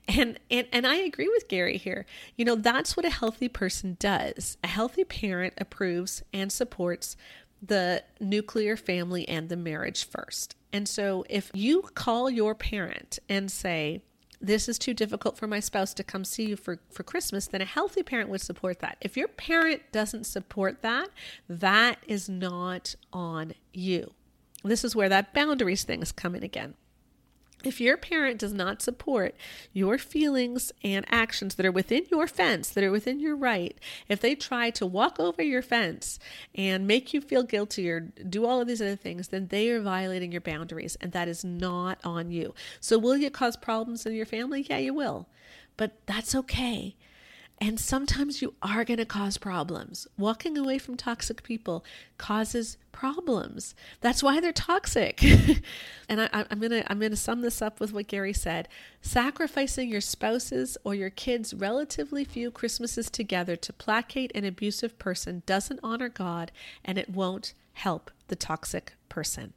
And, 0.09 0.38
and 0.51 0.69
and 0.73 0.87
I 0.87 0.97
agree 0.97 1.29
with 1.29 1.49
Gary 1.49 1.79
here. 1.79 2.07
You 2.37 2.45
know, 2.45 2.55
that's 2.55 2.97
what 2.97 3.05
a 3.05 3.11
healthy 3.11 3.49
person 3.49 3.97
does. 3.99 4.57
A 4.62 4.69
healthy 4.69 5.05
parent 5.05 5.55
approves 5.59 6.23
and 6.33 6.53
supports 6.53 7.16
the 7.61 8.05
nuclear 8.21 8.77
family 8.77 9.29
and 9.29 9.49
the 9.49 9.57
marriage 9.57 10.05
first. 10.05 10.55
And 10.73 10.88
so 10.88 11.25
if 11.29 11.51
you 11.55 11.83
call 11.83 12.31
your 12.31 12.55
parent 12.55 13.19
and 13.29 13.51
say, 13.51 14.03
this 14.40 14.69
is 14.69 14.79
too 14.79 14.95
difficult 14.95 15.38
for 15.38 15.47
my 15.47 15.61
spouse 15.61 15.95
to 15.95 16.05
come 16.05 16.25
see 16.25 16.51
you 16.51 16.57
for, 16.57 16.79
for 16.90 17.03
Christmas, 17.03 17.47
then 17.47 17.62
a 17.62 17.66
healthy 17.66 18.03
parent 18.03 18.29
would 18.29 18.42
support 18.42 18.81
that. 18.81 18.99
If 19.01 19.16
your 19.16 19.29
parent 19.29 19.83
doesn't 19.92 20.25
support 20.25 20.83
that, 20.83 21.09
that 21.49 21.99
is 22.07 22.29
not 22.29 22.95
on 23.12 23.55
you. 23.73 24.12
This 24.62 24.85
is 24.85 24.95
where 24.95 25.09
that 25.09 25.33
boundaries 25.33 25.85
thing 25.85 26.03
is 26.03 26.12
coming 26.12 26.45
again. 26.45 26.75
If 27.66 27.81
your 27.81 27.96
parent 27.96 28.38
does 28.38 28.52
not 28.52 28.81
support 28.81 29.35
your 29.72 29.98
feelings 29.98 30.70
and 30.85 31.05
actions 31.09 31.57
that 31.57 31.66
are 31.66 31.72
within 31.72 32.05
your 32.12 32.29
fence, 32.29 32.68
that 32.68 32.85
are 32.85 32.92
within 32.92 33.18
your 33.18 33.35
right, 33.35 33.76
if 34.09 34.20
they 34.20 34.37
try 34.37 34.70
to 34.70 34.87
walk 34.87 35.18
over 35.18 35.42
your 35.42 35.62
fence 35.62 36.20
and 36.55 36.87
make 36.87 37.12
you 37.12 37.20
feel 37.20 37.42
guilty 37.42 37.90
or 37.90 37.98
do 37.98 38.46
all 38.46 38.61
of 38.61 38.68
these 38.68 38.81
other 38.81 38.94
things, 38.94 39.29
then 39.29 39.48
they 39.48 39.68
are 39.70 39.81
violating 39.81 40.31
your 40.31 40.40
boundaries, 40.40 40.96
and 41.00 41.11
that 41.11 41.26
is 41.26 41.44
not 41.44 41.98
on 42.05 42.31
you. 42.31 42.55
So, 42.79 43.00
will 43.00 43.16
you 43.16 43.31
cause 43.31 43.57
problems 43.57 44.07
in 44.07 44.12
your 44.12 44.26
family? 44.26 44.64
Yeah, 44.70 44.79
you 44.79 44.94
will. 44.94 45.26
But 45.76 46.07
that's 46.07 46.37
okay 46.37 46.94
and 47.59 47.81
sometimes 47.81 48.42
you 48.42 48.55
are 48.61 48.85
going 48.85 48.99
to 48.99 49.07
cause 49.07 49.38
problems. 49.38 50.07
Walking 50.19 50.59
away 50.59 50.77
from 50.79 50.97
toxic 50.97 51.42
people 51.42 51.85
causes 52.19 52.77
problems. 52.92 53.75
That's 54.03 54.23
why 54.23 54.40
they're 54.40 54.53
toxic. 54.53 55.23
and 56.09 56.21
I, 56.21 56.45
am 56.51 56.61
to 56.61 56.92
I'm 56.92 56.99
going 56.99 57.12
to 57.12 57.16
sum 57.16 57.40
this 57.40 57.62
up 57.62 57.81
with 57.81 57.95
what 57.95 58.09
Gary 58.09 58.35
said. 58.35 58.69
Sacrificing 59.01 59.88
your 59.88 60.03
spouses 60.03 60.77
or 60.85 60.95
your 60.95 61.09
kids' 61.09 61.55
relatively 61.55 62.25
few 62.25 62.51
Christmases 62.51 63.09
together 63.09 63.57
to 63.57 63.73
placate 63.73 64.33
an 64.35 64.45
abusive 64.45 64.99
person 64.99 65.42
doesn't 65.47 65.81
honor 65.83 66.11
God 66.11 66.53
and 66.85 66.99
it 66.99 67.09
won't 67.09 67.55
help 67.73 68.11
the 68.29 68.37
toxic 68.37 68.97
person. 69.09 69.55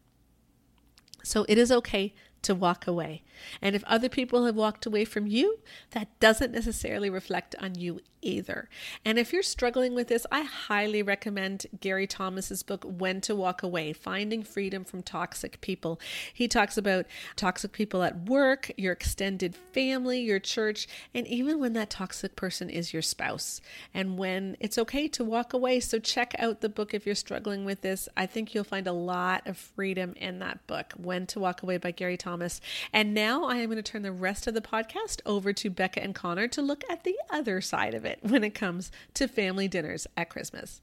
So 1.21 1.45
it 1.49 1.57
is 1.57 1.69
okay 1.69 2.13
to 2.43 2.55
walk 2.55 2.87
away. 2.87 3.23
And 3.61 3.75
if 3.75 3.83
other 3.85 4.09
people 4.09 4.45
have 4.45 4.55
walked 4.55 4.85
away 4.85 5.05
from 5.05 5.27
you, 5.27 5.59
that 5.91 6.07
doesn't 6.19 6.51
necessarily 6.51 7.09
reflect 7.09 7.55
on 7.59 7.75
you 7.75 8.01
either. 8.21 8.67
And 9.05 9.17
if 9.17 9.31
you're 9.31 9.43
struggling 9.43 9.95
with 9.95 10.09
this, 10.09 10.25
I 10.29 10.41
highly 10.41 11.01
recommend 11.01 11.67
Gary 11.79 12.05
Thomas's 12.05 12.63
book 12.63 12.83
When 12.83 13.21
to 13.21 13.33
Walk 13.33 13.63
Away: 13.63 13.93
Finding 13.93 14.43
Freedom 14.43 14.83
from 14.83 15.03
Toxic 15.03 15.61
People. 15.61 16.01
He 16.33 16.49
talks 16.49 16.77
about 16.77 17.05
toxic 17.37 17.71
people 17.71 18.03
at 18.03 18.27
work, 18.27 18.71
your 18.75 18.91
extended 18.91 19.55
family, 19.55 20.19
your 20.19 20.39
church, 20.39 20.87
and 21.13 21.25
even 21.27 21.59
when 21.59 21.71
that 21.73 21.89
toxic 21.89 22.35
person 22.35 22.69
is 22.69 22.91
your 22.91 23.01
spouse 23.01 23.61
and 23.93 24.17
when 24.17 24.57
it's 24.59 24.77
okay 24.77 25.07
to 25.07 25.23
walk 25.23 25.53
away. 25.53 25.79
So 25.79 25.97
check 25.97 26.35
out 26.39 26.59
the 26.59 26.67
book 26.67 26.93
if 26.93 27.05
you're 27.05 27.15
struggling 27.15 27.63
with 27.63 27.81
this. 27.81 28.09
I 28.17 28.25
think 28.25 28.53
you'll 28.53 28.65
find 28.65 28.87
a 28.87 28.91
lot 28.91 29.47
of 29.47 29.57
freedom 29.57 30.13
in 30.17 30.39
that 30.39 30.67
book, 30.67 30.93
When 30.97 31.25
to 31.27 31.39
Walk 31.39 31.63
Away 31.63 31.77
by 31.77 31.91
Gary 31.91 32.17
Thomas. 32.17 32.28
And 32.93 33.13
now 33.13 33.45
I 33.45 33.57
am 33.57 33.69
going 33.69 33.77
to 33.77 33.83
turn 33.83 34.01
the 34.01 34.11
rest 34.11 34.47
of 34.47 34.53
the 34.53 34.61
podcast 34.61 35.21
over 35.25 35.53
to 35.53 35.69
Becca 35.69 36.01
and 36.01 36.13
Connor 36.13 36.47
to 36.49 36.61
look 36.61 36.83
at 36.89 37.03
the 37.03 37.15
other 37.29 37.61
side 37.61 37.93
of 37.93 38.05
it 38.05 38.19
when 38.21 38.43
it 38.43 38.53
comes 38.53 38.91
to 39.15 39.27
family 39.27 39.67
dinners 39.67 40.07
at 40.17 40.29
Christmas. 40.29 40.81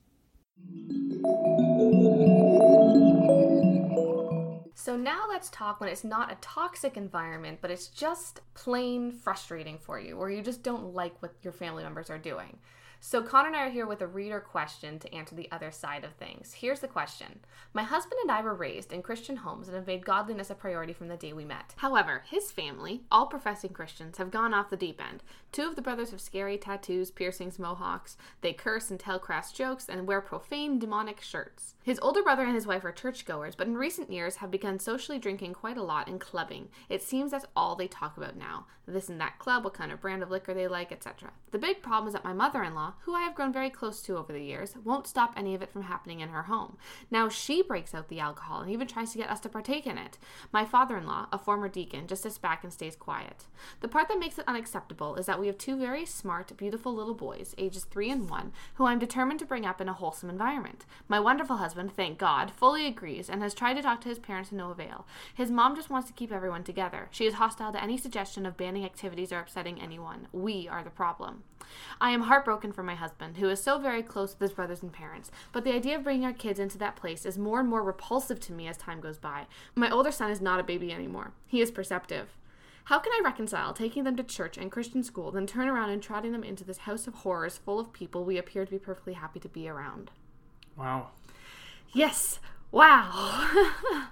So 4.75 4.97
now 4.97 5.25
let's 5.29 5.51
talk 5.51 5.81
when 5.81 5.89
it's 5.89 6.05
not 6.05 6.31
a 6.31 6.37
toxic 6.41 6.97
environment, 6.97 7.59
but 7.61 7.71
it's 7.71 7.89
just 7.89 8.41
plain 8.55 9.11
frustrating 9.11 9.79
for 9.79 9.99
you, 9.99 10.17
or 10.17 10.31
you 10.31 10.43
just 10.43 10.63
don't 10.63 10.95
like 10.95 11.21
what 11.23 11.35
your 11.43 11.53
family 11.53 11.83
members 11.83 12.09
are 12.09 12.19
doing. 12.19 12.59
So, 13.01 13.23
Connor 13.23 13.49
and 13.49 13.57
I 13.57 13.67
are 13.67 13.71
here 13.71 13.87
with 13.87 14.01
a 14.01 14.07
reader 14.07 14.41
question 14.41 14.99
to 14.99 15.15
answer 15.15 15.35
the 15.35 15.51
other 15.53 15.71
side 15.71 16.03
of 16.03 16.15
things. 16.15 16.55
Here's 16.55 16.81
the 16.81 16.89
question 16.89 17.41
My 17.73 17.83
husband 17.83 18.19
and 18.23 18.31
I 18.31 18.41
were 18.43 18.55
raised 18.55 18.93
in 18.93 19.03
Christian 19.03 19.37
homes 19.37 19.69
and 19.69 19.77
have 19.77 19.87
made 19.87 20.05
godliness 20.05 20.51
a 20.51 20.55
priority 20.55 20.93
from 20.93 21.09
the 21.09 21.17
day 21.17 21.33
we 21.33 21.45
met. 21.45 21.75
However, 21.77 22.25
his 22.27 22.51
family, 22.51 23.03
all 23.11 23.27
professing 23.27 23.71
Christians, 23.71 24.19
have 24.19 24.31
gone 24.31 24.55
off 24.55 24.71
the 24.71 24.77
deep 24.77 25.01
end. 25.01 25.23
Two 25.53 25.69
of 25.69 25.77
the 25.77 25.83
brothers 25.83 26.11
have 26.11 26.21
scary 26.21 26.59
tattoos, 26.59 27.11
piercings, 27.11 27.59
mohawks. 27.59 28.17
They 28.41 28.53
curse 28.53 28.91
and 28.91 28.99
tell 28.99 29.19
crass 29.19 29.53
jokes 29.53 29.89
and 29.89 30.07
wear 30.07 30.21
profane, 30.21 30.79
demonic 30.79 31.21
shirts. 31.21 31.75
His 31.83 32.01
older 32.01 32.23
brother 32.23 32.45
and 32.45 32.55
his 32.55 32.67
wife 32.67 32.85
are 32.85 32.93
churchgoers, 32.93 33.55
but 33.55 33.67
in 33.67 33.77
recent 33.77 34.11
years 34.11 34.37
have 34.37 34.51
begun 34.51 34.79
socially 34.79 35.19
drinking 35.19 35.53
quite 35.55 35.77
a 35.77 35.83
lot 35.83 36.09
and 36.09 36.21
clubbing. 36.21 36.69
It 36.89 37.03
seems 37.03 37.31
that's 37.31 37.47
all 37.55 37.77
they 37.77 37.89
talk 37.89 38.17
about 38.17 38.37
now 38.37 38.67
this 38.87 39.09
and 39.09 39.21
that 39.21 39.39
club, 39.39 39.65
what 39.65 39.75
kind 39.75 39.91
of 39.91 40.01
brand 40.01 40.23
of 40.23 40.31
liquor 40.31 40.55
they 40.55 40.69
like, 40.69 40.93
etc. 40.93 41.33
The 41.51 41.59
big 41.59 41.83
problem 41.83 42.07
is 42.07 42.13
that 42.15 42.25
my 42.25 42.33
mother 42.33 42.63
in 42.63 42.75
law, 42.75 42.86
who 43.01 43.15
I 43.15 43.23
have 43.23 43.35
grown 43.35 43.53
very 43.53 43.71
close 43.71 44.03
to 44.03 44.17
over 44.17 44.33
the 44.33 44.41
years, 44.41 44.75
won't 44.85 45.07
stop 45.07 45.35
any 45.37 45.55
of 45.55 45.63
it 45.63 45.71
from 45.71 45.83
happening 45.83 46.21
in 46.21 46.31
her 46.31 46.45
home. 46.45 46.77
Now 47.11 47.29
she 47.29 47.63
breaks 47.63 47.95
out 47.95 48.09
the 48.09 48.21
alcohol 48.21 48.61
and 48.61 48.71
even 48.71 48.87
tries 48.87 49.13
to 49.13 49.19
get 49.19 49.31
us 49.31 49.41
to 49.41 49.49
partake 49.49 49.87
in 49.87 49.99
it. 49.99 50.19
My 50.53 50.65
father 50.65 50.97
in 50.97 51.07
law, 51.07 51.27
a 51.33 51.39
former 51.39 51.69
deacon, 51.69 52.07
just 52.07 52.23
sits 52.23 52.39
back 52.39 52.65
and 52.65 52.73
stays 52.73 52.97
quiet. 52.97 53.47
The 53.81 53.89
part 53.89 54.09
that 54.09 54.19
makes 54.19 54.39
it 54.39 54.49
unacceptable 54.49 55.17
is 55.17 55.27
that 55.27 55.41
we 55.41 55.47
have 55.47 55.59
two 55.59 55.77
very 55.77 56.05
smart, 56.07 56.57
beautiful 56.57 56.95
little 56.95 57.15
boys, 57.15 57.55
ages 57.59 57.85
three 57.85 58.11
and 58.11 58.29
one, 58.29 58.53
who 58.75 58.87
I'm 58.87 58.99
determined 58.99 59.41
to 59.41 59.47
bring 59.47 59.67
up 59.67 59.81
in 59.81 59.89
a 59.89 59.93
wholesome 59.93 60.31
environment. 60.31 60.85
My 61.09 61.21
wonderful 61.21 61.57
husband, 61.57 61.93
thank 61.95 62.19
God, 62.19 62.51
fully 62.51 62.87
agrees 62.87 63.29
and 63.29 63.43
has 63.43 63.55
tried 63.55 63.75
to 63.75 63.83
talk 63.83 64.01
to 64.03 64.09
his 64.09 64.19
parents 64.19 64.51
to 64.51 64.57
no 64.57 64.71
avail. 64.71 65.07
His 65.35 65.51
mom 65.51 65.77
just 65.77 65.91
wants 65.91 66.09
to 66.09 66.15
keep 66.15 66.33
everyone 66.33 66.65
together. 66.65 67.09
She 67.11 67.27
is 67.27 67.35
hostile 67.35 67.73
to 67.73 67.83
any 67.83 67.97
suggestion 67.97 68.47
of 68.47 68.57
banning 68.57 68.85
activities 68.85 69.33
or 69.33 69.39
upsetting 69.39 69.81
anyone. 69.81 70.29
We 70.33 70.69
are 70.69 70.85
the 70.85 70.91
problem. 70.91 71.45
I 72.01 72.11
am 72.11 72.23
heartbroken 72.23 72.73
for 72.77 72.85
my 72.85 72.95
husband, 72.95 73.39
who 73.39 73.49
is 73.49 73.61
so 73.61 73.79
very 73.79 74.03
close 74.03 74.33
with 74.33 74.51
his 74.51 74.53
brothers 74.53 74.83
and 74.83 74.93
parents, 74.93 75.33
but 75.51 75.65
the 75.65 75.75
idea 75.75 75.97
of 75.97 76.05
bringing 76.05 76.25
our 76.25 76.33
kids 76.33 76.61
into 76.61 76.79
that 76.79 76.95
place 76.95 77.27
is 77.27 77.37
more 77.37 77.59
and 77.59 77.69
more 77.69 77.83
repulsive 77.83 78.39
to 78.41 78.53
me 78.53 78.69
as 78.69 78.77
time 78.77 79.01
goes 79.01 79.19
by. 79.19 79.47
My 79.75 79.91
older 79.91 80.13
son 80.13 80.31
is 80.31 80.41
not 80.41 80.61
a 80.61 80.65
baby 80.65 80.93
anymore. 80.93 81.33
He 81.47 81.61
is 81.61 81.73
perceptive. 81.73 82.37
How 82.85 83.01
can 83.01 83.13
I 83.13 83.23
reconcile 83.25 83.73
taking 83.73 84.05
them 84.05 84.15
to 84.17 84.23
church 84.23 84.57
and 84.57 84.71
Christian 84.71 85.03
school, 85.03 85.33
then 85.33 85.47
turn 85.47 85.67
around 85.67 85.91
and 85.91 86.01
trotting 86.01 86.31
them 86.31 86.45
into 86.45 86.63
this 86.63 86.79
house 86.79 87.09
of 87.09 87.15
horrors 87.15 87.59
full 87.59 87.81
of 87.81 87.93
people 87.93 88.25
we 88.25 88.39
appear 88.39 88.65
to 88.65 88.71
be 88.71 88.79
perfectly 88.79 89.15
happy 89.15 89.41
to 89.41 89.49
be 89.49 89.69
around? 89.69 90.13
Wow. 90.77 91.09
Yes. 91.93 92.39
Wow. 92.71 93.49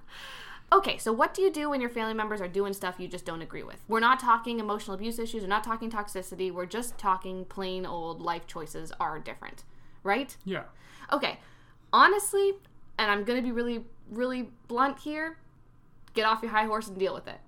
okay, 0.72 0.98
so 0.98 1.12
what 1.12 1.34
do 1.34 1.42
you 1.42 1.50
do 1.50 1.70
when 1.70 1.80
your 1.80 1.90
family 1.90 2.14
members 2.14 2.40
are 2.40 2.48
doing 2.48 2.72
stuff 2.72 2.96
you 2.98 3.08
just 3.08 3.24
don't 3.24 3.42
agree 3.42 3.62
with? 3.62 3.76
We're 3.88 4.00
not 4.00 4.20
talking 4.20 4.60
emotional 4.60 4.94
abuse 4.94 5.18
issues, 5.18 5.42
we're 5.42 5.48
not 5.48 5.64
talking 5.64 5.90
toxicity, 5.90 6.52
we're 6.52 6.66
just 6.66 6.98
talking 6.98 7.44
plain 7.44 7.86
old 7.86 8.20
life 8.20 8.46
choices 8.46 8.92
are 8.98 9.18
different, 9.18 9.64
right? 10.02 10.36
Yeah. 10.44 10.64
Okay, 11.12 11.38
honestly, 11.92 12.52
and 12.98 13.10
I'm 13.10 13.24
gonna 13.24 13.42
be 13.42 13.52
really, 13.52 13.84
really 14.10 14.50
blunt 14.68 14.98
here, 14.98 15.38
get 16.14 16.24
off 16.26 16.42
your 16.42 16.50
high 16.50 16.64
horse 16.64 16.88
and 16.88 16.98
deal 16.98 17.14
with 17.14 17.28
it. 17.28 17.38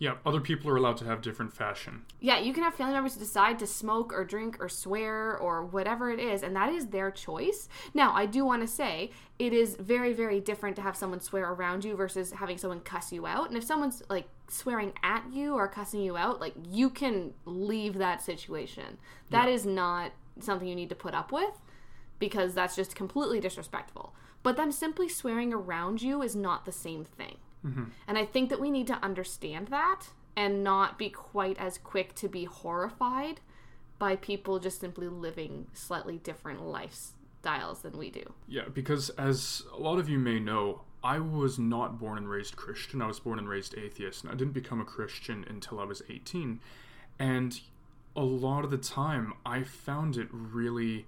Yeah, 0.00 0.14
other 0.24 0.40
people 0.40 0.70
are 0.70 0.76
allowed 0.76 0.96
to 0.96 1.04
have 1.04 1.20
different 1.20 1.52
fashion. 1.52 2.06
Yeah, 2.20 2.38
you 2.38 2.54
can 2.54 2.64
have 2.64 2.74
family 2.74 2.94
members 2.94 3.16
decide 3.16 3.58
to 3.58 3.66
smoke 3.66 4.14
or 4.14 4.24
drink 4.24 4.56
or 4.58 4.66
swear 4.70 5.36
or 5.36 5.62
whatever 5.62 6.10
it 6.10 6.18
is, 6.18 6.42
and 6.42 6.56
that 6.56 6.72
is 6.72 6.86
their 6.86 7.10
choice. 7.10 7.68
Now, 7.92 8.14
I 8.14 8.24
do 8.24 8.42
want 8.46 8.62
to 8.62 8.66
say 8.66 9.10
it 9.38 9.52
is 9.52 9.76
very, 9.76 10.14
very 10.14 10.40
different 10.40 10.74
to 10.76 10.82
have 10.82 10.96
someone 10.96 11.20
swear 11.20 11.50
around 11.52 11.84
you 11.84 11.96
versus 11.96 12.32
having 12.32 12.56
someone 12.56 12.80
cuss 12.80 13.12
you 13.12 13.26
out. 13.26 13.48
And 13.48 13.58
if 13.58 13.64
someone's 13.64 14.02
like 14.08 14.26
swearing 14.48 14.94
at 15.02 15.24
you 15.30 15.52
or 15.54 15.68
cussing 15.68 16.00
you 16.00 16.16
out, 16.16 16.40
like 16.40 16.54
you 16.70 16.88
can 16.88 17.34
leave 17.44 17.98
that 17.98 18.22
situation. 18.22 18.96
That 19.28 19.48
Yeah. 19.48 19.54
is 19.54 19.66
not 19.66 20.12
something 20.38 20.66
you 20.66 20.74
need 20.74 20.88
to 20.88 20.94
put 20.94 21.12
up 21.12 21.30
with 21.30 21.60
because 22.18 22.54
that's 22.54 22.74
just 22.74 22.94
completely 22.94 23.38
disrespectful. 23.38 24.14
But 24.42 24.56
them 24.56 24.72
simply 24.72 25.10
swearing 25.10 25.52
around 25.52 26.00
you 26.00 26.22
is 26.22 26.34
not 26.34 26.64
the 26.64 26.72
same 26.72 27.04
thing. 27.04 27.36
Mm-hmm. 27.64 27.84
And 28.08 28.18
I 28.18 28.24
think 28.24 28.50
that 28.50 28.60
we 28.60 28.70
need 28.70 28.86
to 28.88 28.98
understand 29.02 29.68
that 29.68 30.08
and 30.36 30.64
not 30.64 30.98
be 30.98 31.10
quite 31.10 31.58
as 31.58 31.78
quick 31.78 32.14
to 32.16 32.28
be 32.28 32.44
horrified 32.44 33.40
by 33.98 34.16
people 34.16 34.58
just 34.58 34.80
simply 34.80 35.08
living 35.08 35.66
slightly 35.72 36.18
different 36.18 36.60
lifestyles 36.60 37.82
than 37.82 37.98
we 37.98 38.10
do. 38.10 38.22
Yeah, 38.48 38.68
because 38.72 39.10
as 39.10 39.62
a 39.72 39.78
lot 39.78 39.98
of 39.98 40.08
you 40.08 40.18
may 40.18 40.40
know, 40.40 40.82
I 41.02 41.18
was 41.18 41.58
not 41.58 41.98
born 41.98 42.18
and 42.18 42.28
raised 42.28 42.56
Christian. 42.56 43.02
I 43.02 43.06
was 43.06 43.20
born 43.20 43.38
and 43.38 43.48
raised 43.48 43.76
atheist, 43.76 44.24
and 44.24 44.32
I 44.32 44.36
didn't 44.36 44.54
become 44.54 44.80
a 44.80 44.84
Christian 44.84 45.44
until 45.48 45.80
I 45.80 45.84
was 45.84 46.02
18. 46.08 46.60
And 47.18 47.60
a 48.16 48.22
lot 48.22 48.64
of 48.64 48.70
the 48.70 48.78
time, 48.78 49.34
I 49.44 49.62
found 49.62 50.16
it 50.16 50.28
really 50.30 51.06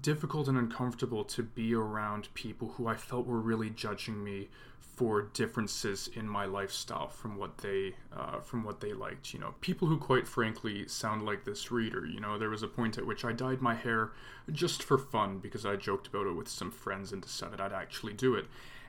difficult 0.00 0.48
and 0.48 0.58
uncomfortable 0.58 1.24
to 1.24 1.42
be 1.42 1.74
around 1.74 2.28
people 2.34 2.68
who 2.76 2.86
I 2.86 2.96
felt 2.96 3.26
were 3.26 3.40
really 3.40 3.70
judging 3.70 4.22
me 4.22 4.48
for 4.96 5.22
differences 5.22 6.08
in 6.14 6.28
my 6.28 6.44
lifestyle 6.44 7.08
from 7.08 7.36
what 7.36 7.58
they 7.58 7.94
uh, 8.16 8.38
from 8.40 8.62
what 8.62 8.80
they 8.80 8.92
liked. 8.92 9.34
You 9.34 9.40
know, 9.40 9.54
people 9.60 9.88
who 9.88 9.98
quite 9.98 10.28
frankly 10.28 10.86
sound 10.86 11.24
like 11.24 11.44
this 11.44 11.72
reader. 11.72 12.06
You 12.06 12.20
know, 12.20 12.38
there 12.38 12.50
was 12.50 12.62
a 12.62 12.68
point 12.68 12.96
at 12.98 13.06
which 13.06 13.24
I 13.24 13.32
dyed 13.32 13.60
my 13.60 13.74
hair 13.74 14.12
just 14.52 14.82
for 14.82 14.98
fun 14.98 15.38
because 15.38 15.66
I 15.66 15.76
joked 15.76 16.06
about 16.06 16.26
it 16.26 16.36
with 16.36 16.48
some 16.48 16.70
friends 16.70 17.12
and 17.12 17.22
decided 17.22 17.60
I'd 17.60 17.72
actually 17.72 18.12
do 18.12 18.34
it. 18.34 18.46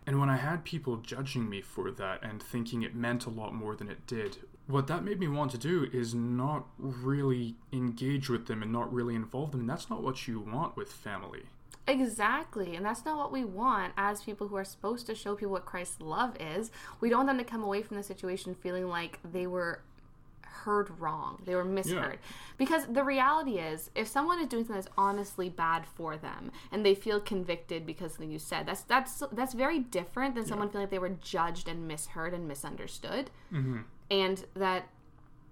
And 0.07 0.19
when 0.19 0.29
I 0.29 0.37
had 0.37 0.63
people 0.63 0.97
judging 0.97 1.49
me 1.49 1.61
for 1.61 1.89
that 1.91 2.23
and 2.23 2.41
thinking 2.41 2.83
it 2.83 2.93
meant 2.93 3.25
a 3.25 3.31
lot 3.31 3.55
more 3.55 3.75
than 3.75 3.89
it 3.89 4.05
did, 4.05 4.37
what 4.67 4.87
that 4.87 5.03
made 5.03 5.19
me 5.19 5.27
want 5.27 5.51
to 5.51 5.57
do 5.57 5.87
is 5.93 6.15
not 6.15 6.65
really 6.77 7.55
engage 7.71 8.29
with 8.29 8.47
them 8.47 8.63
and 8.63 8.71
not 8.71 8.91
really 8.91 9.15
involve 9.15 9.51
them. 9.51 9.61
And 9.61 9.69
that's 9.69 9.89
not 9.89 10.01
what 10.01 10.27
you 10.27 10.39
want 10.39 10.75
with 10.75 10.91
family. 10.91 11.43
Exactly. 11.87 12.75
And 12.75 12.83
that's 12.83 13.05
not 13.05 13.17
what 13.17 13.31
we 13.31 13.45
want 13.45 13.93
as 13.95 14.23
people 14.23 14.47
who 14.47 14.55
are 14.55 14.65
supposed 14.65 15.05
to 15.05 15.15
show 15.15 15.35
people 15.35 15.51
what 15.51 15.65
Christ's 15.65 16.01
love 16.01 16.35
is. 16.39 16.71
We 16.99 17.09
don't 17.09 17.19
want 17.25 17.29
them 17.29 17.37
to 17.37 17.43
come 17.43 17.63
away 17.63 17.83
from 17.83 17.97
the 17.97 18.03
situation 18.03 18.55
feeling 18.55 18.87
like 18.87 19.19
they 19.23 19.45
were 19.45 19.81
heard 20.65 20.99
wrong, 20.99 21.41
they 21.45 21.53
were 21.53 21.63
misheard. 21.63 22.17
Because 22.57 22.87
the 22.87 23.03
reality 23.03 23.59
is, 23.59 23.91
if 23.93 24.07
someone 24.07 24.39
is 24.39 24.47
doing 24.47 24.63
something 24.63 24.81
that's 24.81 24.93
honestly 24.97 25.47
bad 25.47 25.85
for 25.85 26.17
them 26.17 26.51
and 26.71 26.83
they 26.83 26.95
feel 26.95 27.19
convicted 27.19 27.85
because 27.85 28.05
of 28.05 28.11
something 28.13 28.31
you 28.31 28.39
said, 28.39 28.65
that's 28.65 28.81
that's 28.81 29.21
that's 29.31 29.53
very 29.53 29.79
different 29.79 30.33
than 30.33 30.45
someone 30.45 30.69
feeling 30.69 30.83
like 30.83 30.91
they 30.91 30.99
were 30.99 31.09
judged 31.09 31.67
and 31.67 31.87
misheard 31.87 32.33
and 32.33 32.47
misunderstood. 32.47 33.29
Mm-hmm. 33.53 33.81
And 34.09 34.45
that 34.55 34.89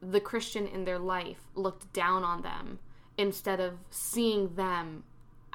the 0.01 0.19
Christian 0.19 0.67
in 0.67 0.85
their 0.85 0.99
life 0.99 1.41
looked 1.55 1.91
down 1.93 2.23
on 2.23 2.41
them 2.41 2.79
instead 3.17 3.59
of 3.59 3.75
seeing 3.89 4.55
them 4.55 5.03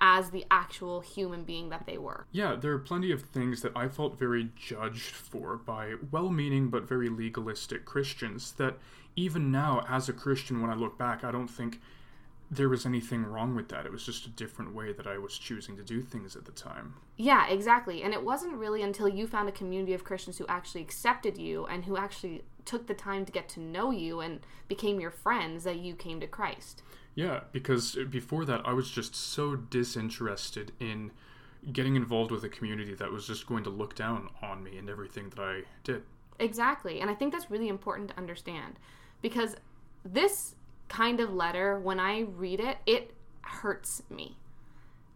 as 0.00 0.30
the 0.30 0.44
actual 0.50 1.00
human 1.00 1.42
being 1.42 1.70
that 1.70 1.84
they 1.86 1.98
were. 1.98 2.26
Yeah, 2.30 2.54
there 2.54 2.72
are 2.72 2.78
plenty 2.78 3.10
of 3.10 3.22
things 3.22 3.62
that 3.62 3.76
I 3.76 3.88
felt 3.88 4.18
very 4.18 4.50
judged 4.56 5.14
for 5.14 5.56
by 5.56 5.94
well 6.10 6.30
meaning 6.30 6.68
but 6.68 6.88
very 6.88 7.08
legalistic 7.08 7.84
Christians 7.84 8.52
that 8.52 8.78
even 9.16 9.50
now, 9.50 9.84
as 9.88 10.08
a 10.08 10.12
Christian, 10.12 10.62
when 10.62 10.70
I 10.70 10.74
look 10.74 10.96
back, 10.96 11.24
I 11.24 11.32
don't 11.32 11.48
think 11.48 11.80
there 12.50 12.68
was 12.68 12.86
anything 12.86 13.24
wrong 13.24 13.54
with 13.54 13.68
that. 13.68 13.84
It 13.84 13.92
was 13.92 14.04
just 14.04 14.26
a 14.26 14.30
different 14.30 14.74
way 14.74 14.92
that 14.92 15.06
I 15.06 15.18
was 15.18 15.36
choosing 15.36 15.76
to 15.76 15.82
do 15.82 16.00
things 16.00 16.34
at 16.34 16.46
the 16.46 16.52
time. 16.52 16.94
Yeah, 17.16 17.46
exactly. 17.46 18.02
And 18.02 18.14
it 18.14 18.24
wasn't 18.24 18.54
really 18.54 18.82
until 18.82 19.08
you 19.08 19.26
found 19.26 19.48
a 19.48 19.52
community 19.52 19.92
of 19.92 20.04
Christians 20.04 20.38
who 20.38 20.46
actually 20.48 20.80
accepted 20.80 21.36
you 21.36 21.66
and 21.66 21.84
who 21.84 21.96
actually 21.96 22.42
took 22.64 22.86
the 22.86 22.94
time 22.94 23.24
to 23.26 23.32
get 23.32 23.48
to 23.50 23.60
know 23.60 23.90
you 23.90 24.20
and 24.20 24.40
became 24.66 24.98
your 24.98 25.10
friends 25.10 25.64
that 25.64 25.78
you 25.78 25.94
came 25.94 26.20
to 26.20 26.26
Christ. 26.26 26.82
Yeah, 27.14 27.40
because 27.52 27.98
before 28.10 28.44
that, 28.46 28.62
I 28.64 28.72
was 28.72 28.90
just 28.90 29.14
so 29.14 29.56
disinterested 29.56 30.72
in 30.80 31.10
getting 31.72 31.96
involved 31.96 32.30
with 32.30 32.44
a 32.44 32.48
community 32.48 32.94
that 32.94 33.10
was 33.10 33.26
just 33.26 33.46
going 33.46 33.64
to 33.64 33.70
look 33.70 33.94
down 33.94 34.28
on 34.40 34.62
me 34.62 34.78
and 34.78 34.88
everything 34.88 35.28
that 35.30 35.40
I 35.40 35.62
did. 35.84 36.02
Exactly. 36.38 37.00
And 37.00 37.10
I 37.10 37.14
think 37.14 37.32
that's 37.32 37.50
really 37.50 37.68
important 37.68 38.10
to 38.10 38.16
understand 38.16 38.78
because 39.20 39.56
this 40.04 40.54
kind 40.88 41.20
of 41.20 41.32
letter, 41.32 41.78
when 41.78 42.00
I 42.00 42.20
read 42.20 42.60
it, 42.60 42.78
it 42.86 43.14
hurts 43.42 44.02
me. 44.10 44.36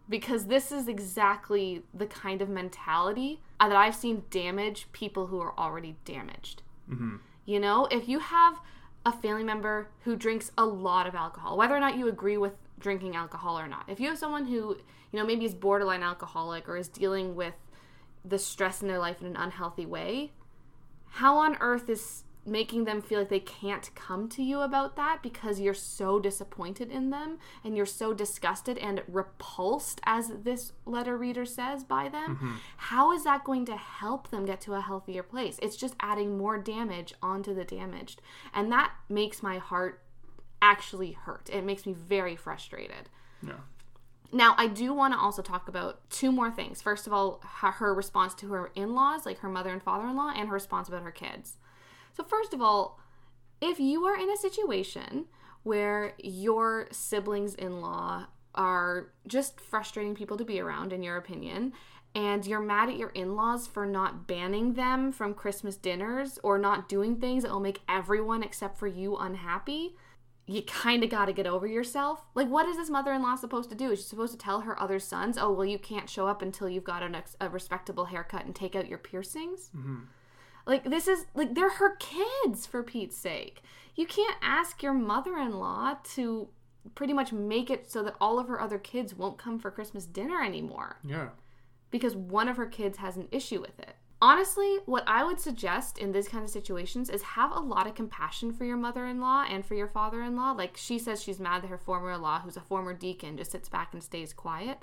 Because 0.09 0.47
this 0.47 0.71
is 0.71 0.87
exactly 0.87 1.83
the 1.93 2.05
kind 2.05 2.41
of 2.41 2.49
mentality 2.49 3.41
that 3.59 3.75
I've 3.75 3.95
seen 3.95 4.23
damage 4.29 4.87
people 4.91 5.27
who 5.27 5.39
are 5.39 5.57
already 5.57 5.95
damaged. 6.03 6.61
Mm-hmm. 6.89 7.17
You 7.45 7.59
know, 7.59 7.87
if 7.89 8.07
you 8.09 8.19
have 8.19 8.59
a 9.05 9.11
family 9.11 9.43
member 9.43 9.89
who 10.01 10.15
drinks 10.15 10.51
a 10.57 10.65
lot 10.65 11.07
of 11.07 11.15
alcohol, 11.15 11.57
whether 11.57 11.75
or 11.75 11.79
not 11.79 11.97
you 11.97 12.07
agree 12.07 12.37
with 12.37 12.53
drinking 12.79 13.15
alcohol 13.15 13.57
or 13.57 13.67
not, 13.67 13.85
if 13.87 13.99
you 13.99 14.07
have 14.09 14.17
someone 14.17 14.45
who, 14.45 14.77
you 15.11 15.19
know, 15.19 15.25
maybe 15.25 15.45
is 15.45 15.53
borderline 15.53 16.03
alcoholic 16.03 16.67
or 16.67 16.75
is 16.77 16.89
dealing 16.89 17.35
with 17.35 17.55
the 18.25 18.39
stress 18.39 18.81
in 18.81 18.87
their 18.87 18.99
life 18.99 19.21
in 19.21 19.27
an 19.27 19.35
unhealthy 19.35 19.85
way, 19.85 20.31
how 21.07 21.37
on 21.37 21.57
earth 21.59 21.89
is 21.89 22.22
making 22.45 22.83
them 22.83 23.01
feel 23.01 23.19
like 23.19 23.29
they 23.29 23.39
can't 23.39 23.89
come 23.95 24.27
to 24.29 24.43
you 24.43 24.59
about 24.61 24.95
that 24.97 25.23
because 25.23 25.59
you're 25.59 25.73
so 25.73 26.19
disappointed 26.19 26.91
in 26.91 27.09
them 27.09 27.37
and 27.63 27.77
you're 27.77 27.85
so 27.85 28.13
disgusted 28.13 28.77
and 28.77 29.01
repulsed 29.07 30.01
as 30.03 30.29
this 30.43 30.73
letter 30.85 31.17
reader 31.17 31.45
says 31.45 31.83
by 31.83 32.09
them 32.09 32.35
Mm-hmm. 32.35 32.51
How 32.77 33.11
is 33.13 33.23
that 33.23 33.43
going 33.43 33.65
to 33.65 33.77
help 33.77 34.29
them 34.29 34.45
get 34.45 34.59
to 34.61 34.73
a 34.73 34.81
healthier 34.81 35.23
place 35.23 35.57
it's 35.61 35.75
just 35.77 35.95
adding 35.99 36.37
more 36.37 36.57
damage 36.57 37.13
onto 37.21 37.53
the 37.53 37.63
damaged 37.63 38.21
and 38.53 38.71
that 38.71 38.91
makes 39.09 39.41
my 39.41 39.57
heart 39.57 40.01
actually 40.61 41.11
hurt 41.13 41.49
it 41.51 41.63
makes 41.63 41.85
me 41.85 41.93
very 41.93 42.35
frustrated 42.35 43.09
Yeah. 43.45 43.53
now, 44.31 44.55
I 44.57 44.67
do 44.67 44.93
want 44.93 45.13
to 45.13 45.19
also 45.19 45.41
talk 45.41 45.67
about 45.67 46.09
two 46.09 46.31
more 46.31 46.49
things. 46.49 46.81
First 46.81 47.05
of 47.07 47.13
all, 47.13 47.41
her, 47.59 47.71
her 47.71 47.93
response 47.93 48.33
to 48.35 48.47
her 48.47 48.71
in 48.73 48.95
laws, 48.95 49.25
like 49.25 49.39
her 49.39 49.49
mother 49.49 49.69
and 49.69 49.83
father 49.83 50.07
in 50.07 50.15
law, 50.15 50.31
and 50.35 50.47
her 50.47 50.53
response 50.53 50.87
about 50.87 51.03
her 51.03 51.11
kids. 51.11 51.57
So, 52.13 52.23
first 52.23 52.53
of 52.53 52.61
all, 52.61 52.99
if 53.61 53.79
you 53.79 54.05
are 54.05 54.17
in 54.17 54.29
a 54.29 54.37
situation 54.37 55.25
where 55.63 56.13
your 56.19 56.87
siblings 56.91 57.55
in 57.55 57.81
law 57.81 58.27
are 58.55 59.11
just 59.27 59.59
frustrating 59.59 60.15
people 60.15 60.37
to 60.37 60.45
be 60.45 60.59
around, 60.59 60.93
in 60.93 61.01
your 61.01 61.17
opinion, 61.17 61.73
and 62.15 62.45
you're 62.45 62.59
mad 62.59 62.89
at 62.89 62.97
your 62.97 63.09
in 63.09 63.35
laws 63.35 63.65
for 63.65 63.85
not 63.85 64.27
banning 64.27 64.73
them 64.73 65.11
from 65.11 65.33
Christmas 65.33 65.75
dinners 65.77 66.37
or 66.43 66.59
not 66.59 66.87
doing 66.87 67.15
things 67.15 67.43
that 67.43 67.51
will 67.51 67.59
make 67.59 67.81
everyone 67.89 68.43
except 68.43 68.77
for 68.77 68.85
you 68.87 69.15
unhappy, 69.17 69.95
you 70.45 70.61
kind 70.61 71.03
of 71.03 71.09
got 71.09 71.25
to 71.25 71.33
get 71.33 71.47
over 71.47 71.65
yourself. 71.65 72.25
Like, 72.35 72.49
what 72.49 72.67
is 72.67 72.77
this 72.77 72.89
mother 72.89 73.13
in 73.13 73.23
law 73.23 73.35
supposed 73.35 73.69
to 73.69 73.75
do? 73.75 73.91
Is 73.91 73.99
she 73.99 74.05
supposed 74.05 74.33
to 74.33 74.37
tell 74.37 74.61
her 74.61 74.79
other 74.79 74.99
sons, 74.99 75.37
oh, 75.39 75.51
well, 75.51 75.65
you 75.65 75.79
can't 75.79 76.09
show 76.09 76.27
up 76.27 76.41
until 76.41 76.69
you've 76.69 76.83
got 76.83 77.01
ex- 77.15 77.37
a 77.41 77.49
respectable 77.49 78.05
haircut 78.05 78.45
and 78.45 78.53
take 78.53 78.75
out 78.75 78.89
your 78.89 78.97
piercings? 78.97 79.71
Mm-hmm. 79.75 80.01
Like, 80.65 80.85
this 80.89 81.07
is, 81.07 81.25
like, 81.33 81.55
they're 81.55 81.69
her 81.71 81.95
kids, 81.97 82.65
for 82.65 82.83
Pete's 82.83 83.17
sake. 83.17 83.61
You 83.95 84.05
can't 84.05 84.37
ask 84.41 84.81
your 84.81 84.93
mother 84.93 85.37
in 85.37 85.59
law 85.59 85.95
to 86.15 86.47
pretty 86.95 87.13
much 87.13 87.31
make 87.31 87.69
it 87.69 87.89
so 87.91 88.01
that 88.03 88.15
all 88.19 88.39
of 88.39 88.47
her 88.47 88.59
other 88.59 88.77
kids 88.79 89.13
won't 89.13 89.37
come 89.37 89.59
for 89.59 89.71
Christmas 89.71 90.05
dinner 90.05 90.41
anymore 90.43 90.97
Yeah. 91.03 91.29
because 91.91 92.15
one 92.15 92.49
of 92.49 92.57
her 92.57 92.65
kids 92.65 92.97
has 92.97 93.15
an 93.17 93.27
issue 93.31 93.61
with 93.61 93.79
it. 93.79 93.95
Honestly, 94.21 94.77
what 94.85 95.03
I 95.05 95.23
would 95.23 95.39
suggest 95.39 95.97
in 95.97 96.11
these 96.13 96.27
kind 96.29 96.43
of 96.45 96.49
situations 96.49 97.09
is 97.09 97.21
have 97.21 97.51
a 97.51 97.59
lot 97.59 97.87
of 97.87 97.95
compassion 97.95 98.53
for 98.53 98.63
your 98.63 98.77
mother 98.77 99.05
in 99.05 99.19
law 99.19 99.43
and 99.49 99.65
for 99.65 99.75
your 99.75 99.87
father 99.89 100.21
in 100.21 100.35
law. 100.37 100.51
Like 100.51 100.77
she 100.77 100.97
says 100.97 101.21
she's 101.21 101.39
mad 101.41 101.61
that 101.61 101.67
her 101.69 101.77
former 101.77 102.11
in 102.13 102.21
law, 102.21 102.39
who's 102.39 102.55
a 102.57 102.61
former 102.61 102.93
deacon, 102.93 103.35
just 103.37 103.51
sits 103.51 103.67
back 103.69 103.93
and 103.93 104.01
stays 104.01 104.31
quiet. 104.33 104.79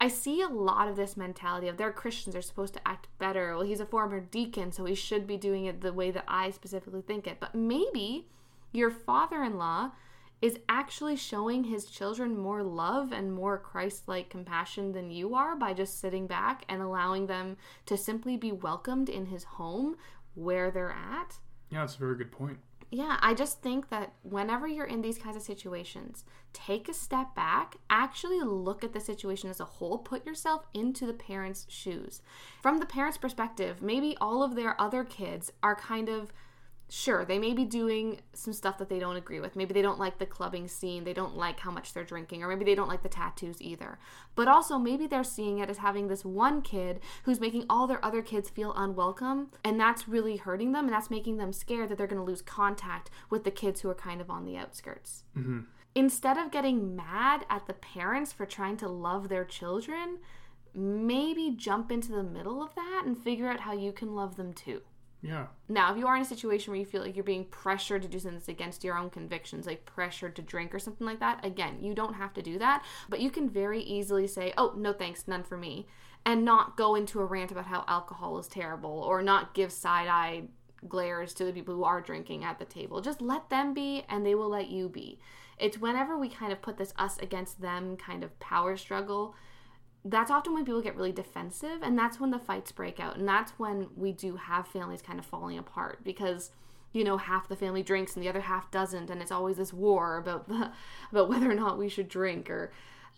I 0.00 0.08
see 0.08 0.40
a 0.40 0.48
lot 0.48 0.88
of 0.88 0.96
this 0.96 1.16
mentality 1.16 1.68
of 1.68 1.76
they're 1.76 1.92
Christians, 1.92 2.32
they're 2.32 2.42
supposed 2.42 2.72
to 2.74 2.88
act 2.88 3.08
better. 3.18 3.54
Well, 3.54 3.66
he's 3.66 3.80
a 3.80 3.86
former 3.86 4.18
deacon, 4.18 4.72
so 4.72 4.86
he 4.86 4.94
should 4.94 5.26
be 5.26 5.36
doing 5.36 5.66
it 5.66 5.82
the 5.82 5.92
way 5.92 6.10
that 6.10 6.24
I 6.26 6.50
specifically 6.50 7.02
think 7.02 7.26
it. 7.26 7.38
But 7.38 7.54
maybe 7.54 8.26
your 8.72 8.90
father 8.90 9.42
in 9.42 9.58
law 9.58 9.90
is 10.40 10.58
actually 10.70 11.16
showing 11.16 11.64
his 11.64 11.84
children 11.84 12.38
more 12.38 12.62
love 12.62 13.12
and 13.12 13.30
more 13.30 13.58
Christ 13.58 14.08
like 14.08 14.30
compassion 14.30 14.92
than 14.92 15.10
you 15.10 15.34
are 15.34 15.54
by 15.54 15.74
just 15.74 16.00
sitting 16.00 16.26
back 16.26 16.64
and 16.66 16.80
allowing 16.80 17.26
them 17.26 17.58
to 17.84 17.98
simply 17.98 18.38
be 18.38 18.52
welcomed 18.52 19.10
in 19.10 19.26
his 19.26 19.44
home 19.44 19.96
where 20.34 20.70
they're 20.70 20.92
at. 20.92 21.36
Yeah, 21.68 21.80
that's 21.80 21.96
a 21.96 21.98
very 21.98 22.16
good 22.16 22.32
point. 22.32 22.58
Yeah, 22.92 23.18
I 23.20 23.34
just 23.34 23.62
think 23.62 23.88
that 23.90 24.14
whenever 24.22 24.66
you're 24.66 24.84
in 24.84 25.00
these 25.00 25.18
kinds 25.18 25.36
of 25.36 25.42
situations, 25.42 26.24
take 26.52 26.88
a 26.88 26.94
step 26.94 27.36
back, 27.36 27.76
actually 27.88 28.40
look 28.40 28.82
at 28.82 28.92
the 28.92 29.00
situation 29.00 29.48
as 29.48 29.60
a 29.60 29.64
whole, 29.64 29.98
put 29.98 30.26
yourself 30.26 30.66
into 30.74 31.06
the 31.06 31.12
parents' 31.12 31.66
shoes. 31.68 32.20
From 32.60 32.78
the 32.78 32.86
parents' 32.86 33.16
perspective, 33.16 33.80
maybe 33.80 34.16
all 34.20 34.42
of 34.42 34.56
their 34.56 34.80
other 34.80 35.04
kids 35.04 35.52
are 35.62 35.76
kind 35.76 36.08
of 36.08 36.32
sure, 36.90 37.24
they 37.24 37.38
may 37.38 37.54
be 37.54 37.64
doing 37.64 38.20
some 38.34 38.52
stuff 38.52 38.76
that 38.78 38.88
they 38.88 38.98
don't 38.98 39.16
agree 39.16 39.38
with. 39.38 39.54
Maybe 39.54 39.72
they 39.72 39.80
don't 39.80 39.98
like 39.98 40.18
the 40.18 40.26
clubbing 40.26 40.66
scene, 40.66 41.04
they 41.04 41.12
don't 41.12 41.36
like 41.36 41.60
how 41.60 41.70
much 41.70 41.92
they're 41.92 42.04
drinking, 42.04 42.42
or 42.42 42.48
maybe 42.48 42.64
they 42.64 42.74
don't 42.74 42.88
like 42.88 43.02
the 43.02 43.08
tattoos 43.08 43.62
either. 43.62 43.98
But 44.34 44.48
also, 44.48 44.76
maybe 44.76 45.06
they're 45.06 45.22
seeing 45.22 45.58
it 45.58 45.70
as 45.70 45.78
having 45.78 46.08
this 46.08 46.24
one 46.24 46.62
kid 46.62 47.00
who's 47.22 47.40
making 47.40 47.64
all 47.70 47.86
their 47.86 48.04
other 48.04 48.22
kids 48.22 48.50
feel 48.50 48.74
unwelcome, 48.74 49.50
and 49.64 49.78
that's 49.78 50.08
really 50.08 50.36
hurting 50.36 50.72
them, 50.72 50.86
and 50.86 50.92
that's 50.92 51.10
making 51.10 51.36
them 51.36 51.52
scared 51.52 51.88
that 51.88 51.98
they're 51.98 52.08
going 52.08 52.20
to 52.20 52.24
lose 52.24 52.42
contact 52.42 53.08
with 53.30 53.44
the 53.44 53.50
kids 53.52 53.80
who 53.80 53.88
are 53.88 53.94
kind 53.94 54.20
of 54.20 54.28
on 54.28 54.44
the 54.44 54.56
outskirts. 54.56 55.22
Mm-hmm. 55.38 55.60
Instead 55.94 56.38
of 56.38 56.50
getting 56.50 56.96
mad 56.96 57.46
at 57.48 57.66
the 57.66 57.74
parents 57.74 58.32
for 58.32 58.46
trying 58.46 58.76
to 58.78 58.88
love 58.88 59.28
their 59.28 59.44
children, 59.44 60.18
maybe 60.74 61.54
jump 61.56 61.90
into 61.90 62.12
the 62.12 62.22
middle 62.22 62.62
of 62.62 62.74
that 62.74 63.02
and 63.06 63.18
figure 63.18 63.48
out 63.48 63.60
how 63.60 63.72
you 63.72 63.92
can 63.92 64.14
love 64.14 64.36
them 64.36 64.52
too. 64.52 64.82
Yeah. 65.22 65.46
Now, 65.68 65.92
if 65.92 65.98
you 65.98 66.06
are 66.06 66.16
in 66.16 66.22
a 66.22 66.26
situation 66.26 66.70
where 66.70 66.80
you 66.80 66.86
feel 66.86 67.02
like 67.02 67.14
you're 67.14 67.24
being 67.24 67.44
pressured 67.46 68.02
to 68.02 68.08
do 68.08 68.18
something 68.18 68.38
that's 68.38 68.48
against 68.48 68.84
your 68.84 68.96
own 68.96 69.10
convictions, 69.10 69.66
like 69.66 69.84
pressured 69.84 70.34
to 70.36 70.42
drink 70.42 70.74
or 70.74 70.78
something 70.78 71.06
like 71.06 71.20
that, 71.20 71.44
again, 71.44 71.78
you 71.80 71.94
don't 71.94 72.14
have 72.14 72.32
to 72.34 72.42
do 72.42 72.58
that, 72.58 72.84
but 73.08 73.20
you 73.20 73.30
can 73.30 73.48
very 73.48 73.82
easily 73.82 74.26
say, 74.26 74.54
oh, 74.56 74.74
no 74.76 74.92
thanks, 74.92 75.28
none 75.28 75.42
for 75.42 75.58
me, 75.58 75.86
and 76.24 76.44
not 76.44 76.76
go 76.76 76.94
into 76.94 77.20
a 77.20 77.24
rant 77.24 77.50
about 77.50 77.66
how 77.66 77.84
alcohol 77.86 78.38
is 78.38 78.48
terrible 78.48 78.90
or 78.90 79.22
not 79.22 79.54
give 79.54 79.70
side 79.72 80.08
eye 80.08 80.42
glares 80.88 81.34
to 81.34 81.44
the 81.44 81.52
people 81.52 81.74
who 81.74 81.84
are 81.84 82.00
drinking 82.00 82.44
at 82.44 82.58
the 82.58 82.64
table. 82.64 83.00
Just 83.00 83.20
let 83.20 83.50
them 83.50 83.74
be 83.74 84.04
and 84.08 84.24
they 84.24 84.34
will 84.34 84.48
let 84.48 84.68
you 84.68 84.88
be. 84.88 85.20
It's 85.58 85.78
whenever 85.78 86.18
we 86.18 86.30
kind 86.30 86.52
of 86.52 86.62
put 86.62 86.78
this 86.78 86.94
us 86.96 87.18
against 87.18 87.60
them 87.60 87.96
kind 87.98 88.24
of 88.24 88.38
power 88.40 88.78
struggle 88.78 89.34
that's 90.04 90.30
often 90.30 90.54
when 90.54 90.64
people 90.64 90.80
get 90.80 90.96
really 90.96 91.12
defensive 91.12 91.82
and 91.82 91.98
that's 91.98 92.18
when 92.18 92.30
the 92.30 92.38
fights 92.38 92.72
break 92.72 92.98
out 92.98 93.16
and 93.16 93.28
that's 93.28 93.52
when 93.58 93.88
we 93.96 94.12
do 94.12 94.36
have 94.36 94.66
families 94.66 95.02
kind 95.02 95.18
of 95.18 95.26
falling 95.26 95.58
apart 95.58 96.00
because 96.02 96.50
you 96.92 97.04
know 97.04 97.18
half 97.18 97.48
the 97.48 97.56
family 97.56 97.82
drinks 97.82 98.14
and 98.14 98.24
the 98.24 98.28
other 98.28 98.40
half 98.40 98.70
doesn't 98.70 99.10
and 99.10 99.20
it's 99.20 99.30
always 99.30 99.58
this 99.58 99.72
war 99.72 100.16
about 100.16 100.48
the 100.48 100.72
about 101.10 101.28
whether 101.28 101.50
or 101.50 101.54
not 101.54 101.78
we 101.78 101.88
should 101.88 102.08
drink 102.08 102.48
or 102.48 102.72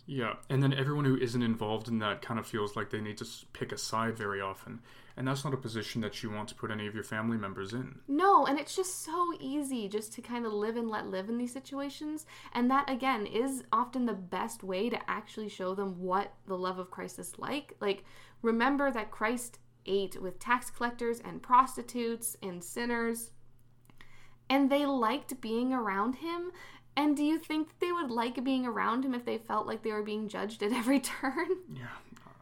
Yeah, 0.06 0.34
and 0.50 0.62
then 0.62 0.72
everyone 0.72 1.04
who 1.04 1.16
isn't 1.16 1.42
involved 1.42 1.88
in 1.88 1.98
that 2.00 2.22
kind 2.22 2.40
of 2.40 2.46
feels 2.46 2.74
like 2.74 2.90
they 2.90 3.00
need 3.00 3.18
to 3.18 3.26
pick 3.52 3.70
a 3.72 3.78
side 3.78 4.16
very 4.16 4.40
often, 4.40 4.80
and 5.16 5.28
that's 5.28 5.44
not 5.44 5.54
a 5.54 5.58
position 5.58 6.00
that 6.00 6.22
you 6.22 6.30
want 6.30 6.48
to 6.48 6.54
put 6.54 6.70
any 6.70 6.86
of 6.86 6.94
your 6.94 7.04
family 7.04 7.36
members 7.36 7.72
in. 7.72 8.00
no 8.08 8.46
and 8.46 8.58
it's 8.58 8.76
just 8.76 9.04
so 9.04 9.32
easy 9.40 9.88
just 9.88 10.12
to 10.12 10.20
kind 10.22 10.46
of 10.46 10.52
live 10.52 10.76
and 10.76 10.90
let 10.90 11.06
live 11.06 11.28
in 11.28 11.38
these 11.38 11.52
situations 11.52 12.26
and 12.52 12.70
that 12.70 12.88
again 12.90 13.26
is 13.26 13.62
often 13.72 14.06
the 14.06 14.12
best 14.12 14.62
way 14.62 14.88
to 14.88 14.98
actually 15.10 15.48
show 15.48 15.74
them 15.74 15.98
what 16.00 16.32
the 16.46 16.56
love 16.56 16.78
of 16.78 16.90
Christ 16.90 17.18
is 17.18 17.38
like 17.38 17.74
like 17.80 18.04
remember 18.42 18.90
that 18.90 19.10
Christ 19.10 19.58
ate 19.86 20.20
with 20.20 20.38
tax 20.38 20.70
collectors 20.70 21.20
and 21.20 21.42
prostitutes 21.42 22.36
and 22.42 22.62
sinners 22.62 23.32
and 24.52 24.70
they 24.70 24.84
liked 24.84 25.40
being 25.40 25.72
around 25.72 26.16
him. 26.16 26.52
And 26.94 27.16
do 27.16 27.24
you 27.24 27.38
think 27.38 27.68
that 27.68 27.80
they 27.80 27.90
would 27.90 28.10
like 28.10 28.44
being 28.44 28.66
around 28.66 29.02
him 29.02 29.14
if 29.14 29.24
they 29.24 29.38
felt 29.38 29.66
like 29.66 29.82
they 29.82 29.92
were 29.92 30.02
being 30.02 30.28
judged 30.28 30.62
at 30.62 30.72
every 30.72 31.00
turn? 31.20 31.48
Yeah, 31.74 31.86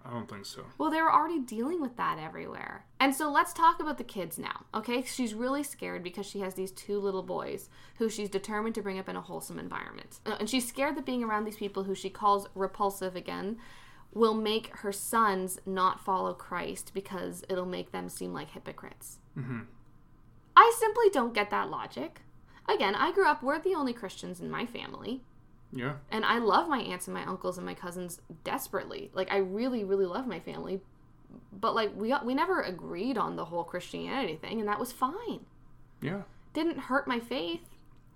I 0.04 0.10
don't 0.10 0.28
think 0.28 0.46
so. 0.46 0.64
Well, 0.78 0.90
they 0.90 1.02
were 1.02 1.12
already 1.12 1.40
dealing 1.40 1.80
with 1.80 1.96
that 1.96 2.18
everywhere. 2.18 2.86
And 3.00 3.14
so 3.14 3.30
let's 3.30 3.52
talk 3.52 3.80
about 3.80 3.98
the 3.98 4.04
kids 4.04 4.38
now, 4.38 4.64
okay? 4.74 5.02
She's 5.02 5.34
really 5.34 5.62
scared 5.62 6.02
because 6.02 6.26
she 6.26 6.40
has 6.40 6.54
these 6.54 6.70
two 6.72 6.98
little 6.98 7.22
boys 7.22 7.68
who 7.98 8.08
she's 8.08 8.30
determined 8.30 8.74
to 8.76 8.82
bring 8.82 8.98
up 8.98 9.08
in 9.08 9.16
a 9.16 9.20
wholesome 9.20 9.58
environment. 9.58 10.20
Uh, 10.24 10.36
And 10.40 10.48
she's 10.48 10.66
scared 10.66 10.96
that 10.96 11.04
being 11.04 11.22
around 11.22 11.44
these 11.44 11.56
people 11.56 11.84
who 11.84 11.94
she 11.94 12.08
calls 12.08 12.48
repulsive 12.54 13.14
again 13.14 13.58
will 14.12 14.34
make 14.34 14.76
her 14.78 14.90
sons 14.90 15.58
not 15.66 16.00
follow 16.00 16.32
Christ 16.32 16.92
because 16.94 17.44
it'll 17.48 17.66
make 17.66 17.92
them 17.92 18.08
seem 18.08 18.32
like 18.32 18.50
hypocrites. 18.50 19.18
Mm-hmm. 19.38 19.60
I 20.56 20.74
simply 20.78 21.10
don't 21.12 21.34
get 21.34 21.50
that 21.50 21.70
logic. 21.70 22.22
Again, 22.68 22.94
I 22.94 23.12
grew 23.12 23.26
up, 23.26 23.42
we're 23.42 23.60
the 23.60 23.74
only 23.74 23.92
Christians 23.92 24.40
in 24.40 24.50
my 24.50 24.66
family. 24.66 25.22
Yeah, 25.72 25.94
And 26.10 26.24
I 26.24 26.38
love 26.38 26.68
my 26.68 26.80
aunts 26.80 27.06
and 27.06 27.14
my 27.14 27.24
uncles 27.24 27.56
and 27.56 27.64
my 27.64 27.74
cousins 27.74 28.20
desperately. 28.42 29.10
Like 29.14 29.30
I 29.30 29.36
really, 29.36 29.84
really 29.84 30.06
love 30.06 30.26
my 30.26 30.40
family. 30.40 30.80
But 31.52 31.74
like 31.74 31.92
we 31.94 32.12
we 32.24 32.34
never 32.34 32.60
agreed 32.60 33.16
on 33.16 33.36
the 33.36 33.44
whole 33.44 33.62
Christianity 33.62 34.34
thing, 34.34 34.58
and 34.58 34.68
that 34.68 34.80
was 34.80 34.90
fine. 34.92 35.40
yeah. 36.00 36.22
Didn't 36.52 36.78
hurt 36.78 37.06
my 37.06 37.20
faith. 37.20 37.60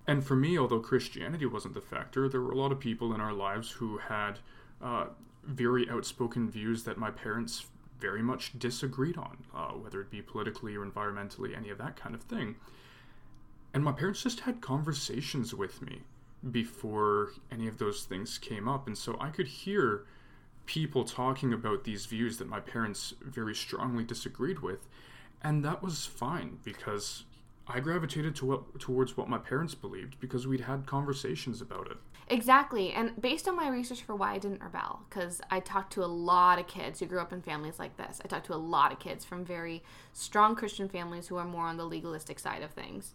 And 0.06 0.24
for 0.24 0.34
me, 0.34 0.58
although 0.58 0.80
Christianity 0.80 1.46
wasn't 1.46 1.74
the 1.74 1.80
factor, 1.80 2.28
there 2.28 2.40
were 2.40 2.50
a 2.50 2.58
lot 2.58 2.72
of 2.72 2.80
people 2.80 3.14
in 3.14 3.20
our 3.20 3.32
lives 3.32 3.70
who 3.70 3.98
had 3.98 4.40
uh, 4.82 5.06
very 5.44 5.88
outspoken 5.88 6.50
views 6.50 6.82
that 6.84 6.98
my 6.98 7.10
parents 7.10 7.66
very 8.00 8.22
much 8.22 8.58
disagreed 8.58 9.16
on, 9.16 9.38
uh, 9.54 9.70
whether 9.70 10.00
it 10.00 10.10
be 10.10 10.20
politically 10.20 10.76
or 10.76 10.84
environmentally, 10.84 11.56
any 11.56 11.70
of 11.70 11.78
that 11.78 11.96
kind 11.96 12.14
of 12.14 12.22
thing. 12.22 12.56
And 13.72 13.82
my 13.82 13.92
parents 13.92 14.22
just 14.22 14.40
had 14.40 14.60
conversations 14.60 15.54
with 15.54 15.80
me 15.80 16.02
before 16.50 17.32
any 17.50 17.68
of 17.68 17.78
those 17.78 18.04
things 18.04 18.38
came 18.38 18.68
up. 18.68 18.86
And 18.86 18.96
so 18.96 19.16
I 19.20 19.30
could 19.30 19.46
hear 19.46 20.04
people 20.66 21.04
talking 21.04 21.52
about 21.52 21.84
these 21.84 22.06
views 22.06 22.38
that 22.38 22.48
my 22.48 22.60
parents 22.60 23.14
very 23.20 23.54
strongly 23.54 24.04
disagreed 24.04 24.60
with. 24.60 24.88
And 25.42 25.64
that 25.64 25.82
was 25.82 26.06
fine 26.06 26.58
because 26.64 27.24
I 27.66 27.80
gravitated 27.80 28.34
to 28.36 28.46
what, 28.46 28.80
towards 28.80 29.16
what 29.16 29.28
my 29.28 29.38
parents 29.38 29.74
believed 29.74 30.18
because 30.20 30.46
we'd 30.46 30.62
had 30.62 30.86
conversations 30.86 31.60
about 31.60 31.90
it. 31.90 31.96
Exactly. 32.28 32.92
And 32.92 33.20
based 33.20 33.46
on 33.48 33.56
my 33.56 33.68
research 33.68 34.02
for 34.02 34.14
why 34.14 34.32
I 34.32 34.38
didn't 34.38 34.62
rebel, 34.62 35.02
because 35.08 35.42
I 35.50 35.60
talked 35.60 35.92
to 35.94 36.04
a 36.04 36.06
lot 36.06 36.58
of 36.58 36.66
kids 36.66 37.00
who 37.00 37.06
grew 37.06 37.20
up 37.20 37.32
in 37.32 37.42
families 37.42 37.78
like 37.78 37.96
this. 37.98 38.20
I 38.24 38.28
talked 38.28 38.46
to 38.46 38.54
a 38.54 38.56
lot 38.56 38.92
of 38.92 38.98
kids 38.98 39.24
from 39.24 39.44
very 39.44 39.82
strong 40.12 40.54
Christian 40.54 40.88
families 40.88 41.28
who 41.28 41.36
are 41.36 41.44
more 41.44 41.66
on 41.66 41.76
the 41.76 41.84
legalistic 41.84 42.38
side 42.38 42.62
of 42.62 42.70
things. 42.70 43.14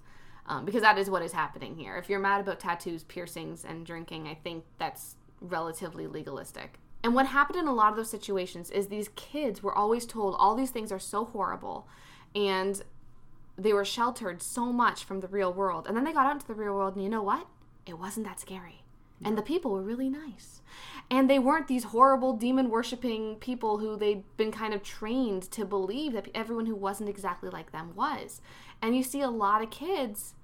Um, 0.49 0.65
because 0.65 0.81
that 0.81 0.97
is 0.97 1.11
what 1.11 1.21
is 1.21 1.31
happening 1.31 1.75
here. 1.75 1.95
If 1.95 2.09
you're 2.09 2.19
mad 2.19 2.41
about 2.41 2.59
tattoos, 2.59 3.03
piercings, 3.03 3.63
and 3.63 3.85
drinking, 3.85 4.27
I 4.27 4.33
think 4.33 4.65
that's 4.79 5.15
relatively 5.39 6.07
legalistic. 6.07 6.79
And 7.03 7.13
what 7.13 7.27
happened 7.27 7.59
in 7.59 7.67
a 7.67 7.73
lot 7.73 7.91
of 7.91 7.95
those 7.95 8.09
situations 8.09 8.71
is 8.71 8.87
these 8.87 9.09
kids 9.15 9.61
were 9.61 9.73
always 9.73 10.07
told 10.07 10.35
all 10.37 10.55
these 10.55 10.71
things 10.71 10.91
are 10.91 10.99
so 10.99 11.23
horrible 11.23 11.87
and 12.35 12.81
they 13.57 13.73
were 13.73 13.85
sheltered 13.85 14.41
so 14.41 14.73
much 14.73 15.03
from 15.03 15.19
the 15.19 15.27
real 15.27 15.53
world. 15.53 15.85
And 15.87 15.95
then 15.95 16.03
they 16.03 16.13
got 16.13 16.25
out 16.25 16.33
into 16.33 16.47
the 16.47 16.53
real 16.53 16.73
world, 16.73 16.95
and 16.95 17.03
you 17.03 17.09
know 17.09 17.23
what? 17.23 17.45
It 17.85 17.99
wasn't 17.99 18.25
that 18.25 18.39
scary. 18.39 18.83
And 19.23 19.37
the 19.37 19.41
people 19.41 19.71
were 19.71 19.81
really 19.81 20.09
nice. 20.09 20.61
And 21.11 21.29
they 21.29 21.39
weren't 21.39 21.67
these 21.67 21.85
horrible 21.85 22.33
demon 22.33 22.69
worshipping 22.69 23.35
people 23.35 23.79
who 23.79 23.97
they'd 23.97 24.23
been 24.37 24.51
kind 24.51 24.73
of 24.73 24.81
trained 24.81 25.43
to 25.51 25.65
believe 25.65 26.13
that 26.13 26.29
everyone 26.33 26.67
who 26.67 26.75
wasn't 26.75 27.09
exactly 27.09 27.49
like 27.49 27.73
them 27.73 27.93
was. 27.95 28.41
And 28.81 28.95
you 28.95 29.03
see 29.03 29.19
a 29.19 29.29
lot 29.29 29.61
of 29.61 29.71
kids 29.71 30.35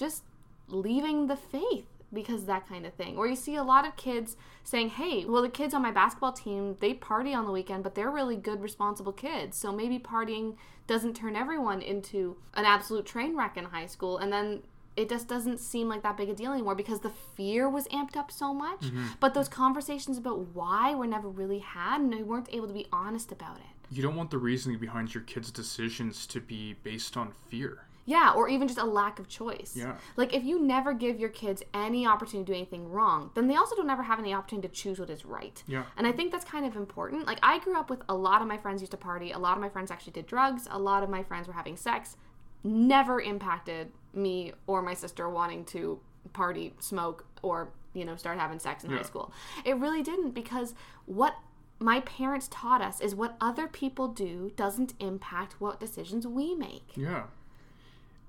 just 0.00 0.24
leaving 0.66 1.26
the 1.26 1.36
faith 1.36 1.86
because 2.12 2.46
that 2.46 2.68
kind 2.68 2.86
of 2.86 2.94
thing. 2.94 3.16
Or 3.16 3.26
you 3.26 3.36
see 3.36 3.54
a 3.54 3.62
lot 3.62 3.86
of 3.86 3.96
kids 3.96 4.36
saying, 4.64 4.90
hey, 4.90 5.24
well, 5.24 5.42
the 5.42 5.48
kids 5.48 5.74
on 5.74 5.82
my 5.82 5.92
basketball 5.92 6.32
team, 6.32 6.76
they 6.80 6.94
party 6.94 7.32
on 7.32 7.44
the 7.44 7.52
weekend, 7.52 7.84
but 7.84 7.94
they're 7.94 8.10
really 8.10 8.36
good, 8.36 8.60
responsible 8.60 9.12
kids. 9.12 9.56
So 9.56 9.70
maybe 9.70 9.98
partying 9.98 10.56
doesn't 10.88 11.14
turn 11.14 11.36
everyone 11.36 11.82
into 11.82 12.36
an 12.54 12.64
absolute 12.64 13.06
train 13.06 13.36
wreck 13.36 13.56
in 13.56 13.66
high 13.66 13.86
school. 13.86 14.18
And 14.18 14.32
then 14.32 14.62
it 14.96 15.08
just 15.08 15.28
doesn't 15.28 15.60
seem 15.60 15.88
like 15.88 16.02
that 16.02 16.16
big 16.16 16.28
a 16.28 16.34
deal 16.34 16.52
anymore 16.52 16.74
because 16.74 17.00
the 17.00 17.12
fear 17.36 17.68
was 17.68 17.86
amped 17.88 18.16
up 18.16 18.32
so 18.32 18.52
much. 18.52 18.80
Mm-hmm. 18.80 19.06
But 19.20 19.34
those 19.34 19.48
conversations 19.48 20.18
about 20.18 20.48
why 20.54 20.94
were 20.94 21.06
never 21.06 21.28
really 21.28 21.60
had, 21.60 22.00
and 22.00 22.12
we 22.12 22.24
weren't 22.24 22.48
able 22.52 22.66
to 22.66 22.74
be 22.74 22.88
honest 22.92 23.30
about 23.30 23.58
it. 23.58 23.92
You 23.92 24.02
don't 24.02 24.16
want 24.16 24.30
the 24.30 24.38
reasoning 24.38 24.78
behind 24.78 25.14
your 25.14 25.22
kids' 25.22 25.52
decisions 25.52 26.26
to 26.26 26.40
be 26.40 26.74
based 26.82 27.16
on 27.16 27.32
fear. 27.48 27.84
Yeah, 28.10 28.32
or 28.32 28.48
even 28.48 28.66
just 28.66 28.80
a 28.80 28.84
lack 28.84 29.20
of 29.20 29.28
choice. 29.28 29.74
Yeah. 29.76 29.94
Like 30.16 30.34
if 30.34 30.42
you 30.42 30.60
never 30.60 30.92
give 30.92 31.20
your 31.20 31.28
kids 31.28 31.62
any 31.72 32.08
opportunity 32.08 32.44
to 32.44 32.52
do 32.52 32.56
anything 32.56 32.90
wrong, 32.90 33.30
then 33.36 33.46
they 33.46 33.54
also 33.54 33.76
don't 33.76 33.88
ever 33.88 34.02
have 34.02 34.18
any 34.18 34.34
opportunity 34.34 34.66
to 34.66 34.74
choose 34.74 34.98
what 34.98 35.10
is 35.10 35.24
right. 35.24 35.62
Yeah. 35.68 35.84
And 35.96 36.08
I 36.08 36.12
think 36.12 36.32
that's 36.32 36.44
kind 36.44 36.66
of 36.66 36.74
important. 36.74 37.28
Like 37.28 37.38
I 37.40 37.60
grew 37.60 37.78
up 37.78 37.88
with 37.88 38.00
a 38.08 38.14
lot 38.14 38.42
of 38.42 38.48
my 38.48 38.58
friends 38.58 38.82
used 38.82 38.90
to 38.90 38.96
party, 38.96 39.30
a 39.30 39.38
lot 39.38 39.56
of 39.56 39.60
my 39.60 39.68
friends 39.68 39.92
actually 39.92 40.14
did 40.14 40.26
drugs, 40.26 40.66
a 40.72 40.78
lot 40.78 41.04
of 41.04 41.08
my 41.08 41.22
friends 41.22 41.46
were 41.46 41.54
having 41.54 41.76
sex. 41.76 42.16
Never 42.64 43.20
impacted 43.20 43.92
me 44.12 44.54
or 44.66 44.82
my 44.82 44.94
sister 44.94 45.30
wanting 45.30 45.64
to 45.66 46.00
party, 46.32 46.74
smoke, 46.80 47.24
or, 47.42 47.70
you 47.94 48.04
know, 48.04 48.16
start 48.16 48.40
having 48.40 48.58
sex 48.58 48.82
in 48.82 48.90
yeah. 48.90 48.96
high 48.96 49.04
school. 49.04 49.32
It 49.64 49.76
really 49.76 50.02
didn't 50.02 50.32
because 50.32 50.74
what 51.06 51.36
my 51.78 52.00
parents 52.00 52.48
taught 52.50 52.82
us 52.82 53.00
is 53.00 53.14
what 53.14 53.36
other 53.40 53.68
people 53.68 54.08
do 54.08 54.50
doesn't 54.56 54.94
impact 54.98 55.60
what 55.60 55.78
decisions 55.78 56.26
we 56.26 56.56
make. 56.56 56.90
Yeah 56.96 57.26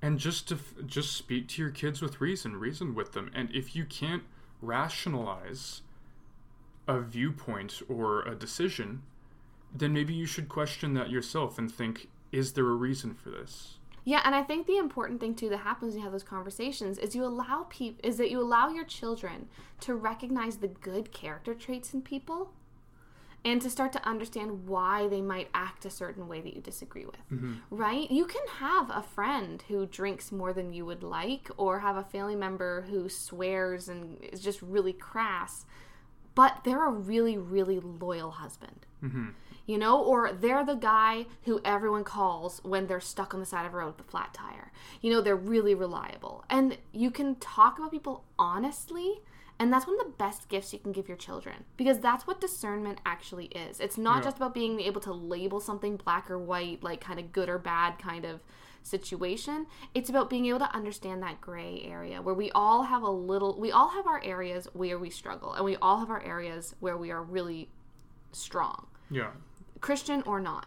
and 0.02 0.18
just 0.18 0.47
to 0.47 0.58
just 0.86 1.16
speak 1.16 1.47
to 1.49 1.62
your 1.62 1.72
kids 1.72 2.02
with 2.02 2.22
reason 2.22 2.56
reason 2.58 2.95
with 2.95 3.14
them. 3.14 3.30
And 3.34 3.49
if 3.54 3.76
you 3.76 3.86
can't 3.86 4.24
rationalize 4.62 5.82
a 6.88 6.99
viewpoint 6.99 7.82
or 7.88 8.24
a 8.24 8.36
decision 8.36 9.04
then 9.74 9.93
maybe 9.93 10.14
you 10.14 10.26
should 10.26 10.49
question 10.49 10.93
that 10.93 11.10
yourself 11.10 11.58
and 11.58 11.72
think 11.72 12.08
is 12.32 12.54
there 12.54 12.68
a 12.68 12.76
reason 12.76 13.14
for 13.14 13.30
this? 13.30 13.78
Yeah 14.04 14.22
and 14.26 14.34
i 14.34 14.41
think 14.41 14.66
the 14.66 14.78
important 14.78 15.20
thing 15.20 15.36
too 15.36 15.49
that 15.49 15.58
happens 15.58 15.93
when 15.93 15.99
you 15.99 16.04
have 16.04 16.12
those 16.12 16.24
conversations 16.24 16.97
is 16.97 17.16
you 17.16 17.24
allow 17.24 17.68
people 17.70 17.99
is 18.04 18.18
that 18.18 18.32
you 18.32 18.41
allow 18.41 18.70
your 18.70 18.84
children 18.84 19.47
to 19.82 19.93
recognize 19.93 20.58
the 20.58 20.68
good 20.68 21.12
character 21.12 21.54
traits 21.54 21.93
in 21.93 22.02
people 22.02 22.52
and 23.43 23.61
to 23.61 23.69
start 23.69 23.91
to 23.93 24.07
understand 24.07 24.67
why 24.67 25.07
they 25.07 25.21
might 25.21 25.49
act 25.53 25.85
a 25.85 25.89
certain 25.89 26.27
way 26.27 26.41
that 26.41 26.53
you 26.53 26.61
disagree 26.61 27.05
with. 27.05 27.27
Mm-hmm. 27.31 27.53
Right? 27.71 28.09
You 28.11 28.25
can 28.25 28.43
have 28.59 28.89
a 28.89 29.01
friend 29.01 29.63
who 29.67 29.85
drinks 29.85 30.31
more 30.31 30.53
than 30.53 30.73
you 30.73 30.85
would 30.85 31.03
like, 31.03 31.49
or 31.57 31.79
have 31.79 31.97
a 31.97 32.03
family 32.03 32.35
member 32.35 32.83
who 32.83 33.09
swears 33.09 33.89
and 33.89 34.17
is 34.23 34.41
just 34.41 34.61
really 34.61 34.93
crass, 34.93 35.65
but 36.35 36.61
they're 36.63 36.85
a 36.85 36.91
really, 36.91 37.37
really 37.37 37.79
loyal 37.79 38.31
husband. 38.31 38.85
Mm-hmm. 39.03 39.29
You 39.67 39.77
know, 39.77 40.01
or 40.01 40.33
they're 40.33 40.65
the 40.65 40.75
guy 40.75 41.27
who 41.43 41.61
everyone 41.63 42.03
calls 42.03 42.59
when 42.63 42.87
they're 42.87 42.99
stuck 42.99 43.33
on 43.33 43.39
the 43.39 43.45
side 43.45 43.65
of 43.65 43.73
a 43.73 43.77
road 43.77 43.95
with 43.95 44.07
a 44.07 44.09
flat 44.09 44.33
tire. 44.33 44.71
You 45.01 45.11
know, 45.11 45.21
they're 45.21 45.35
really 45.35 45.75
reliable. 45.75 46.43
And 46.49 46.77
you 46.91 47.09
can 47.09 47.35
talk 47.35 47.77
about 47.77 47.91
people 47.91 48.25
honestly 48.37 49.21
and 49.62 49.72
that's 49.72 49.86
one 49.86 49.99
of 49.99 50.07
the 50.07 50.14
best 50.14 50.49
gifts 50.49 50.74
you 50.74 50.80
can 50.80 50.91
give 50.91 51.07
your 51.07 51.16
children 51.16 51.66
because 51.78 51.99
that's 51.99 52.26
what 52.26 52.41
discernment 52.41 52.99
actually 53.05 53.45
is. 53.45 53.80
It's 53.80 53.95
not 53.95 54.18
yeah. 54.18 54.24
just 54.24 54.38
about 54.38 54.55
being 54.55 54.80
able 54.80 54.99
to 55.01 55.14
label 55.14 55.59
something 55.59 55.97
black 55.97 56.32
or 56.32 56.39
white, 56.39 56.82
like 56.82 56.99
kind 56.99 57.20
of 57.20 57.32
good 57.32 57.47
or 57.47 57.59
bad 57.59 57.99
kind 57.99 58.26
of 58.26 58.39
situation. 58.82 59.68
It's 59.93 60.09
about 60.09 60.32
being 60.32 60.47
able 60.47 60.57
to 60.57 60.76
understand 60.76 61.22
that 61.22 61.41
gray 61.41 61.84
area 61.86 62.24
where 62.24 62.34
we 62.34 62.49
all 62.53 62.82
have 62.82 63.03
a 63.03 63.09
little, 63.12 63.55
we 63.59 63.72
all 63.72 63.89
have 63.89 64.07
our 64.07 64.20
areas 64.24 64.68
where 64.74 64.97
we 64.97 65.12
struggle 65.12 65.53
and 65.53 65.64
we 65.64 65.76
all 65.76 65.99
have 65.99 66.09
our 66.09 66.24
areas 66.24 66.74
where 66.80 66.97
we 66.97 67.12
are 67.12 67.22
really 67.22 67.70
strong. 68.32 68.88
Yeah. 69.12 69.30
Christian 69.80 70.24
or 70.24 70.39
not. 70.39 70.66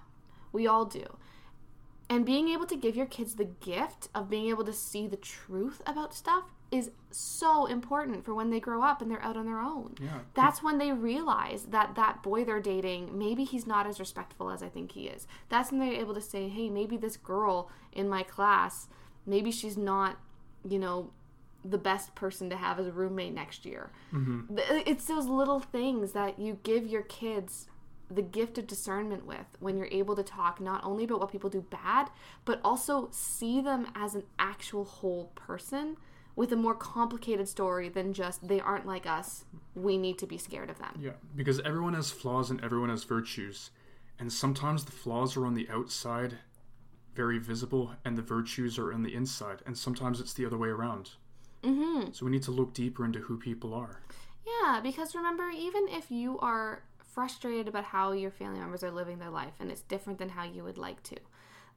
We 0.53 0.69
all 0.69 0.85
do. 0.85 1.17
And 2.09 2.25
being 2.25 2.49
able 2.49 2.67
to 2.67 2.77
give 2.77 2.95
your 2.95 3.07
kids 3.07 3.35
the 3.35 3.47
gift 3.47 4.09
of 4.15 4.31
being 4.31 4.47
able 4.51 4.63
to 4.63 4.73
see 4.73 5.09
the 5.09 5.17
truth 5.17 5.83
about 5.85 6.15
stuff 6.15 6.45
is 6.75 6.91
so 7.13 7.67
important 7.67 8.25
for 8.25 8.35
when 8.35 8.51
they 8.51 8.59
grow 8.59 8.83
up 8.83 9.01
and 9.01 9.09
they're 9.09 9.23
out 9.23 9.37
on 9.37 9.47
their 9.47 9.61
own. 9.61 9.95
Yeah. 10.03 10.19
That's 10.35 10.61
when 10.61 10.79
they 10.79 10.93
realize 10.93 11.67
that 11.67 11.95
that 11.95 12.23
boy 12.23 12.45
they're 12.45 12.61
dating, 12.61 13.17
maybe 13.17 13.45
he's 13.45 13.65
not 13.65 13.87
as 13.87 14.01
respectful 14.01 14.51
as 14.51 14.61
I 14.61 14.69
think 14.69 14.93
he 14.93 15.07
is. 15.07 15.29
That's 15.49 15.71
when 15.71 15.79
they're 15.79 16.01
able 16.01 16.15
to 16.15 16.21
say, 16.21 16.49
hey, 16.49 16.69
maybe 16.69 16.97
this 16.97 17.17
girl 17.17 17.71
in 17.93 18.09
my 18.09 18.25
class, 18.25 18.89
maybe 19.25 19.53
she's 19.53 19.77
not, 19.77 20.19
you 20.69 20.81
know, 20.81 21.11
the 21.65 21.79
best 21.79 22.15
person 22.17 22.51
to 22.51 22.57
have 22.57 22.81
as 22.81 22.89
a 22.89 22.93
roommate 22.93 23.33
next 23.33 23.65
year. 23.65 23.93
Mm-hmm. 24.13 24.59
It's 24.85 25.05
those 25.07 25.27
little 25.27 25.61
things 25.61 26.13
that 26.13 26.41
you 26.41 26.59
give 26.65 26.87
your 26.87 27.03
kids 27.03 27.69
the 28.11 28.21
gift 28.21 28.59
of 28.59 28.67
discernment 28.67 29.25
with 29.25 29.47
when 29.61 29.79
you're 29.79 29.89
able 29.91 30.15
to 30.17 30.23
talk 30.23 30.61
not 30.61 30.85
only 30.85 31.05
about 31.05 31.21
what 31.21 31.33
people 31.33 31.49
do 31.49 31.63
bad, 31.63 32.11
but 32.45 32.61
also 32.65 33.09
see 33.13 33.61
them 33.61 33.87
as 33.95 34.15
an 34.15 34.25
actual 34.39 34.85
whole 34.85 35.31
person 35.37 35.97
with 36.37 36.53
a 36.53 36.57
more 36.57 36.75
complicated 36.75 37.49
story 37.49 37.89
than 37.89 38.13
just 38.13 38.47
they 38.47 38.61
aren't 38.61 38.87
like 38.87 39.07
us. 39.07 39.45
We 39.75 39.97
need 39.97 40.19
to 40.19 40.27
be 40.27 40.39
scared 40.39 40.71
of 40.71 40.79
them. 40.79 40.99
Yeah, 41.01 41.13
because 41.35 41.61
everyone 41.61 41.95
has 41.95 42.11
flaws 42.11 42.51
and 42.51 42.63
everyone 42.63 42.91
has 42.91 43.05
virtues. 43.05 43.71
And 44.19 44.33
sometimes 44.33 44.85
the 44.85 44.93
flaws 44.93 45.37
are 45.37 45.47
on 45.47 45.55
the 45.55 45.69
outside, 45.71 46.39
very 47.15 47.39
visible, 47.39 47.93
and 48.05 48.17
the 48.17 48.23
virtues 48.23 48.79
are 48.79 48.93
on 48.93 49.03
the 49.03 49.15
inside. 49.15 49.63
And 49.67 49.77
sometimes 49.77 50.21
it's 50.21 50.35
the 50.35 50.47
other 50.47 50.59
way 50.59 50.69
around. 50.69 51.11
Mm-hmm. 51.63 52.13
So 52.13 52.25
we 52.25 52.33
need 52.33 52.43
to 52.45 52.51
look 52.51 52.75
deeper 52.75 53.05
into 53.05 53.21
who 53.21 53.39
people 53.39 53.75
are. 53.75 54.01
Yeah, 54.47 54.81
because 54.81 55.15
remember, 55.15 55.49
even 55.51 55.89
if 55.89 56.11
you 56.11 56.39
are 56.41 56.83
frustrated 56.99 57.69
about 57.69 57.85
how 57.85 58.13
your 58.13 58.31
family 58.31 58.59
members 58.59 58.83
are 58.83 58.91
living 58.91 59.19
their 59.19 59.31
life 59.31 59.55
and 59.61 59.71
it's 59.71 59.83
different 59.83 60.19
than 60.19 60.31
how 60.31 60.45
you 60.45 60.65
would 60.65 60.79
like 60.79 61.03
to, 61.05 61.17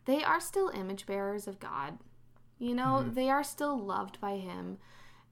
they 0.05 0.23
are 0.23 0.39
still 0.39 0.69
image 0.69 1.05
bearers 1.05 1.47
of 1.47 1.59
God 1.59 1.97
you 2.59 2.73
know, 2.73 3.01
mm-hmm. 3.01 3.13
they 3.13 3.29
are 3.29 3.43
still 3.43 3.77
loved 3.77 4.19
by 4.19 4.37
him 4.37 4.77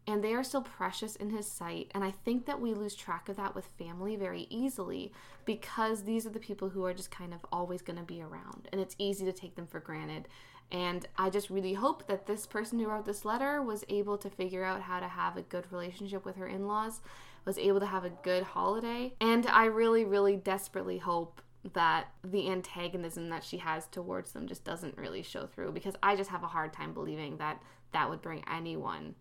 and 0.07 0.23
they 0.23 0.33
are 0.33 0.43
still 0.43 0.61
precious 0.61 1.15
in 1.15 1.31
his 1.31 1.47
sight. 1.47 1.89
And 1.95 2.03
I 2.03 2.11
think 2.11 2.45
that 2.45 2.61
we 2.61 2.73
lose 2.73 2.95
track 2.95 3.27
of 3.27 3.37
that 3.37 3.55
with 3.55 3.65
family 3.65 4.15
very 4.15 4.47
easily 4.49 5.11
because 5.45 6.03
these 6.03 6.25
are 6.25 6.31
the 6.31 6.39
people 6.39 6.69
who 6.69 6.85
are 6.85 6.93
just 6.93 7.11
kind 7.11 7.33
of 7.33 7.39
always 7.51 7.81
going 7.81 7.97
to 7.97 8.05
be 8.05 8.21
around 8.21 8.67
and 8.71 8.79
it's 8.79 8.95
easy 8.99 9.25
to 9.25 9.33
take 9.33 9.55
them 9.55 9.67
for 9.67 9.79
granted. 9.79 10.27
And 10.71 11.07
I 11.17 11.29
just 11.29 11.49
really 11.49 11.73
hope 11.73 12.07
that 12.07 12.25
this 12.25 12.47
person 12.47 12.79
who 12.79 12.87
wrote 12.87 13.05
this 13.05 13.25
letter 13.25 13.61
was 13.61 13.83
able 13.89 14.17
to 14.17 14.29
figure 14.29 14.63
out 14.63 14.81
how 14.81 14.99
to 14.99 15.07
have 15.07 15.37
a 15.37 15.43
good 15.43 15.71
relationship 15.71 16.25
with 16.25 16.35
her 16.37 16.47
in 16.47 16.67
laws, 16.67 17.01
was 17.45 17.57
able 17.59 17.79
to 17.79 17.85
have 17.85 18.03
a 18.03 18.09
good 18.09 18.43
holiday. 18.43 19.13
And 19.21 19.45
I 19.47 19.65
really, 19.65 20.03
really 20.03 20.35
desperately 20.35 20.97
hope 20.97 21.41
that 21.73 22.07
the 22.23 22.49
antagonism 22.49 23.29
that 23.29 23.43
she 23.43 23.57
has 23.57 23.87
towards 23.87 24.31
them 24.31 24.47
just 24.47 24.63
doesn't 24.63 24.97
really 24.97 25.23
show 25.23 25.47
through 25.47 25.71
because 25.71 25.95
I 26.03 26.15
just 26.15 26.29
have 26.29 26.43
a 26.43 26.47
hard 26.47 26.73
time 26.73 26.93
believing 26.93 27.37
that 27.37 27.61
that 27.91 28.09
would 28.09 28.21
bring 28.21 28.43
anyone 28.51 29.15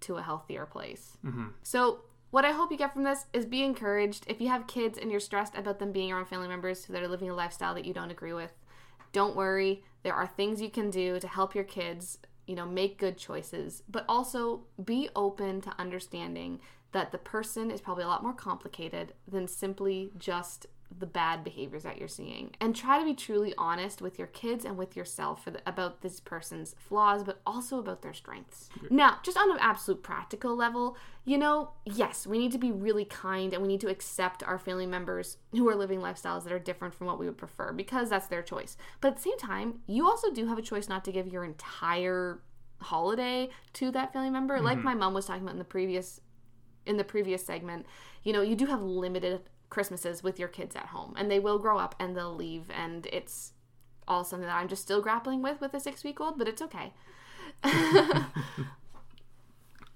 to 0.00 0.16
a 0.16 0.22
healthier 0.22 0.66
place. 0.66 1.16
Mm-hmm. 1.24 1.48
So 1.62 2.00
what 2.30 2.44
I 2.44 2.52
hope 2.52 2.70
you 2.70 2.78
get 2.78 2.92
from 2.92 3.04
this 3.04 3.26
is 3.32 3.46
be 3.46 3.62
encouraged. 3.62 4.24
If 4.26 4.40
you 4.40 4.48
have 4.48 4.66
kids 4.66 4.98
and 4.98 5.10
you're 5.10 5.20
stressed 5.20 5.56
about 5.56 5.78
them 5.78 5.92
being 5.92 6.12
around 6.12 6.26
family 6.26 6.48
members 6.48 6.84
who 6.84 6.92
that 6.92 7.02
are 7.02 7.08
living 7.08 7.30
a 7.30 7.34
lifestyle 7.34 7.74
that 7.74 7.84
you 7.84 7.92
don't 7.92 8.10
agree 8.10 8.32
with, 8.32 8.52
don't 9.12 9.36
worry. 9.36 9.84
There 10.02 10.14
are 10.14 10.26
things 10.26 10.60
you 10.60 10.70
can 10.70 10.90
do 10.90 11.20
to 11.20 11.28
help 11.28 11.54
your 11.54 11.64
kids, 11.64 12.18
you 12.46 12.54
know, 12.54 12.66
make 12.66 12.98
good 12.98 13.18
choices, 13.18 13.82
but 13.88 14.04
also 14.08 14.62
be 14.82 15.08
open 15.14 15.60
to 15.62 15.74
understanding 15.78 16.60
that 16.92 17.12
the 17.12 17.18
person 17.18 17.70
is 17.70 17.80
probably 17.80 18.04
a 18.04 18.08
lot 18.08 18.22
more 18.22 18.32
complicated 18.32 19.14
than 19.30 19.48
simply 19.48 20.12
just 20.18 20.66
the 20.98 21.06
bad 21.06 21.44
behaviors 21.44 21.82
that 21.82 21.98
you're 21.98 22.08
seeing. 22.08 22.54
And 22.60 22.74
try 22.74 22.98
to 22.98 23.04
be 23.04 23.14
truly 23.14 23.54
honest 23.56 24.02
with 24.02 24.18
your 24.18 24.28
kids 24.28 24.64
and 24.64 24.76
with 24.76 24.96
yourself 24.96 25.44
the, 25.44 25.60
about 25.66 26.02
this 26.02 26.20
person's 26.20 26.74
flaws 26.78 27.24
but 27.24 27.40
also 27.46 27.78
about 27.78 28.02
their 28.02 28.12
strengths. 28.12 28.68
Now 28.90 29.18
just 29.22 29.36
on 29.36 29.50
an 29.50 29.58
absolute 29.60 30.02
practical 30.02 30.56
level 30.56 30.96
you 31.24 31.38
know 31.38 31.70
yes 31.84 32.26
we 32.26 32.36
need 32.36 32.50
to 32.50 32.58
be 32.58 32.72
really 32.72 33.04
kind 33.04 33.52
and 33.52 33.62
we 33.62 33.68
need 33.68 33.80
to 33.80 33.88
accept 33.88 34.42
our 34.42 34.58
family 34.58 34.86
members 34.86 35.36
who 35.52 35.68
are 35.68 35.76
living 35.76 36.00
lifestyles 36.00 36.42
that 36.42 36.52
are 36.52 36.58
different 36.58 36.92
from 36.92 37.06
what 37.06 37.18
we 37.18 37.26
would 37.26 37.38
prefer 37.38 37.72
because 37.72 38.10
that's 38.10 38.26
their 38.26 38.42
choice. 38.42 38.76
But 39.00 39.08
at 39.08 39.16
the 39.16 39.22
same 39.22 39.38
time 39.38 39.80
you 39.86 40.06
also 40.06 40.32
do 40.32 40.46
have 40.46 40.58
a 40.58 40.62
choice 40.62 40.88
not 40.88 41.04
to 41.04 41.12
give 41.12 41.28
your 41.28 41.44
entire 41.44 42.40
holiday 42.80 43.48
to 43.74 43.90
that 43.92 44.12
family 44.12 44.30
member. 44.30 44.56
Mm-hmm. 44.56 44.64
like 44.64 44.78
my 44.78 44.94
mom 44.94 45.14
was 45.14 45.26
talking 45.26 45.42
about 45.42 45.52
in 45.52 45.58
the 45.58 45.64
previous 45.64 46.20
in 46.86 46.96
the 46.96 47.04
previous 47.04 47.44
segment, 47.44 47.86
you 48.24 48.32
know, 48.32 48.42
you 48.42 48.56
do 48.56 48.66
have 48.66 48.82
limited 48.82 49.42
Christmases 49.72 50.22
with 50.22 50.38
your 50.38 50.48
kids 50.48 50.76
at 50.76 50.88
home, 50.88 51.14
and 51.16 51.30
they 51.30 51.38
will 51.40 51.58
grow 51.58 51.78
up 51.78 51.94
and 51.98 52.14
they'll 52.14 52.34
leave, 52.34 52.70
and 52.70 53.06
it's 53.10 53.52
all 54.06 54.22
something 54.22 54.46
that 54.46 54.54
I'm 54.54 54.68
just 54.68 54.82
still 54.82 55.00
grappling 55.00 55.40
with 55.40 55.62
with 55.62 55.72
a 55.72 55.80
six 55.80 56.04
week 56.04 56.20
old, 56.20 56.36
but 56.36 56.46
it's 56.46 56.60
okay. 56.60 56.92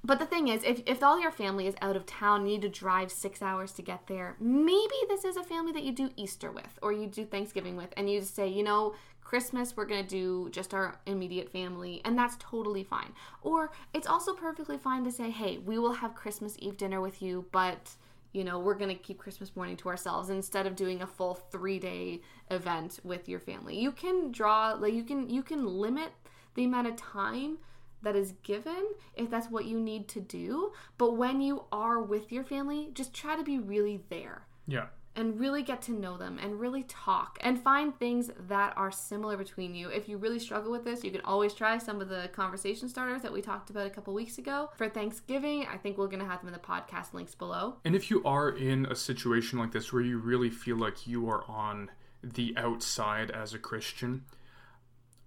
but 0.03 0.18
the 0.18 0.24
thing 0.24 0.49
is, 0.49 0.64
if, 0.64 0.81
if 0.87 1.03
all 1.03 1.20
your 1.20 1.31
family 1.31 1.66
is 1.66 1.74
out 1.83 1.95
of 1.95 2.07
town, 2.07 2.47
you 2.47 2.55
need 2.55 2.62
to 2.62 2.70
drive 2.70 3.12
six 3.12 3.43
hours 3.43 3.72
to 3.72 3.83
get 3.83 4.07
there, 4.07 4.37
maybe 4.41 4.95
this 5.09 5.27
is 5.27 5.37
a 5.37 5.45
family 5.45 5.72
that 5.72 5.83
you 5.83 5.93
do 5.93 6.09
Easter 6.16 6.51
with 6.51 6.79
or 6.81 6.91
you 6.91 7.07
do 7.07 7.27
Thanksgiving 7.27 7.77
with, 7.77 7.93
and 7.99 8.09
you 8.09 8.20
just 8.20 8.35
say, 8.35 8.49
you 8.49 8.62
know, 8.62 8.95
Christmas, 9.20 9.77
we're 9.77 9.85
going 9.85 10.03
to 10.03 10.09
do 10.09 10.49
just 10.53 10.72
our 10.72 10.99
immediate 11.05 11.53
family, 11.53 12.01
and 12.07 12.16
that's 12.16 12.37
totally 12.39 12.83
fine. 12.83 13.12
Or 13.43 13.72
it's 13.93 14.07
also 14.07 14.33
perfectly 14.33 14.79
fine 14.79 15.05
to 15.05 15.12
say, 15.12 15.29
hey, 15.31 15.59
we 15.59 15.79
will 15.79 15.93
have 15.93 16.14
Christmas 16.14 16.57
Eve 16.61 16.79
dinner 16.79 17.03
with 17.03 17.20
you, 17.20 17.45
but 17.53 17.97
you 18.33 18.45
know, 18.45 18.59
we're 18.59 18.74
going 18.74 18.95
to 18.95 19.03
keep 19.03 19.18
Christmas 19.18 19.55
morning 19.57 19.77
to 19.79 19.89
ourselves 19.89 20.31
instead 20.31 20.66
of 20.66 20.77
doing 20.77 21.03
a 21.03 21.07
full 21.07 21.39
3-day 21.53 22.20
event 22.51 23.01
with 23.05 23.29
your 23.29 23.41
family. 23.41 23.79
You 23.79 23.93
can 23.93 24.33
draw 24.33 24.72
like 24.72 24.95
you 24.95 25.05
can 25.05 25.31
you 25.31 25.43
can 25.43 25.66
limit 25.66 26.11
the 26.55 26.64
amount 26.64 26.89
of 26.89 26.97
time 26.97 27.59
that 28.03 28.16
is 28.16 28.35
given 28.43 28.87
if 29.14 29.31
that's 29.31 29.51
what 29.51 29.64
you 29.64 29.81
need 29.81 30.09
to 30.09 30.20
do, 30.20 30.72
but 30.99 31.16
when 31.16 31.41
you 31.41 31.64
are 31.72 32.01
with 32.01 32.31
your 32.31 32.45
family, 32.45 32.91
just 32.93 33.14
try 33.14 33.37
to 33.37 33.43
be 33.43 33.59
really 33.59 34.03
there. 34.11 34.47
Yeah 34.66 34.87
and 35.17 35.41
really 35.41 35.62
get 35.62 35.81
to 35.83 35.93
know 35.93 36.17
them 36.17 36.39
and 36.41 36.61
really 36.61 36.85
talk 36.85 37.39
and 37.41 37.59
find 37.59 37.99
things 37.99 38.31
that 38.49 38.75
are 38.77 38.91
similar 38.91 39.37
between 39.37 39.75
you. 39.75 39.89
If 39.89 40.09
you 40.09 40.19
really 40.19 40.39
struggle 40.39 40.71
with 40.71 40.85
this, 40.85 41.03
you 41.03 41.11
can 41.11 41.23
always 41.23 41.55
try 41.55 41.79
some 41.79 42.01
of 42.01 42.09
the 42.09 42.29
conversation 42.33 42.89
starters 42.89 43.23
that 43.23 43.33
we 43.33 43.41
talked 43.41 43.71
about 43.71 43.87
a 43.87 43.91
couple 43.91 44.12
weeks 44.12 44.37
ago. 44.37 44.71
For 44.77 44.89
Thanksgiving, 44.89 45.67
I 45.73 45.79
think 45.79 45.97
we're 45.97 46.07
going 46.07 46.21
to 46.21 46.27
have 46.27 46.41
them 46.41 46.49
in 46.49 46.53
the 46.53 46.61
podcast 46.61 47.14
links 47.14 47.35
below. 47.35 47.77
And 47.85 47.97
if 47.97 48.11
you 48.11 48.23
are 48.25 48.51
in 48.51 48.87
a 48.87 48.95
situation 48.95 49.59
like 49.59 49.73
this 49.73 49.93
where 49.93 50.03
you 50.03 50.19
really 50.19 50.51
feel 50.51 50.77
like 50.77 51.07
you 51.07 51.29
are 51.31 51.45
on 51.49 51.91
the 52.23 52.55
outside 52.57 53.31
as 53.31 53.55
a 53.55 53.59
Christian, 53.59 54.25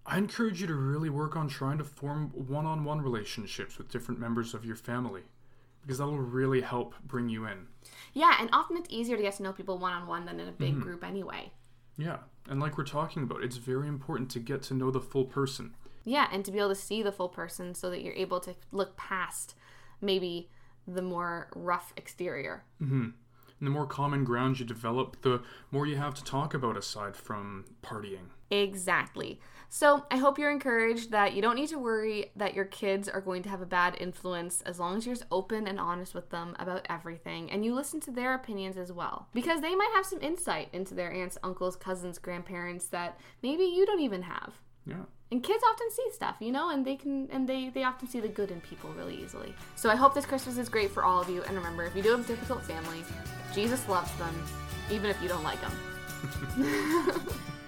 I 0.05 0.17
encourage 0.17 0.61
you 0.61 0.67
to 0.67 0.75
really 0.75 1.09
work 1.09 1.35
on 1.35 1.47
trying 1.47 1.79
to 1.79 1.83
form 1.83 2.31
one 2.33 2.65
on 2.65 2.83
one 2.83 3.01
relationships 3.01 3.77
with 3.77 3.89
different 3.89 4.19
members 4.19 4.53
of 4.53 4.65
your 4.65 4.75
family 4.75 5.23
because 5.81 5.97
that 5.97 6.05
will 6.05 6.17
really 6.17 6.61
help 6.61 6.93
bring 7.03 7.29
you 7.29 7.45
in. 7.45 7.67
Yeah, 8.13 8.35
and 8.39 8.49
often 8.51 8.77
it's 8.77 8.89
easier 8.89 9.17
to 9.17 9.23
get 9.23 9.35
to 9.35 9.43
know 9.43 9.53
people 9.53 9.77
one 9.77 9.93
on 9.93 10.07
one 10.07 10.25
than 10.25 10.39
in 10.39 10.47
a 10.47 10.51
big 10.51 10.73
mm-hmm. 10.73 10.81
group 10.81 11.03
anyway. 11.03 11.51
Yeah, 11.97 12.17
and 12.47 12.59
like 12.59 12.77
we're 12.77 12.85
talking 12.85 13.23
about, 13.23 13.43
it's 13.43 13.57
very 13.57 13.87
important 13.87 14.29
to 14.31 14.39
get 14.39 14.61
to 14.63 14.73
know 14.73 14.91
the 14.91 15.01
full 15.01 15.25
person. 15.25 15.75
Yeah, 16.05 16.27
and 16.31 16.43
to 16.45 16.51
be 16.51 16.59
able 16.59 16.69
to 16.69 16.75
see 16.75 17.03
the 17.03 17.11
full 17.11 17.29
person 17.29 17.75
so 17.75 17.89
that 17.89 18.01
you're 18.01 18.13
able 18.13 18.39
to 18.41 18.55
look 18.71 18.97
past 18.97 19.55
maybe 20.01 20.49
the 20.87 21.01
more 21.01 21.49
rough 21.55 21.93
exterior. 21.97 22.63
Mm-hmm. 22.81 23.09
And 23.59 23.67
the 23.67 23.71
more 23.71 23.85
common 23.85 24.23
ground 24.23 24.59
you 24.59 24.65
develop, 24.65 25.21
the 25.21 25.41
more 25.71 25.85
you 25.85 25.97
have 25.97 26.15
to 26.15 26.23
talk 26.23 26.53
about 26.53 26.77
aside 26.77 27.15
from 27.15 27.65
partying. 27.83 28.29
Exactly. 28.49 29.39
So 29.69 30.03
I 30.09 30.17
hope 30.17 30.39
you're 30.39 30.51
encouraged 30.51 31.11
that 31.11 31.33
you 31.33 31.43
don't 31.43 31.55
need 31.55 31.69
to 31.69 31.77
worry 31.77 32.31
that 32.35 32.55
your 32.55 32.65
kids 32.65 33.07
are 33.07 33.21
going 33.21 33.43
to 33.43 33.49
have 33.49 33.61
a 33.61 33.67
bad 33.67 33.95
influence 33.99 34.61
as 34.63 34.79
long 34.79 34.97
as 34.97 35.05
you're 35.05 35.15
open 35.31 35.67
and 35.67 35.79
honest 35.79 36.15
with 36.15 36.31
them 36.31 36.55
about 36.59 36.87
everything 36.89 37.51
and 37.51 37.63
you 37.63 37.75
listen 37.75 37.99
to 38.01 38.11
their 38.11 38.33
opinions 38.33 38.77
as 38.77 38.91
well. 38.91 39.27
Because 39.31 39.61
they 39.61 39.75
might 39.75 39.91
have 39.93 40.07
some 40.07 40.21
insight 40.21 40.69
into 40.73 40.95
their 40.95 41.13
aunts, 41.13 41.37
uncles, 41.43 41.75
cousins, 41.75 42.17
grandparents 42.17 42.87
that 42.87 43.19
maybe 43.43 43.63
you 43.63 43.85
don't 43.85 44.01
even 44.01 44.23
have. 44.23 44.53
Yeah. 44.87 45.03
And 45.31 45.43
kids 45.43 45.63
often 45.63 45.91
see 45.91 46.07
stuff, 46.13 46.37
you 46.39 46.51
know, 46.51 46.71
and 46.71 46.83
they 46.83 46.95
can 46.95 47.29
and 47.31 47.47
they 47.47 47.69
they 47.69 47.83
often 47.83 48.07
see 48.07 48.19
the 48.19 48.27
good 48.27 48.49
in 48.49 48.61
people 48.61 48.89
really 48.97 49.21
easily. 49.21 49.53
So 49.75 49.91
I 49.91 49.95
hope 49.95 50.15
this 50.15 50.25
Christmas 50.25 50.57
is 50.57 50.67
great 50.67 50.89
for 50.89 51.03
all 51.03 51.21
of 51.21 51.29
you 51.29 51.43
and 51.43 51.55
remember 51.55 51.83
if 51.83 51.95
you 51.95 52.01
do 52.01 52.09
have 52.09 52.25
difficult 52.25 52.63
families, 52.63 53.05
Jesus 53.53 53.87
loves 53.87 54.11
them 54.17 54.33
even 54.89 55.11
if 55.11 55.21
you 55.21 55.27
don't 55.27 55.43
like 55.43 55.59
them. 55.61 57.21